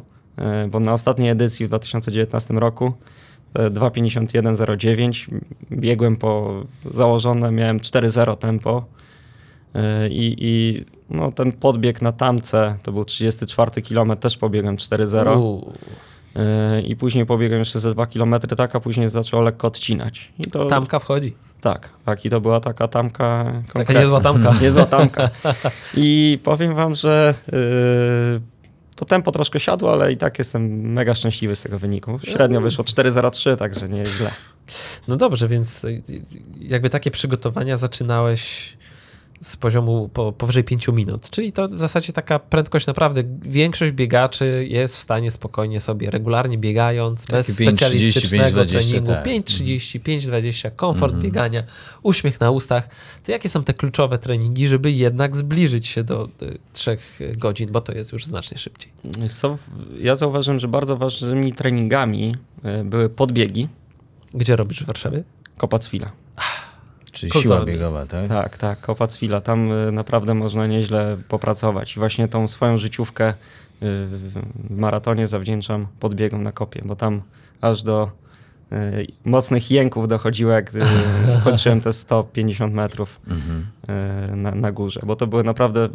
bo 0.69 0.79
na 0.79 0.93
ostatniej 0.93 1.29
edycji 1.29 1.65
w 1.65 1.69
2019 1.69 2.53
roku 2.53 2.93
e, 3.53 3.69
2.51.09 3.69 5.27
biegłem 5.71 6.15
po 6.15 6.63
założone, 6.91 7.51
miałem 7.51 7.77
4.0 7.79 8.37
tempo 8.37 8.85
e, 9.75 10.07
i, 10.07 10.35
i 10.39 10.85
no, 11.09 11.31
ten 11.31 11.51
podbieg 11.51 12.01
na 12.01 12.11
tamce 12.11 12.75
to 12.83 12.91
był 12.91 13.05
34 13.05 13.81
km, 13.81 14.17
też 14.17 14.37
pobiegłem 14.37 14.75
4.0 14.75 15.37
Uuu, 15.37 15.73
e, 16.35 16.81
i 16.81 16.95
później 16.95 17.25
pobiegłem 17.25 17.59
jeszcze 17.59 17.79
ze 17.79 17.93
2 17.93 18.05
km, 18.05 18.35
tak, 18.57 18.75
a 18.75 18.79
później 18.79 19.09
zaczęło 19.09 19.43
lekko 19.43 19.67
odcinać. 19.67 20.33
I 20.39 20.43
to, 20.51 20.65
tamka 20.65 20.99
wchodzi. 20.99 21.35
Tak, 21.61 21.89
tak 22.05 22.25
i 22.25 22.29
to 22.29 22.41
była 22.41 22.59
taka 22.59 22.87
tamka 22.87 23.43
Taka 23.45 23.73
konkretna. 23.73 24.01
niezła 24.01 24.21
tamka. 24.21 24.53
Niezła 24.61 24.85
tamka. 24.85 25.29
I 25.97 26.39
powiem 26.43 26.75
wam, 26.75 26.95
że 26.95 27.33
yy, 27.51 28.41
to 28.97 29.05
tempo 29.05 29.31
troszkę 29.31 29.59
siadło, 29.59 29.93
ale 29.93 30.11
i 30.11 30.17
tak 30.17 30.39
jestem 30.39 30.91
mega 30.91 31.15
szczęśliwy 31.15 31.55
z 31.55 31.61
tego 31.61 31.79
wyniku. 31.79 32.19
Średnio 32.23 32.61
wyszło 32.61 32.83
4.03, 32.83 33.57
także 33.57 33.89
nie 33.89 33.99
jest. 33.99 34.23
No 35.07 35.15
dobrze, 35.15 35.47
więc 35.47 35.85
jakby 36.59 36.89
takie 36.89 37.11
przygotowania 37.11 37.77
zaczynałeś 37.77 38.76
z 39.41 39.57
poziomu 39.57 40.09
po, 40.13 40.31
powyżej 40.31 40.63
5 40.63 40.87
minut, 40.87 41.29
czyli 41.29 41.51
to 41.51 41.67
w 41.67 41.79
zasadzie 41.79 42.13
taka 42.13 42.39
prędkość 42.39 42.87
naprawdę 42.87 43.23
większość 43.41 43.91
biegaczy 43.91 44.67
jest 44.69 44.95
w 44.95 44.99
stanie 44.99 45.31
spokojnie 45.31 45.81
sobie 45.81 46.11
regularnie 46.11 46.57
biegając, 46.57 47.25
bez 47.25 47.49
5:30, 47.49 47.53
specjalistycznego 47.53 48.61
5:20, 48.61 48.67
treningu, 48.67 49.11
tak. 49.11 49.25
5.30, 49.25 49.99
5.20, 49.99 50.71
komfort 50.75 51.15
biegania, 51.15 51.63
uśmiech 52.03 52.39
na 52.39 52.51
ustach. 52.51 52.89
To 53.25 53.31
jakie 53.31 53.49
są 53.49 53.63
te 53.63 53.73
kluczowe 53.73 54.17
treningi, 54.17 54.67
żeby 54.67 54.91
jednak 54.91 55.35
zbliżyć 55.35 55.87
się 55.87 56.03
do 56.03 56.27
y, 56.41 56.57
3 56.73 56.97
godzin, 57.37 57.71
bo 57.71 57.81
to 57.81 57.93
jest 57.93 58.11
już 58.11 58.25
znacznie 58.25 58.57
szybciej. 58.57 58.91
Co, 59.29 59.57
ja 59.99 60.15
zauważyłem, 60.15 60.59
że 60.59 60.67
bardzo 60.67 60.97
ważnymi 60.97 61.53
treningami 61.53 62.35
yy, 62.63 62.83
były 62.83 63.09
podbiegi 63.09 63.67
Gdzie 64.33 64.55
robisz 64.55 64.83
w 64.83 64.85
Warszawie? 64.85 65.23
Kopacwila. 65.57 66.11
Czyli 67.17 67.31
siła 67.31 67.65
biegowa, 67.65 67.97
miejsce. 67.97 68.21
tak? 68.21 68.29
Tak, 68.29 68.57
tak, 68.57 68.81
Kopacwila. 68.81 69.41
Tam 69.41 69.71
y, 69.71 69.91
naprawdę 69.91 70.33
można 70.33 70.67
nieźle 70.67 71.17
popracować. 71.27 71.95
I 71.95 71.99
właśnie 71.99 72.27
tą 72.27 72.47
swoją 72.47 72.77
życiówkę 72.77 73.29
y, 73.29 73.33
w 73.81 74.41
maratonie 74.69 75.27
zawdzięczam 75.27 75.87
podbiegom 75.99 76.43
na 76.43 76.51
kopie, 76.51 76.81
bo 76.85 76.95
tam 76.95 77.21
aż 77.61 77.83
do 77.83 78.11
mocnych 79.25 79.71
jęków 79.71 80.07
dochodziło, 80.07 80.51
jak 80.51 80.71
y, 80.75 80.79
dokończyłem 81.27 81.81
te 81.81 81.93
150 81.93 82.73
metrów 82.73 83.21
Mhm. 83.27 83.67
e, 83.87 84.35
na, 84.35 84.51
na 84.51 84.71
górze, 84.71 84.99
bo 85.05 85.15
to 85.15 85.27
były 85.27 85.43
naprawdę 85.43 85.89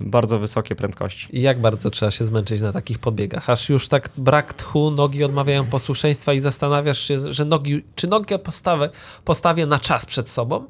bardzo 0.00 0.38
wysokie 0.38 0.74
prędkości. 0.74 1.36
I 1.38 1.40
jak 1.42 1.60
bardzo 1.60 1.90
trzeba 1.90 2.10
się 2.10 2.24
zmęczyć 2.24 2.60
na 2.60 2.72
takich 2.72 2.98
podbiegach? 2.98 3.50
Aż 3.50 3.68
już 3.68 3.88
tak 3.88 4.10
brak 4.16 4.54
tchu, 4.54 4.90
nogi 4.90 5.24
odmawiają 5.24 5.66
posłuszeństwa 5.66 6.32
i 6.32 6.40
zastanawiasz 6.40 6.98
się, 6.98 7.32
że 7.32 7.44
nogi, 7.44 7.84
czy 7.94 8.06
nogę 8.06 8.38
postawę, 8.38 8.90
postawię 9.24 9.66
na 9.66 9.78
czas 9.78 10.06
przed 10.06 10.28
sobą? 10.28 10.64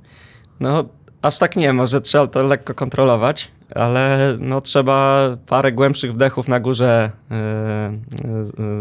No, 0.61 0.85
aż 1.23 1.39
tak 1.39 1.57
nie, 1.57 1.73
może 1.73 2.01
trzeba 2.01 2.27
to 2.27 2.43
lekko 2.43 2.75
kontrolować, 2.75 3.51
ale 3.75 4.37
no, 4.41 4.61
trzeba 4.61 5.29
parę 5.47 5.73
głębszych 5.73 6.13
wdechów 6.13 6.49
na 6.49 6.61
górze 6.61 7.11
e, 7.31 7.35
e, 7.35 7.93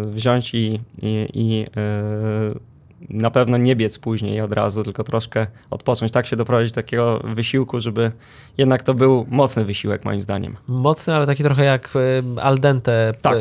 wziąć 0.06 0.54
i, 0.54 0.80
i, 1.02 1.28
i 1.34 1.66
e, 1.78 2.67
na 3.10 3.32
pewno 3.32 3.58
nie 3.58 3.76
biec 3.76 4.00
później 4.00 4.42
od 4.42 4.54
razu, 4.54 4.84
tylko 4.84 5.04
troszkę 5.04 5.48
odpocząć. 5.70 6.12
Tak 6.12 6.28
się 6.28 6.36
doprowadzić 6.36 6.72
do 6.72 6.76
takiego 6.76 7.20
wysiłku, 7.24 7.80
żeby 7.80 8.12
jednak 8.58 8.84
to 8.84 8.94
był 8.94 9.26
mocny 9.30 9.66
wysiłek 9.66 10.06
moim 10.06 10.22
zdaniem. 10.22 10.56
Mocny, 10.68 11.16
ale 11.16 11.26
taki 11.26 11.44
trochę 11.44 11.64
jak 11.66 11.96
y, 11.96 12.42
al 12.42 12.60
dente. 12.60 13.14
Tak, 13.22 13.38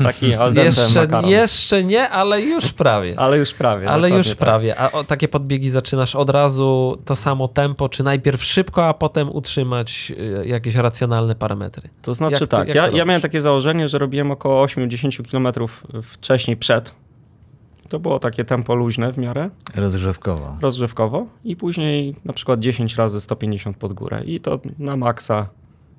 Y, 0.00 0.04
Taki 0.04 0.34
al 0.42 0.52
dente 0.54 0.80
Jeszcze, 0.80 1.00
makaron. 1.00 1.30
jeszcze 1.30 1.84
nie, 1.84 2.08
ale 2.08 2.42
już 2.42 2.72
prawie. 2.72 3.14
Ale 3.24 3.38
już 3.38 3.54
prawie. 3.54 3.88
Ale 3.90 4.10
już 4.10 4.28
tak. 4.28 4.36
prawie. 4.38 4.80
A 4.80 4.92
o, 4.92 5.04
takie 5.04 5.28
podbiegi 5.28 5.70
zaczynasz 5.70 6.14
od 6.16 6.30
razu 6.30 6.98
to 7.04 7.16
samo 7.16 7.48
tempo, 7.48 7.88
czy 7.88 8.02
najpierw 8.02 8.44
szybko, 8.44 8.86
a 8.86 8.94
potem 8.94 9.30
utrzymać 9.36 10.12
y, 10.42 10.46
jakieś 10.46 10.74
racjonalne 10.74 11.34
parametry? 11.34 11.88
To 12.02 12.14
znaczy 12.14 12.36
Jak 12.40 12.50
tak, 12.50 12.68
jak 12.68 12.76
ja, 12.76 12.88
ja 12.88 13.04
miałem 13.04 13.22
takie 13.22 13.40
założenie, 13.40 13.88
że 13.88 13.98
robiłem 13.98 14.30
około 14.30 14.66
8-10 14.66 15.30
km 15.30 15.68
wcześniej 16.02 16.56
przed. 16.56 17.03
To 17.88 17.98
było 17.98 18.18
takie 18.18 18.44
tempo 18.44 18.74
luźne 18.74 19.12
w 19.12 19.18
miarę, 19.18 19.50
Rozgrzewkowo. 19.74 20.56
rozgrzewkowo 20.60 21.26
i 21.44 21.56
później 21.56 22.14
na 22.24 22.32
przykład 22.32 22.60
10 22.60 22.96
razy 22.96 23.20
150 23.20 23.76
pod 23.76 23.92
górę 23.92 24.22
i 24.26 24.40
to 24.40 24.60
na 24.78 24.96
maksa 24.96 25.48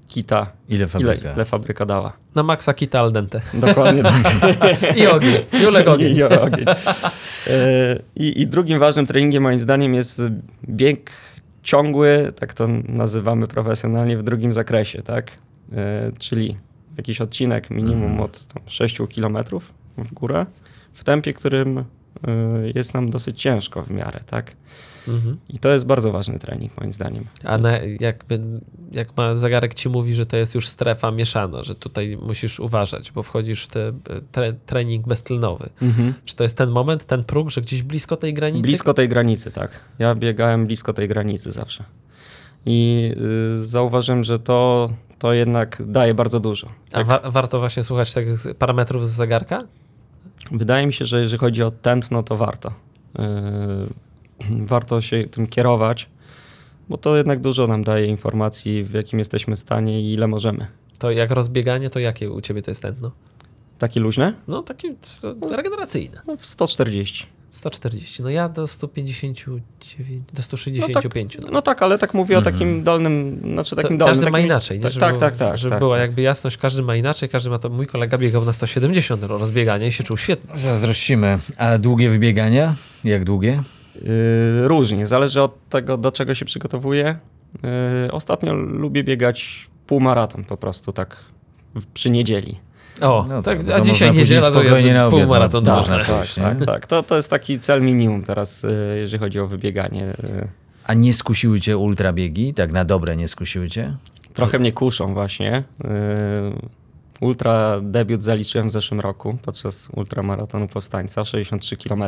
kita, 0.08 0.52
Ile 0.70 0.78
ile, 0.78 0.88
fabryka? 0.88 1.34
ile 1.34 1.46
fabryka 1.46 1.86
dała. 1.86 2.14
Na 2.36 2.44
maksa 2.44 2.74
kita 2.74 3.00
al 3.00 3.12
dente. 3.12 3.42
Dokładnie 3.54 4.04
tak. 4.04 4.24
I 4.98 5.08
ogień. 5.08 5.34
Julek 5.64 5.88
ogień. 5.88 6.16
I, 6.18 6.24
ogień. 6.24 6.66
E, 7.48 8.00
I, 8.16 8.42
I 8.42 8.48
drugim 8.48 8.80
ważnym 8.80 9.06
treningiem 9.08 9.44
moim 9.44 9.60
zdaniem 9.60 9.94
jest 9.94 10.22
bieg 10.70 11.12
ciągły, 11.64 12.34
tak 12.40 12.54
to 12.54 12.68
nazywamy 12.88 13.48
profesjonalnie, 13.48 14.18
w 14.18 14.24
drugim 14.24 14.52
zakresie, 14.52 15.02
tak? 15.02 15.32
E, 15.74 16.12
Czyli 16.20 16.58
jakiś 16.98 17.22
odcinek 17.22 17.70
minimum 17.70 18.20
od 18.20 18.46
tam, 18.46 18.64
6 18.68 18.98
km 19.16 19.38
w 19.98 20.14
górę, 20.14 20.46
w 20.96 21.04
tempie, 21.04 21.34
którym 21.34 21.78
e, 21.78 21.84
jest 22.76 22.94
nam 22.94 23.10
dosyć 23.10 23.42
ciężko 23.42 23.84
w 23.84 23.90
miarę, 23.92 24.20
tak? 24.28 24.56
Mhm. 25.08 25.38
I 25.50 25.60
to 25.60 25.70
jest 25.70 25.86
bardzo 25.86 26.12
ważny 26.12 26.40
trening 26.40 26.78
moim 26.78 26.94
zdaniem. 26.94 27.26
A 27.44 27.58
na, 27.58 27.78
jakby, 28.00 28.40
jak 28.92 29.18
ma 29.18 29.36
zegarek 29.36 29.74
ci 29.74 29.90
mówi, 29.90 30.14
że 30.16 30.26
to 30.26 30.38
jest 30.38 30.56
już 30.56 30.68
strefa 30.70 31.12
mieszana, 31.12 31.64
że 31.64 31.76
tutaj 31.76 32.18
musisz 32.22 32.60
uważać, 32.60 33.12
bo 33.12 33.24
wchodzisz 33.24 33.66
w 33.66 33.68
ten 33.68 34.00
tre, 34.32 34.54
trening 34.54 35.08
beztlenowy. 35.08 35.70
Czy 36.26 36.36
to 36.36 36.44
jest 36.44 36.58
ten 36.58 36.70
moment, 36.70 37.06
ten 37.06 37.24
próg, 37.24 37.50
że 37.50 37.62
gdzieś 37.62 37.84
blisko 37.84 38.18
tej 38.18 38.34
granicy? 38.34 38.68
Blisko 38.68 38.94
tej 38.94 39.10
granicy, 39.10 39.52
tak. 39.52 39.80
Ja 40.00 40.16
biegałem 40.16 40.66
blisko 40.66 40.94
tej 40.94 41.08
granicy 41.08 41.52
zawsze. 41.52 41.84
I 42.66 43.12
y, 43.62 43.68
zauważyłem, 43.68 44.24
że 44.24 44.40
to, 44.40 44.90
to 45.20 45.34
jednak 45.34 45.82
daje 45.86 46.14
bardzo 46.14 46.40
dużo. 46.40 46.68
A 46.88 46.92
Tak? 46.92 47.06
wa- 47.06 47.22
warto 47.32 47.60
właśnie 47.60 47.84
słuchać 47.84 48.14
tych 48.14 48.28
parametrów 48.60 49.10
z 49.10 49.12
zegarka? 49.12 49.64
Wydaje 50.52 50.88
mi 50.88 50.94
się, 50.94 51.06
że 51.06 51.22
jeżeli 51.22 51.40
chodzi 51.40 51.64
o 51.64 51.72
tętno, 51.72 52.24
to 52.24 52.38
warto. 52.38 52.72
Yy, 53.20 54.66
warto 54.66 55.02
się 55.02 55.24
tym 55.24 55.48
kierować, 55.48 56.10
bo 56.90 56.98
to 56.98 57.18
jednak 57.18 57.40
dużo 57.40 57.68
nam 57.68 57.84
daje 57.84 58.06
informacji, 58.06 58.84
w 58.84 58.94
jakim 58.94 59.20
jesteśmy 59.20 59.58
stanie 59.58 60.02
i 60.02 60.14
ile 60.14 60.28
możemy. 60.28 60.68
To 61.00 61.12
jak 61.12 61.32
rozbieganie, 61.32 61.90
to 61.90 62.00
jakie 62.00 62.32
u 62.32 62.42
ciebie 62.42 62.62
to 62.62 62.72
jest 62.72 62.82
tętno? 62.82 63.12
Takie 63.80 64.00
luźne? 64.00 64.34
No 64.48 64.64
takie 64.64 64.96
regeneracyjne. 65.52 66.22
No, 66.28 66.38
w 66.38 66.46
140. 66.46 67.28
140. 67.56 68.24
No 68.24 68.30
ja 68.30 68.50
do 68.50 68.68
159, 68.68 69.64
do 70.34 70.42
165. 70.44 71.38
No 71.52 71.62
tak, 71.62 71.82
ale 71.82 71.98
tak 71.98 72.14
mówię 72.14 72.38
o 72.38 72.42
takim 72.42 72.84
dolnym, 72.84 73.40
znaczy 73.54 73.76
To 73.76 73.82
takim 73.82 73.98
dolnym. 73.98 74.14
każdy 74.16 74.26
ma 74.26 74.32
takim, 74.32 74.46
inaczej, 74.46 74.78
nie? 74.78 74.84
Tak, 74.84 74.92
Żeby 74.92 75.00
tak, 75.02 75.10
było- 75.10 75.20
tak, 75.20 75.36
tak. 75.36 75.58
Żeby 75.58 75.70
tak, 75.70 75.80
była 75.80 75.96
tak. 75.96 76.02
jakby 76.02 76.22
jasność, 76.22 76.58
każdy 76.58 76.82
ma 76.82 76.96
inaczej, 76.96 77.30
każdy 77.30 77.50
ma 77.50 77.60
to. 77.60 77.70
Mój 77.70 77.88
kolega 77.88 78.18
biegał 78.18 78.46
na 78.46 78.54
170 78.54 79.24
rozbiegania 79.24 79.88
i 79.88 79.92
się 79.92 80.04
czuł 80.04 80.18
świetnie. 80.18 80.58
Zazdrościmy. 80.58 81.40
A 81.58 81.78
długie 81.78 82.10
wybiegania? 82.10 82.76
Jak 83.04 83.24
długie? 83.24 83.62
Yy, 83.96 84.68
różnie, 84.68 85.08
zależy 85.08 85.42
od 85.42 85.70
tego, 85.70 85.98
do 85.98 86.12
czego 86.12 86.36
się 86.36 86.46
przygotowuję. 86.46 87.18
Yy, 88.04 88.12
ostatnio 88.12 88.54
lubię 88.54 89.04
biegać 89.04 89.68
półmaraton 89.88 90.44
po 90.44 90.58
prostu, 90.58 90.92
tak 90.92 91.24
w, 91.76 91.86
przy 91.86 92.10
niedzieli. 92.10 92.58
O, 93.02 93.26
No 93.30 93.42
tak, 93.42 93.64
tak, 93.64 93.76
a 93.76 93.82
dzisiaj 93.82 94.14
niedziela 94.14 94.52
to 94.52 94.64
ja 94.64 95.10
półmaraton 95.10 95.64
mo- 95.64 95.76
można. 95.76 95.98
można. 95.98 96.14
tak, 96.16 96.38
nie? 96.38 96.44
tak, 96.44 96.66
tak. 96.66 96.86
To, 96.88 97.04
to 97.04 97.16
jest 97.16 97.30
taki 97.30 97.60
cel 97.60 97.82
minimum 97.82 98.24
teraz, 98.24 98.64
yy, 98.64 98.98
jeżeli 99.00 99.20
chodzi 99.20 99.40
o 99.40 99.48
wybieganie. 99.48 100.02
Yy, 100.02 100.48
A 100.84 100.94
nie 100.94 101.14
skusiły 101.14 101.60
cię 101.60 101.78
ultrabiegi? 101.78 102.54
Tak 102.54 102.72
na 102.74 102.86
dobre 102.86 103.16
nie 103.16 103.28
skusiły 103.28 103.70
cię? 103.70 103.96
Trochę 104.34 104.60
mnie 104.60 104.72
kuszą 104.72 105.14
właśnie. 105.14 105.64
Yy, 105.84 105.90
Ultra 107.22 107.80
debiut 107.82 108.24
zaliczyłem 108.24 108.68
w 108.68 108.72
zeszłym 108.72 109.00
roku 109.00 109.38
podczas 109.42 109.90
ultramaratonu 109.96 110.68
Powstańca, 110.68 111.26
63 111.26 111.78
km. 111.78 112.04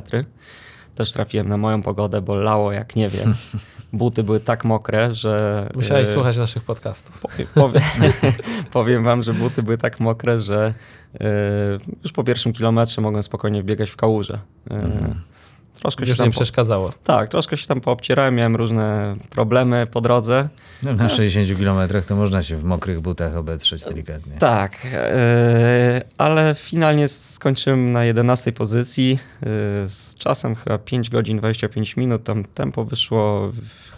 Też 0.97 1.13
trafiłem 1.13 1.47
na 1.49 1.57
moją 1.57 1.81
pogodę, 1.81 2.21
bo 2.21 2.35
lało 2.35 2.71
jak 2.71 2.95
nie 2.95 3.09
wiem. 3.09 3.35
Buty 3.93 4.23
były 4.23 4.39
tak 4.39 4.65
mokre, 4.65 5.15
że... 5.15 5.69
Musiałeś 5.75 6.07
yy, 6.07 6.13
słuchać 6.13 6.37
naszych 6.37 6.63
podcastów. 6.63 7.21
Powiem, 7.21 7.47
powiem, 7.53 7.83
powiem 8.71 9.03
wam, 9.03 9.21
że 9.21 9.33
buty 9.33 9.63
były 9.63 9.77
tak 9.77 9.99
mokre, 9.99 10.39
że 10.39 10.73
yy, 11.13 11.19
już 12.03 12.11
po 12.11 12.23
pierwszym 12.23 12.53
kilometrze 12.53 13.01
mogłem 13.01 13.23
spokojnie 13.23 13.61
wbiegać 13.61 13.89
w 13.89 13.95
kałużę. 13.95 14.39
Yy, 14.69 14.77
Troszkę 15.82 16.05
się 16.05 16.09
Już 16.09 16.17
tam 16.17 16.28
nie 16.28 16.32
po, 16.32 16.39
przeszkadzało. 16.39 16.93
tak, 17.03 17.30
troszkę 17.30 17.57
się 17.57 17.67
tam 17.67 17.82
poobcierałem, 17.82 18.36
miałem 18.36 18.55
różne 18.55 19.15
problemy 19.30 19.88
po 19.91 20.01
drodze. 20.01 20.49
No, 20.84 20.93
na 20.93 21.09
60 21.09 21.59
kilometrach 21.59 22.05
to 22.05 22.15
można 22.15 22.43
się 22.43 22.57
w 22.57 22.63
mokrych 22.63 23.01
butach 23.01 23.36
obetrzeć 23.36 23.84
delikatnie. 23.84 24.34
Tak, 24.39 24.84
yy, 24.84 24.91
ale 26.17 26.55
finalnie 26.55 27.07
skończyłem 27.07 27.91
na 27.91 28.03
11 28.03 28.51
pozycji 28.51 29.09
yy, 29.09 29.47
z 29.89 30.15
czasem 30.17 30.55
chyba 30.55 30.78
5 30.78 31.09
godzin 31.09 31.38
25 31.38 31.97
minut. 31.97 32.23
Tam 32.23 32.43
tempo 32.43 32.86
wyszło 32.86 33.51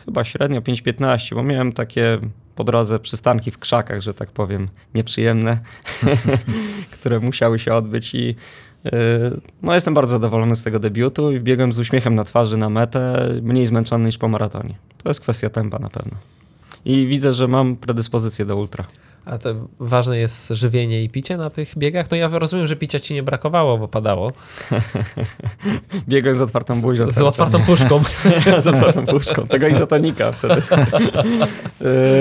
chyba 0.06 0.24
średnio 0.24 0.62
5.15, 0.62 1.36
bo 1.36 1.44
miałem 1.44 1.74
takie 1.74 2.20
po 2.56 2.64
drodze 2.64 3.00
przystanki 3.00 3.52
w 3.52 3.58
krzakach, 3.58 4.02
że 4.02 4.14
tak 4.14 4.32
powiem, 4.32 4.68
nieprzyjemne, 4.94 5.60
które 7.00 7.20
musiały 7.20 7.60
się 7.60 7.74
odbyć 7.74 8.16
i 8.16 8.36
no 9.62 9.76
jestem 9.76 9.94
bardzo 9.94 10.12
zadowolony 10.12 10.56
z 10.56 10.64
tego 10.64 10.80
debiutu 10.80 11.32
i 11.32 11.40
biegłem 11.40 11.74
z 11.74 11.80
uśmiechem 11.80 12.16
na 12.16 12.24
twarzy 12.24 12.58
na 12.58 12.70
metę, 12.70 13.30
mniej 13.42 13.66
zmęczony 13.66 14.06
niż 14.06 14.18
po 14.18 14.28
maratonie. 14.28 14.76
To 15.04 15.10
jest 15.10 15.22
kwestia 15.22 15.50
tempa 15.50 15.80
na 15.80 15.90
pewno. 15.90 16.18
I 16.86 17.08
widzę, 17.08 17.34
że 17.34 17.48
mam 17.48 17.76
predyspozycję 17.76 18.46
do 18.46 18.56
ultra. 18.56 18.86
A 19.26 19.38
to 19.38 19.56
ważne 19.80 20.20
jest 20.20 20.50
żywienie 20.50 21.04
i 21.04 21.10
picie 21.10 21.38
na 21.38 21.50
tych 21.50 21.78
biegach? 21.78 22.12
No 22.12 22.18
ja 22.18 22.28
rozumiem, 22.28 22.68
że 22.68 22.76
picia 22.76 23.00
ci 23.00 23.14
nie 23.14 23.24
brakowało, 23.24 23.78
bo 23.78 23.88
padało. 23.88 24.32
Biegłem 26.08 26.36
z 26.36 26.42
otwartą 26.42 26.82
buzią. 26.82 27.12
Z 27.12 27.16
cały 27.16 27.28
otwartą 27.28 27.64
puszką. 27.64 28.02
z 28.60 28.68
otwartą 28.68 29.06
puszką. 29.06 29.48
Tego 29.48 29.68
izotonika 29.68 30.32
wtedy. 30.32 30.62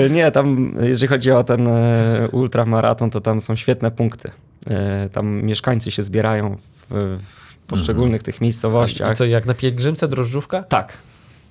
Yy, 0.03 0.09
nie, 0.09 0.31
tam 0.31 0.73
jeżeli 0.81 1.07
chodzi 1.07 1.31
o 1.31 1.43
ten 1.43 1.67
e, 1.67 2.27
ultramaraton, 2.31 3.09
to 3.09 3.21
tam 3.21 3.41
są 3.41 3.55
świetne 3.55 3.91
punkty. 3.91 4.31
E, 4.67 5.09
Tam 5.09 5.27
mieszkańcy 5.43 5.91
się 5.91 6.03
zbierają 6.03 6.57
w, 6.89 7.17
w 7.21 7.57
poszczególnych 7.57 8.23
tych 8.23 8.41
I 8.41 8.43
miejscowościach. 8.43 9.17
co, 9.17 9.25
jak 9.25 9.45
na 9.45 9.53
pielgrzymce 9.53 10.07
drożdżówka? 10.07 10.63
Tak. 10.63 10.97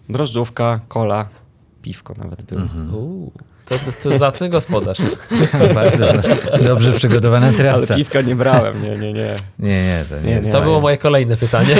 Drożdżówka, 0.09 0.81
kola, 0.89 1.29
piwko 1.83 2.15
nawet 2.19 2.43
było. 2.43 2.61
Uuu, 2.99 3.33
to, 3.69 3.75
to, 3.79 4.11
to 4.11 4.19
zacny 4.19 4.49
gospodarz. 4.49 4.99
Bardzo 5.75 6.07
dobrze 6.65 6.93
przygotowana 6.93 7.47
Ale 7.47 7.57
trasa. 7.57 7.95
piwka 7.95 8.21
nie 8.21 8.37
brałem, 8.37 8.83
nie, 8.83 8.91
nie, 8.91 9.13
nie. 9.13 9.35
Nie, 9.59 9.83
nie, 9.87 10.05
to 10.09 10.17
nie, 10.17 10.23
Nie, 10.23 10.31
jest 10.31 10.47
nie. 10.47 10.53
To 10.53 10.63
było 10.63 10.81
moje 10.81 10.97
kolejne 10.97 11.37
pytanie. 11.37 11.77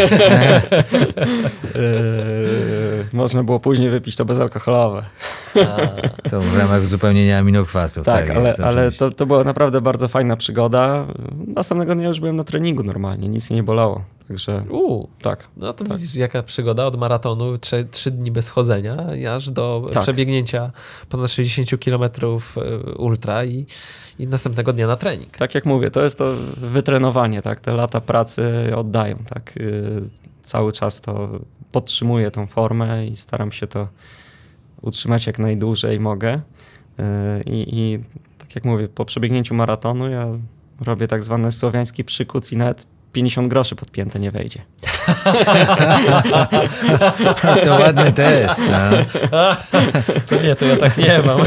Yy, 1.75 3.07
można 3.13 3.43
było 3.43 3.61
później 3.61 3.91
wypić 3.91 4.17
to 4.17 4.25
bezalkoholowe. 4.25 5.05
To 6.31 6.41
w 6.41 6.59
ramach 6.59 6.83
uzupełnienia 6.83 7.39
aminokwasów. 7.39 8.07
Tak, 8.07 8.27
Tak, 8.27 8.37
ale, 8.37 8.55
ale 8.65 8.93
to, 8.93 9.11
to 9.11 9.27
była 9.27 9.45
naprawdę 9.45 9.81
bardzo 9.81 10.09
fajna 10.09 10.37
przygoda. 10.37 11.07
Następnego 11.47 11.95
dnia 11.95 12.09
już 12.09 12.21
byłem 12.21 12.37
na 12.37 12.45
treningu 12.45 12.83
normalnie, 12.83 13.29
nic 13.29 13.51
nie 13.51 13.63
bolało. 13.63 14.05
Także 14.29 14.65
Uuu, 14.71 15.09
tak. 15.23 15.49
no 15.57 15.73
to 15.73 15.85
widzisz, 15.85 16.15
jaka 16.15 16.43
przygoda 16.43 16.87
od 16.87 16.97
maratonu, 16.99 17.59
trzy, 17.59 17.87
trzy 17.91 18.11
dni 18.11 18.31
bez 18.31 18.49
chodzenia, 18.51 18.97
aż 19.37 19.51
do 19.51 19.89
Tak. 19.93 20.03
przebiegnięcia 20.03 20.71
ponad 21.09 21.31
60 21.31 21.85
km 21.85 22.11
ultra 22.97 23.45
i, 23.45 23.67
i 24.19 24.27
następnego 24.27 24.73
dnia 24.73 24.87
na 24.87 24.97
trening. 24.97 25.37
Tak 25.37 25.55
jak 25.55 25.67
mówię, 25.67 25.91
to 25.91 26.05
jest 26.05 26.19
to 26.19 26.35
wytrenowanie, 26.57 27.43
tak? 27.43 27.61
Te 27.61 27.73
lata 27.73 28.01
pracy 28.01 28.73
oddają, 28.77 29.17
tak? 29.17 29.57
Yy, 29.57 30.09
cały 30.43 30.73
czas 30.73 31.01
to 31.01 31.29
podtrzymuję 31.73 32.31
tą 32.31 32.47
formę 32.47 33.07
i 33.07 33.17
staram 33.17 33.53
się 33.53 33.67
to 33.67 33.89
utrzymać 34.83 35.27
jak 35.27 35.39
najdłużej 35.39 36.01
mogę. 36.01 36.41
Yy, 36.99 37.05
I, 37.47 37.79
I 37.79 37.99
tak 38.39 38.55
jak 38.55 38.65
mówię, 38.65 38.89
po 38.89 39.05
przebiegnięciu 39.05 39.55
maratonu 39.55 40.11
ja 40.11 40.27
robię 40.81 41.09
tak 41.09 41.25
zwany 41.25 41.53
słowiański 41.53 42.05
przykuc 42.05 42.53
i 42.53 42.57
nawet 42.57 42.87
50 43.13 43.49
groszy 43.49 43.77
podpięte 43.77 44.21
nie 44.21 44.31
wejdzie. 44.31 44.63
To 47.65 47.71
ładny 47.75 48.13
test. 48.13 48.63
No. 48.71 49.39
To 50.27 50.43
nie, 50.43 50.57
to 50.57 50.65
ja 50.65 50.77
tak 50.77 50.99
nie 50.99 51.23
mam. 51.27 51.41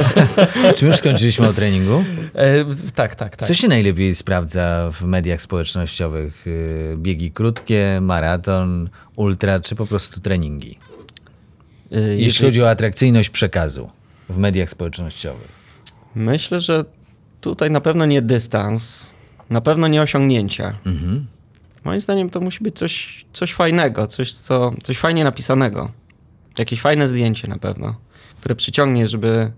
Czy 0.76 0.86
już 0.86 0.96
skończyliśmy 0.96 1.48
o 1.48 1.54
treningu? 1.54 2.04
E, 2.36 2.66
tak, 2.96 3.16
tak, 3.16 3.36
tak. 3.36 3.48
Co 3.48 3.54
się 3.54 3.68
najlepiej 3.68 4.16
sprawdza 4.16 4.90
w 4.92 5.04
mediach 5.04 5.42
społecznościowych? 5.42 6.48
Y, 6.48 6.96
Biegi 6.98 7.32
krótkie, 7.32 8.00
maraton, 8.02 8.90
ultra, 9.16 9.60
czy 9.60 9.76
po 9.76 9.86
prostu 9.88 10.22
treningi? 10.22 10.80
Yy, 11.92 12.16
Jeśli 12.18 12.46
chodzi 12.46 12.64
o 12.64 12.70
atrakcyjność 12.70 13.30
przekazu 13.30 13.90
w 14.30 14.38
mediach 14.38 14.70
społecznościowych. 14.70 15.48
Myślę, 16.16 16.62
że 16.62 16.86
tutaj 17.42 17.72
na 17.72 17.82
pewno 17.82 18.06
nie 18.06 18.22
dystans, 18.22 19.14
na 19.50 19.62
pewno 19.62 19.88
nie 19.88 20.02
osiągnięcia. 20.02 20.74
Mhm. 20.86 21.28
Moim 21.84 22.02
zdaniem 22.02 22.30
to 22.30 22.40
musi 22.40 22.64
być 22.64 22.76
coś, 22.78 23.26
coś 23.34 23.54
fajnego, 23.54 24.08
coś, 24.08 24.34
co, 24.34 24.72
coś 24.84 24.98
fajnie 24.98 25.24
napisanego. 25.24 25.92
Jakieś 26.58 26.82
fajne 26.82 27.08
zdjęcie 27.08 27.48
na 27.48 27.58
pewno, 27.58 27.96
które 28.38 28.56
przyciągnie, 28.56 29.08
żeby 29.08 29.52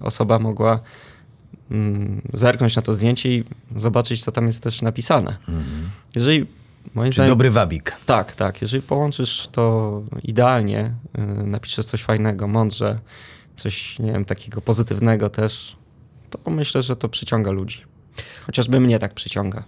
y, 0.00 0.04
osoba 0.04 0.38
mogła 0.38 0.80
mm, 1.70 2.22
zerknąć 2.32 2.76
na 2.76 2.82
to 2.82 2.92
zdjęcie 2.92 3.34
i 3.34 3.44
zobaczyć, 3.76 4.24
co 4.24 4.32
tam 4.32 4.46
jest 4.46 4.62
też 4.62 4.82
napisane. 4.82 5.36
Jeżeli 6.14 6.46
moim 6.94 7.12
zdaniem... 7.12 7.30
dobry 7.30 7.50
wabik? 7.50 7.96
Tak, 8.06 8.36
tak. 8.36 8.62
Jeżeli 8.62 8.82
połączysz 8.82 9.48
to 9.52 10.02
idealnie, 10.22 10.94
y, 11.18 11.46
napiszesz 11.46 11.86
coś 11.86 12.02
fajnego, 12.02 12.48
mądrze, 12.48 12.98
coś, 13.56 13.98
nie 13.98 14.12
wiem, 14.12 14.24
takiego 14.24 14.60
pozytywnego 14.60 15.30
też, 15.30 15.76
to 16.30 16.50
myślę, 16.50 16.82
że 16.82 16.96
to 16.96 17.08
przyciąga 17.08 17.50
ludzi. 17.50 17.82
Chociażby 18.46 18.80
mnie 18.80 18.98
tak 18.98 19.14
przyciąga. 19.14 19.62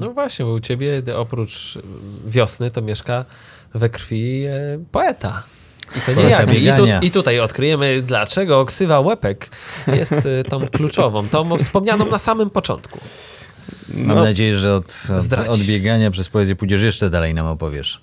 No 0.00 0.10
właśnie, 0.10 0.44
bo 0.44 0.52
u 0.52 0.60
ciebie 0.60 1.02
oprócz 1.16 1.78
wiosny 2.26 2.70
to 2.70 2.82
mieszka 2.82 3.24
we 3.74 3.88
krwi 3.88 4.44
e, 4.44 4.78
poeta. 4.92 5.42
I 5.96 6.00
to 6.00 6.12
nie 6.12 6.16
Poeta 6.16 6.52
ja. 6.52 6.74
I, 6.74 6.78
tu, 6.78 7.06
I 7.06 7.10
tutaj 7.10 7.40
odkryjemy, 7.40 8.02
dlaczego 8.02 8.64
ksywa 8.64 9.00
łepek 9.00 9.50
jest 9.86 10.12
e, 10.12 10.44
tą 10.44 10.68
kluczową, 10.68 11.28
tą 11.28 11.56
wspomnianą 11.56 12.06
na 12.06 12.18
samym 12.18 12.50
początku. 12.50 13.00
Mam 13.88 14.16
nadzieję, 14.16 14.58
że 14.58 14.74
od, 14.74 15.02
od, 15.18 15.48
od 15.48 15.60
biegania 15.60 16.10
przez 16.10 16.28
poezję 16.28 16.56
pójdziesz 16.56 16.82
jeszcze 16.82 17.10
dalej 17.10 17.34
nam 17.34 17.46
opowiesz. 17.46 18.00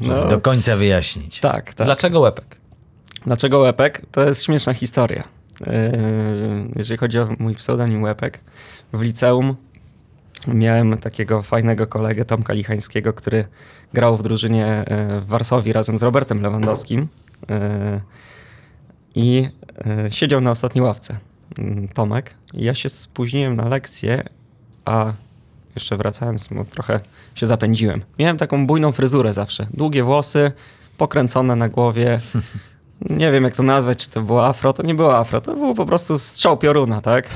Żeby 0.00 0.28
do 0.30 0.40
końca 0.40 0.76
wyjaśnić. 0.76 1.40
Tak, 1.40 1.74
tak. 1.74 1.86
Dlaczego 1.86 2.20
łepek? 2.20 2.60
Dlaczego 3.26 3.58
Łepek? 3.58 4.02
To 4.12 4.26
jest 4.28 4.44
śmieszna 4.44 4.74
historia. 4.74 5.24
Yy, 5.60 5.66
Jeżeli 6.76 6.98
chodzi 6.98 7.18
o 7.18 7.28
mój 7.38 7.54
pseudonim 7.54 8.02
Łepek, 8.02 8.40
w 8.92 9.00
liceum 9.00 9.56
miałem 10.48 10.98
takiego 10.98 11.42
fajnego 11.42 11.86
kolegę 11.86 12.24
Tomka 12.24 12.52
Lichańskiego, 12.52 13.12
który 13.12 13.44
grał 13.94 14.16
w 14.16 14.22
drużynie 14.22 14.84
yy, 14.90 15.20
w 15.20 15.26
Warszawie 15.26 15.72
razem 15.72 15.98
z 15.98 16.02
Robertem 16.02 16.42
Lewandowskim 16.42 17.08
yy, 17.48 17.56
i 19.14 19.48
yy, 20.04 20.10
siedział 20.10 20.40
na 20.40 20.50
ostatniej 20.50 20.84
ławce 20.84 21.18
yy, 21.58 21.88
Tomek. 21.94 22.34
Ja 22.54 22.74
się 22.74 22.88
spóźniłem 22.88 23.56
na 23.56 23.68
lekcję, 23.68 24.22
a 24.84 25.12
jeszcze 25.74 25.96
wracając, 25.96 26.48
bo 26.48 26.64
trochę 26.64 27.00
się 27.34 27.46
zapędziłem. 27.46 28.02
Miałem 28.18 28.36
taką 28.36 28.66
bujną 28.66 28.92
fryzurę 28.92 29.32
zawsze. 29.32 29.66
Długie 29.74 30.04
włosy, 30.04 30.52
pokręcone 30.96 31.56
na 31.56 31.68
głowie. 31.68 32.18
Nie 33.00 33.30
wiem, 33.30 33.44
jak 33.44 33.54
to 33.54 33.62
nazwać, 33.62 33.98
czy 33.98 34.10
to 34.10 34.22
było 34.22 34.46
afro. 34.46 34.72
To 34.72 34.82
nie 34.82 34.94
było 34.94 35.18
afro, 35.18 35.40
to 35.40 35.54
było 35.54 35.74
po 35.74 35.86
prostu 35.86 36.18
strzał 36.18 36.56
pioruna, 36.56 37.00
tak? 37.00 37.30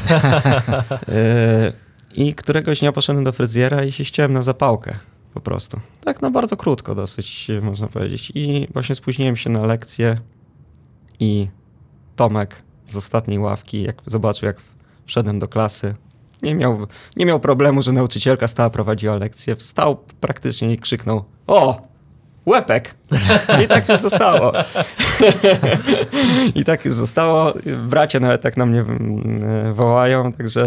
Yy, 1.08 1.72
I 2.24 2.34
któregoś 2.34 2.80
dnia 2.80 2.92
poszedłem 2.92 3.24
do 3.24 3.32
fryzjera 3.32 3.84
i 3.84 3.92
się 3.92 4.04
ściąłem 4.04 4.32
na 4.32 4.42
zapałkę. 4.42 4.94
Po 5.34 5.40
prostu. 5.40 5.80
Tak 6.04 6.22
na 6.22 6.30
bardzo 6.30 6.56
krótko 6.56 6.94
dosyć, 6.94 7.48
można 7.62 7.86
powiedzieć. 7.86 8.32
I 8.34 8.68
właśnie 8.72 8.94
spóźniłem 8.94 9.36
się 9.36 9.50
na 9.50 9.66
lekcję 9.66 10.18
i 11.20 11.48
Tomek 12.16 12.62
z 12.86 12.96
ostatniej 12.96 13.38
ławki, 13.38 13.82
jak 13.82 13.96
zobaczył, 14.06 14.46
jak 14.46 14.56
wszedłem 15.06 15.38
do 15.38 15.48
klasy, 15.48 15.94
nie 16.42 16.54
miał, 16.54 16.86
nie 17.16 17.26
miał 17.26 17.40
problemu, 17.40 17.82
że 17.82 17.92
nauczycielka 17.92 18.48
stała, 18.48 18.70
prowadziła 18.70 19.16
lekcję. 19.16 19.56
Wstał 19.56 19.96
praktycznie 20.20 20.72
i 20.72 20.78
krzyknął: 20.78 21.24
O! 21.46 21.93
Łepek! 22.46 22.94
I 23.64 23.68
tak 23.68 23.88
już 23.88 23.98
zostało. 23.98 24.52
I 26.60 26.64
tak 26.64 26.84
już 26.84 26.94
zostało. 26.94 27.52
Bracia 27.88 28.20
nawet 28.20 28.42
tak 28.42 28.56
na 28.56 28.66
mnie 28.66 28.80
mm, 28.80 29.74
wołają, 29.74 30.32
także 30.32 30.66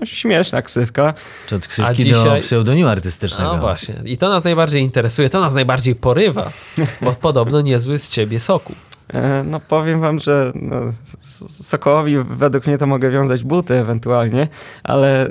no, 0.00 0.06
śmieszna 0.06 0.62
ksywka. 0.62 1.14
Czy 1.46 1.56
od 1.56 1.64
A 1.64 1.68
ksywki 1.68 2.04
dzisiaj- 2.04 2.40
do 2.40 2.42
pseudonimu 2.42 2.88
artystycznego? 2.88 3.52
No 3.52 3.58
właśnie. 3.58 3.94
I 4.04 4.16
to 4.16 4.28
nas 4.28 4.44
najbardziej 4.44 4.82
interesuje, 4.82 5.30
to 5.30 5.40
nas 5.40 5.54
najbardziej 5.54 5.94
porywa, 5.96 6.50
bo 7.02 7.12
podobno 7.12 7.60
niezły 7.60 7.98
z 7.98 8.10
ciebie 8.10 8.40
soku. 8.40 8.72
E, 9.14 9.42
No 9.46 9.60
powiem 9.60 10.00
wam, 10.00 10.18
że 10.18 10.52
no, 10.54 10.76
Sokołowi 11.48 12.16
według 12.30 12.66
mnie 12.66 12.78
to 12.78 12.86
mogę 12.86 13.10
wiązać 13.10 13.44
buty 13.44 13.74
ewentualnie, 13.74 14.48
ale 14.82 15.26
y, 15.26 15.30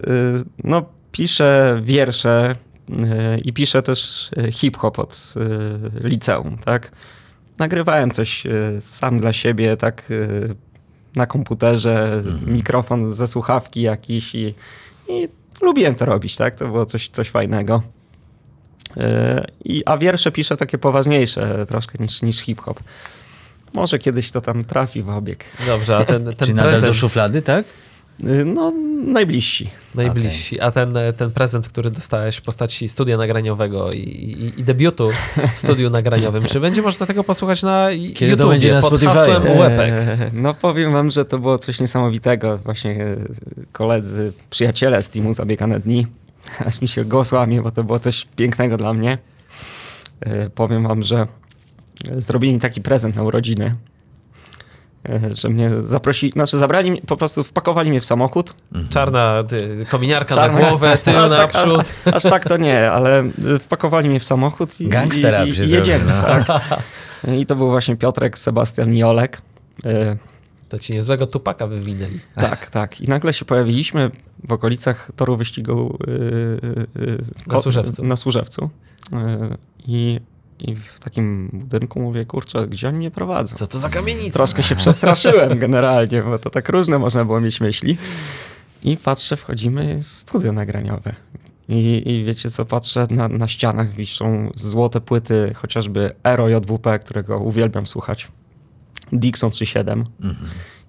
no 0.63 0.82
piszę 1.11 1.82
wiersze 1.84 2.55
i 3.45 3.53
piszę 3.53 3.81
też 3.81 4.29
y, 4.38 4.51
hip-hop 4.51 4.99
od 4.99 5.33
y, 6.03 6.07
liceum, 6.07 6.57
tak? 6.57 6.91
Nagrywałem 7.59 8.11
coś 8.11 8.45
y, 8.45 8.77
sam 8.79 9.19
dla 9.19 9.33
siebie, 9.33 9.77
tak 9.77 10.09
na 11.15 11.25
komputerze, 11.25 12.23
mikrofon 12.45 13.15
ze 13.15 13.27
słuchawki 13.27 13.81
jakiś 13.81 14.35
i, 14.35 14.53
i 15.07 15.27
lubiłem 15.61 15.95
to 15.95 16.05
robić, 16.05 16.35
tak? 16.35 16.55
To 16.55 16.67
było 16.67 16.85
coś, 16.85 17.07
coś 17.07 17.29
fajnego. 17.29 17.81
I, 19.65 19.83
a 19.85 19.97
wiersze 19.97 20.31
piszę 20.31 20.57
takie 20.57 20.77
poważniejsze 20.77 21.65
troszkę 21.65 22.03
niż, 22.03 22.21
niż 22.21 22.39
hip-hop. 22.39 22.79
Może 23.73 23.99
kiedyś 23.99 24.31
to 24.31 24.41
tam 24.41 24.63
trafi 24.63 25.03
w 25.03 25.09
obieg. 25.09 25.45
Dobrze, 25.67 25.97
a 25.97 26.05
ten, 26.05 26.25
ten 26.25 26.47
Czy 26.47 26.53
nadal 26.53 26.71
do 26.71 26.79
prezent 26.79 26.95
szuflady, 26.95 27.41
tak? 27.41 27.65
Y, 28.24 28.45
No, 28.45 28.74
najbliżsi. 29.05 29.70
najbliżsi, 29.95 30.59
a 30.61 30.72
ten, 30.72 30.93
ten 31.18 31.32
prezent, 31.32 31.68
który 31.70 31.91
dostałeś 31.91 32.38
w 32.38 32.41
postaci 32.41 32.89
studia 32.89 33.18
nagraniowego 33.18 33.91
i, 33.91 33.97
i, 33.99 34.59
i 34.59 34.63
debiutu 34.63 35.09
w 35.55 35.59
studiu 35.59 35.89
nagraniowym, 35.89 36.43
czy 36.43 36.59
będzie 36.59 36.82
można 36.82 37.05
tego 37.05 37.24
posłuchać 37.24 37.63
na 37.63 37.89
Kiedy 37.91 38.18
to 38.18 38.26
YouTubie 38.26 38.49
będzie 38.49 38.74
na 38.74 38.82
pod 38.82 39.01
hasłem 39.01 39.43
łepek? 39.57 39.91
E, 39.93 40.30
No 40.34 40.53
powiem 40.53 40.91
wam, 40.91 41.11
że 41.11 41.26
to 41.26 41.39
było 41.39 41.57
coś 41.57 41.80
niesamowitego. 41.80 42.57
Właśnie 42.57 42.91
e, 42.91 43.18
koledzy, 43.72 44.34
przyjaciele 44.49 45.01
z 45.01 45.09
teamu 45.09 45.34
Zabiegane 45.34 45.80
Dni, 45.80 46.07
aż 46.68 46.82
mi 46.82 46.88
się 46.88 47.05
głos 47.05 47.32
łamie, 47.32 47.61
bo 47.61 47.72
to 47.72 47.84
było 47.84 47.99
coś 47.99 48.28
pięknego 48.36 48.78
dla 48.78 48.93
mnie. 48.93 49.18
E, 50.20 50.49
Powiem 50.49 50.84
wam, 50.88 51.03
że 51.03 51.28
zrobili 52.18 52.53
mi 52.53 52.59
taki 52.59 52.82
prezent 52.82 53.15
na 53.15 53.24
urodziny, 53.24 53.76
że 55.34 55.50
mnie 55.50 55.82
zaprosili, 55.82 56.32
znaczy 56.32 56.58
zabrali, 56.58 56.91
mnie- 56.91 57.02
po 57.02 57.18
prostu 57.18 57.43
wpakowali 57.43 57.89
mnie 57.89 58.02
w 58.02 58.06
samochód. 58.06 58.56
Czarna 58.89 59.43
ty, 59.43 59.86
kominiarka 59.89 60.36
Czarna- 60.36 60.60
na 60.60 60.68
głowę, 60.70 60.98
tył 61.04 61.18
Aż 61.20 61.32
tak- 61.32 61.54
naprzód. 61.54 61.93
Aż 62.14 62.24
tak 62.24 62.45
to 62.50 62.58
nie, 62.58 62.91
ale 62.91 63.24
y, 63.56 63.60
wpakowali 63.60 64.10
mnie 64.10 64.20
w 64.20 64.24
samochód 64.26 64.82
i, 64.82 64.88
Gangster 64.88 65.48
i, 65.48 65.50
i, 65.50 65.54
i 65.54 65.70
jedziemy. 65.70 66.06
zrobił, 66.12 66.43
Tak. 66.45 66.64
I 67.39 67.45
to 67.45 67.56
był 67.56 67.70
właśnie 67.70 67.95
Piotrek, 67.95 68.38
Sebastian 68.38 68.93
i 68.93 69.04
Olek. 69.04 69.41
Y, 69.86 70.18
To 70.70 70.80
ci 70.80 70.93
niezłego 70.93 71.28
tupaka 71.28 71.68
wywinęli. 71.68 72.20
Tak, 72.36 72.70
tak. 72.70 73.02
I 73.02 73.08
nagle 73.08 73.34
się 73.34 73.45
pojawiliśmy 73.45 74.12
w 74.48 74.52
okolicach 74.52 75.12
toru 75.16 75.38
wyścigu 75.38 75.98
yy, 76.08 76.60
yy, 77.06 77.18
Na 77.48 77.60
Służewcu. 77.60 78.04
Na 78.06 78.16
Służewcu. 78.16 78.70
Yy, 79.12 79.20
I, 79.88 80.20
I 80.60 80.76
w 80.76 80.99
takim 80.99 81.49
budynku 81.53 82.01
mówię, 82.01 82.26
kurczę, 82.26 82.68
gdzie 82.68 82.88
oni 82.88 82.97
mnie 82.97 83.12
prowadzą? 83.12 83.55
Co 83.55 83.68
to 83.68 83.80
za 83.80 83.89
kamienica? 83.89 84.34
Troszkę 84.38 84.64
się 84.64 84.76
przestraszyłem 84.76 85.60
generalnie, 85.60 86.24
bo 86.24 86.39
to 86.39 86.49
tak 86.49 86.70
różne 86.70 86.99
można 86.99 87.26
było 87.26 87.41
mieć 87.41 87.62
myśli. 87.62 87.97
I 88.84 88.97
patrzę, 88.97 89.38
wchodzimy, 89.38 89.99
studio 90.03 90.51
nagraniowe. 90.51 91.16
I, 91.70 92.03
I 92.05 92.24
wiecie 92.24 92.49
co, 92.51 92.66
patrzę, 92.66 93.08
na, 93.10 93.28
na 93.28 93.47
ścianach 93.47 93.93
wiszą 93.93 94.51
złote 94.55 95.01
płyty, 95.01 95.53
chociażby 95.55 96.16
Ero 96.24 96.49
JWP, 96.49 96.99
którego 96.99 97.39
uwielbiam 97.39 97.88
słuchać. 97.88 98.28
Dixon 99.14 99.49
3.7. 99.49 100.03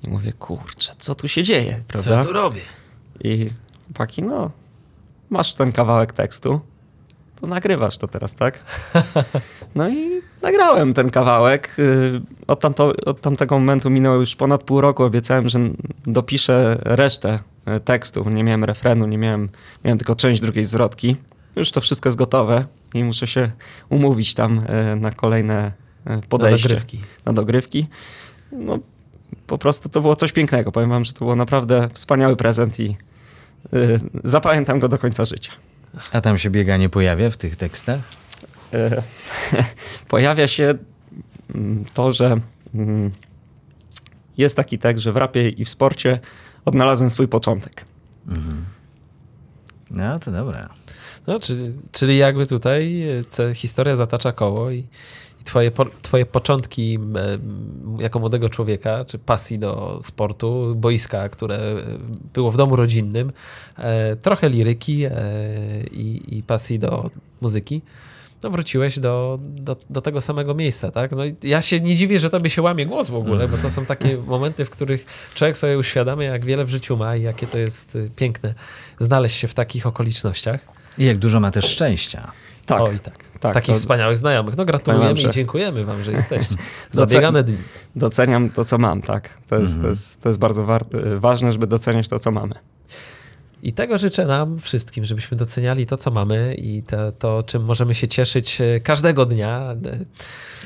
I 0.02 0.08
mówię, 0.08 0.32
kurczę, 0.32 0.92
co 0.98 1.14
tu 1.14 1.28
się 1.28 1.42
dzieje, 1.42 1.78
Co 1.78 1.84
prawda? 1.86 2.10
ja 2.10 2.24
tu 2.24 2.32
robię? 2.32 2.60
I 3.24 3.50
chłopaki, 3.86 4.22
no, 4.22 4.50
masz 5.30 5.54
ten 5.54 5.72
kawałek 5.72 6.12
tekstu, 6.12 6.60
to 7.40 7.46
nagrywasz 7.46 7.98
to 7.98 8.06
teraz, 8.08 8.34
tak? 8.34 8.64
No 9.74 9.88
i 9.88 10.20
nagrałem 10.42 10.94
ten 10.94 11.10
kawałek. 11.10 11.76
Y, 11.78 12.20
Od, 12.46 12.60
tamto, 12.60 12.92
od 13.06 13.20
tamtego 13.20 13.58
momentu 13.58 13.90
minęło 13.90 14.16
już 14.16 14.36
ponad 14.36 14.62
pół 14.62 14.80
roku. 14.80 15.04
Obiecałem, 15.04 15.48
że 15.48 15.58
dopiszę 16.06 16.78
resztę 16.84 17.38
y, 17.76 17.80
tekstu. 17.80 18.30
Nie 18.30 18.44
miałem 18.44 18.64
refrenu, 18.64 19.06
nie 19.06 19.18
miałem, 19.18 19.48
miałem 19.84 19.98
tylko 19.98 20.14
część 20.14 20.40
drugiej 20.40 20.64
zwrotki. 20.64 21.16
Już 21.56 21.70
to 21.70 21.80
wszystko 21.80 22.08
jest 22.08 22.18
gotowe 22.18 22.64
i 22.94 23.04
muszę 23.04 23.26
się 23.26 23.50
umówić 23.88 24.34
tam 24.34 24.58
y, 24.92 24.96
na 24.96 25.10
kolejne 25.10 25.72
podejście. 26.28 26.68
dogrywki. 26.68 27.00
Na 27.24 27.32
dogrywki. 27.32 27.86
No, 28.52 28.78
po 29.46 29.58
prostu 29.58 29.88
to 29.88 30.00
było 30.00 30.16
coś 30.16 30.32
pięknego. 30.32 30.72
Powiem 30.72 30.90
wam, 30.90 31.04
że 31.04 31.12
to 31.12 31.24
był 31.24 31.36
naprawdę 31.36 31.88
wspaniały 31.92 32.36
prezent 32.36 32.80
i 32.80 32.96
zapamiętam 34.24 34.78
go 34.78 34.88
do 34.88 34.98
końca 34.98 35.24
życia. 35.24 35.52
A 36.12 36.20
tam 36.20 36.38
się 36.38 36.50
bieganie 36.50 36.88
pojawia 36.88 37.30
w 37.30 37.36
tych 37.36 37.56
tekstach? 37.56 38.00
E, 38.74 39.02
pojawia 40.08 40.48
się 40.48 40.74
mm, 41.54 41.84
to, 41.94 42.12
że 42.12 42.40
mm, 42.74 43.10
jest 44.38 44.56
taki 44.56 44.78
tekst, 44.78 45.04
że 45.04 45.12
w 45.12 45.16
rapie 45.16 45.48
i 45.48 45.64
w 45.64 45.68
sporcie 45.68 46.20
odnalazłem 46.64 47.10
swój 47.10 47.28
początek. 47.28 47.84
No 49.90 50.18
to 50.18 50.32
dobra. 50.32 50.68
No, 51.26 51.40
czyli, 51.40 51.72
czyli 51.92 52.16
jakby 52.16 52.46
tutaj 52.46 53.04
e, 53.38 53.54
historia 53.54 53.96
zatacza 53.96 54.32
koło 54.32 54.70
i 54.70 54.86
twoje, 55.48 55.70
po, 55.70 55.86
twoje 56.02 56.26
początki 56.26 56.98
jako 57.98 58.18
młodego 58.18 58.48
człowieka, 58.48 59.04
czy 59.04 59.18
pasji 59.18 59.58
do 59.58 59.98
sportu, 60.02 60.74
boiska, 60.76 61.28
które 61.28 61.58
było 62.34 62.50
w 62.50 62.56
domu 62.56 62.76
rodzinnym, 62.76 63.32
e, 63.76 64.16
trochę 64.16 64.48
liryki 64.48 65.04
e, 65.04 65.12
i, 65.92 66.38
i 66.38 66.42
pasji 66.42 66.78
do 66.78 67.10
muzyki, 67.40 67.82
no 68.42 68.50
wróciłeś 68.50 68.98
do, 68.98 69.38
do, 69.42 69.76
do 69.90 70.00
tego 70.00 70.20
samego 70.20 70.54
miejsca, 70.54 70.90
tak? 70.90 71.10
No 71.10 71.22
ja 71.42 71.62
się 71.62 71.80
nie 71.80 71.96
dziwię, 71.96 72.18
że 72.18 72.30
tobie 72.30 72.50
się 72.50 72.62
łamie 72.62 72.86
głos 72.86 73.10
w 73.10 73.14
ogóle, 73.14 73.48
bo 73.48 73.56
to 73.56 73.70
są 73.70 73.86
takie 73.86 74.16
momenty, 74.16 74.64
w 74.64 74.70
których 74.70 75.04
człowiek 75.34 75.56
sobie 75.56 75.78
uświadamia, 75.78 76.24
jak 76.24 76.44
wiele 76.44 76.64
w 76.64 76.70
życiu 76.70 76.96
ma 76.96 77.16
i 77.16 77.22
jakie 77.22 77.46
to 77.46 77.58
jest 77.58 77.96
y, 77.96 78.10
piękne 78.16 78.54
znaleźć 79.00 79.36
się 79.36 79.48
w 79.48 79.54
takich 79.54 79.86
okolicznościach. 79.86 80.60
I 80.98 81.04
jak 81.04 81.18
dużo 81.18 81.40
ma 81.40 81.50
też 81.50 81.64
szczęścia. 81.64 82.32
Tak, 82.68 82.80
Oj, 82.82 82.98
tak. 83.00 83.18
tak, 83.40 83.54
Takich 83.54 83.74
to- 83.74 83.78
wspaniałych 83.78 84.18
znajomych. 84.18 84.56
No 84.56 84.64
gratulujemy 84.64 85.20
i 85.20 85.30
dziękujemy 85.30 85.84
wam, 85.84 86.02
że 86.02 86.12
jesteście. 86.12 86.54
Zabiegane 86.92 87.44
dni. 87.44 87.56
doceniam 87.96 88.50
to, 88.50 88.64
co 88.64 88.78
mam, 88.78 89.02
tak. 89.02 89.38
To 89.48 89.56
jest, 89.58 89.80
to 89.80 89.88
jest, 89.88 90.20
to 90.22 90.28
jest 90.28 90.38
bardzo 90.38 90.66
ważne, 91.18 91.52
żeby 91.52 91.66
doceniać 91.66 92.08
to, 92.08 92.18
co 92.18 92.30
mamy. 92.30 92.54
I 93.62 93.72
tego 93.72 93.98
życzę 93.98 94.26
nam 94.26 94.58
wszystkim, 94.58 95.04
żebyśmy 95.04 95.36
doceniali 95.36 95.86
to, 95.86 95.96
co 95.96 96.10
mamy 96.10 96.54
i 96.54 96.82
to, 96.82 97.12
to 97.12 97.42
czym 97.42 97.64
możemy 97.64 97.94
się 97.94 98.08
cieszyć 98.08 98.60
e, 98.60 98.80
każdego 98.80 99.26
dnia. 99.26 99.74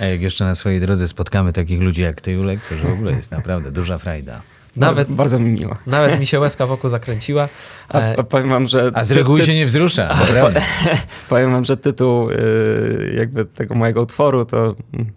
A 0.00 0.04
jak 0.04 0.20
jeszcze 0.22 0.44
na 0.44 0.54
swojej 0.54 0.80
drodze 0.80 1.08
spotkamy 1.08 1.52
takich 1.52 1.80
ludzi 1.80 2.02
jak 2.02 2.20
ty, 2.20 2.32
Julek, 2.32 2.68
to 2.68 2.74
już 2.74 2.82
w 2.84 2.92
ogóle 2.92 3.12
jest 3.12 3.30
naprawdę 3.30 3.72
duża 3.72 3.98
frajda. 3.98 4.42
Nawet, 4.76 4.96
Bardzo, 4.98 5.14
bardzo 5.14 5.38
mi 5.38 5.50
miło. 5.50 5.76
nawet 5.86 6.20
mi 6.20 6.26
się 6.26 6.40
łezka 6.40 6.66
wokół 6.66 6.90
zakręciła. 6.90 7.48
A, 7.88 7.98
E, 8.00 8.18
a 8.18 8.22
powiem 8.22 8.48
wam, 8.48 8.66
że... 8.66 8.90
A 8.94 9.04
z 9.04 9.08
ty- 9.08 9.14
reguły 9.14 9.38
ty- 9.38 9.46
się 9.46 9.54
nie 9.54 9.66
wzrusza, 9.66 10.08
naprawdę. 10.08 10.60
Powiem 11.28 11.52
wam, 11.52 11.64
że 11.64 11.76
tytuł 11.76 12.30
y, 12.30 13.14
jakby 13.16 13.44
tego 13.44 13.74
mojego 13.74 14.02
utworu 14.02 14.44
to 14.44 14.74
mm, 14.94 15.12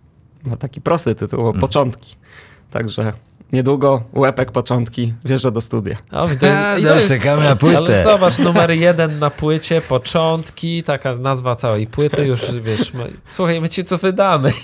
no, 0.48 0.58
taki 0.58 0.82
prosty 0.82 1.16
tytuł, 1.16 1.48
Mm. 1.50 1.62
Początki. 1.62 2.16
Także 2.72 3.14
niedługo 3.54 4.04
łepek 4.14 4.52
Początki 4.52 5.14
wjeżdża 5.26 5.52
do 5.52 5.62
studia. 5.62 5.98
O, 6.12 6.28
to 6.28 6.32
jest, 6.32 6.44
A, 6.46 6.78
no, 6.82 6.96
jest- 6.96 7.08
czekamy 7.14 7.44
na 7.44 7.56
płytę. 7.56 7.78
Ale 7.78 8.04
zobacz, 8.04 8.40
numer 8.40 8.72
jeden 8.72 9.20
na 9.20 9.30
płycie, 9.30 9.82
początki, 9.82 10.84
taka 10.84 11.16
nazwa 11.16 11.56
całej 11.56 11.88
płyty, 11.88 12.26
już 12.28 12.42
wiesz, 12.62 12.94
my, 12.94 13.12
słuchaj, 13.28 13.62
my 13.62 13.70
ci 13.70 13.84
to 13.84 13.98
wydamy. 13.98 14.52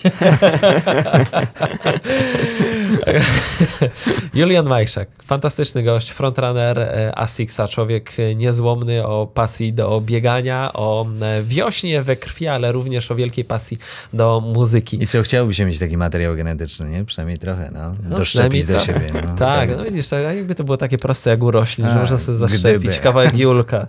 Julian 4.33 4.67
Majszak, 4.67 5.09
fantastyczny 5.23 5.83
gość, 5.83 6.09
frontrunner 6.09 6.79
e, 6.79 7.11
Asixa, 7.19 7.67
człowiek 7.69 8.11
e, 8.19 8.35
niezłomny 8.35 9.05
o 9.07 9.27
pasji 9.33 9.73
do 9.73 10.01
biegania, 10.01 10.69
o 10.73 11.05
e, 11.21 11.43
wiośnie 11.43 12.03
we 12.03 12.15
krwi, 12.15 12.47
ale 12.47 12.71
również 12.71 13.11
o 13.11 13.15
wielkiej 13.15 13.45
pasji 13.45 13.77
do 14.13 14.41
muzyki. 14.55 15.03
I 15.03 15.07
co, 15.07 15.21
chciałby 15.21 15.53
się 15.53 15.65
mieć 15.65 15.79
taki 15.79 15.97
materiał 15.97 16.35
genetyczny, 16.35 16.89
nie? 16.89 17.05
Przynajmniej 17.05 17.37
trochę, 17.37 17.71
no. 17.73 17.95
No, 18.09 18.17
Doszczepić 18.17 18.65
do 18.65 18.79
siebie. 18.79 19.11
No. 19.13 19.21
Tak, 19.51 19.69
no 19.77 19.83
widzisz, 19.83 20.07
tak, 20.07 20.23
jakby 20.35 20.55
to 20.55 20.63
było 20.63 20.77
takie 20.77 20.97
proste 20.97 21.29
jak 21.29 21.43
u 21.43 21.51
roślin, 21.51 21.87
że 21.87 21.93
A, 21.93 21.99
można 22.01 22.17
sobie 22.17 22.37
gdyby. 22.37 22.49
zaszczepić 22.49 22.99
kawałek 23.03 23.37
Julka. 23.37 23.87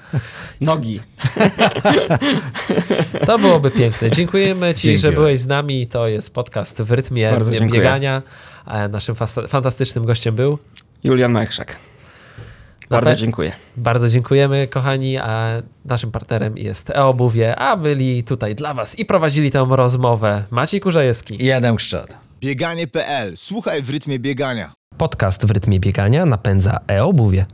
Nogi. 0.61 1.01
To 3.27 3.39
byłoby 3.39 3.71
piękne. 3.71 4.11
Dziękujemy 4.11 4.75
Ci, 4.75 4.83
Dzięki. 4.83 4.99
że 4.99 5.13
byłeś 5.13 5.41
z 5.41 5.47
nami. 5.47 5.87
To 5.87 6.09
jest 6.09 6.35
podcast 6.35 6.83
w 6.83 6.93
rytmie 6.93 7.33
biegania. 7.73 8.23
A 8.65 8.89
Naszym 8.89 9.15
fantastycznym 9.49 10.05
gościem 10.05 10.35
był. 10.35 10.59
Julian 11.05 11.33
Majchrzak. 11.33 11.77
Bardzo 12.91 13.15
dziękuję. 13.17 13.53
Bardzo 13.77 14.09
dziękujemy, 14.09 14.69
kochani. 14.69 15.19
A 15.19 15.63
naszym 15.85 16.11
partnerem 16.11 16.59
jest 16.59 16.91
e-obuwie, 16.91 17.57
a 17.57 17.77
byli 17.77 18.25
tutaj 18.25 18.55
dla 18.55 18.75
Was 18.75 18.99
i 18.99 19.05
prowadzili 19.05 19.51
tę 19.51 19.67
rozmowę 19.71 20.45
Maciej 20.51 20.81
Kurzajewski. 20.81 21.45
I 21.45 21.53
Adam 21.53 21.77
Kszczot. 21.77 22.17
Bieganie.pl. 22.41 23.37
Słuchaj 23.37 23.83
w 23.83 23.91
rytmie 23.91 24.19
biegania. 24.19 24.73
Podcast 24.99 25.47
w 25.47 25.51
rytmie 25.51 25.81
biegania 25.81 26.27
napędza 26.27 26.81
e-obuwie. 26.89 27.47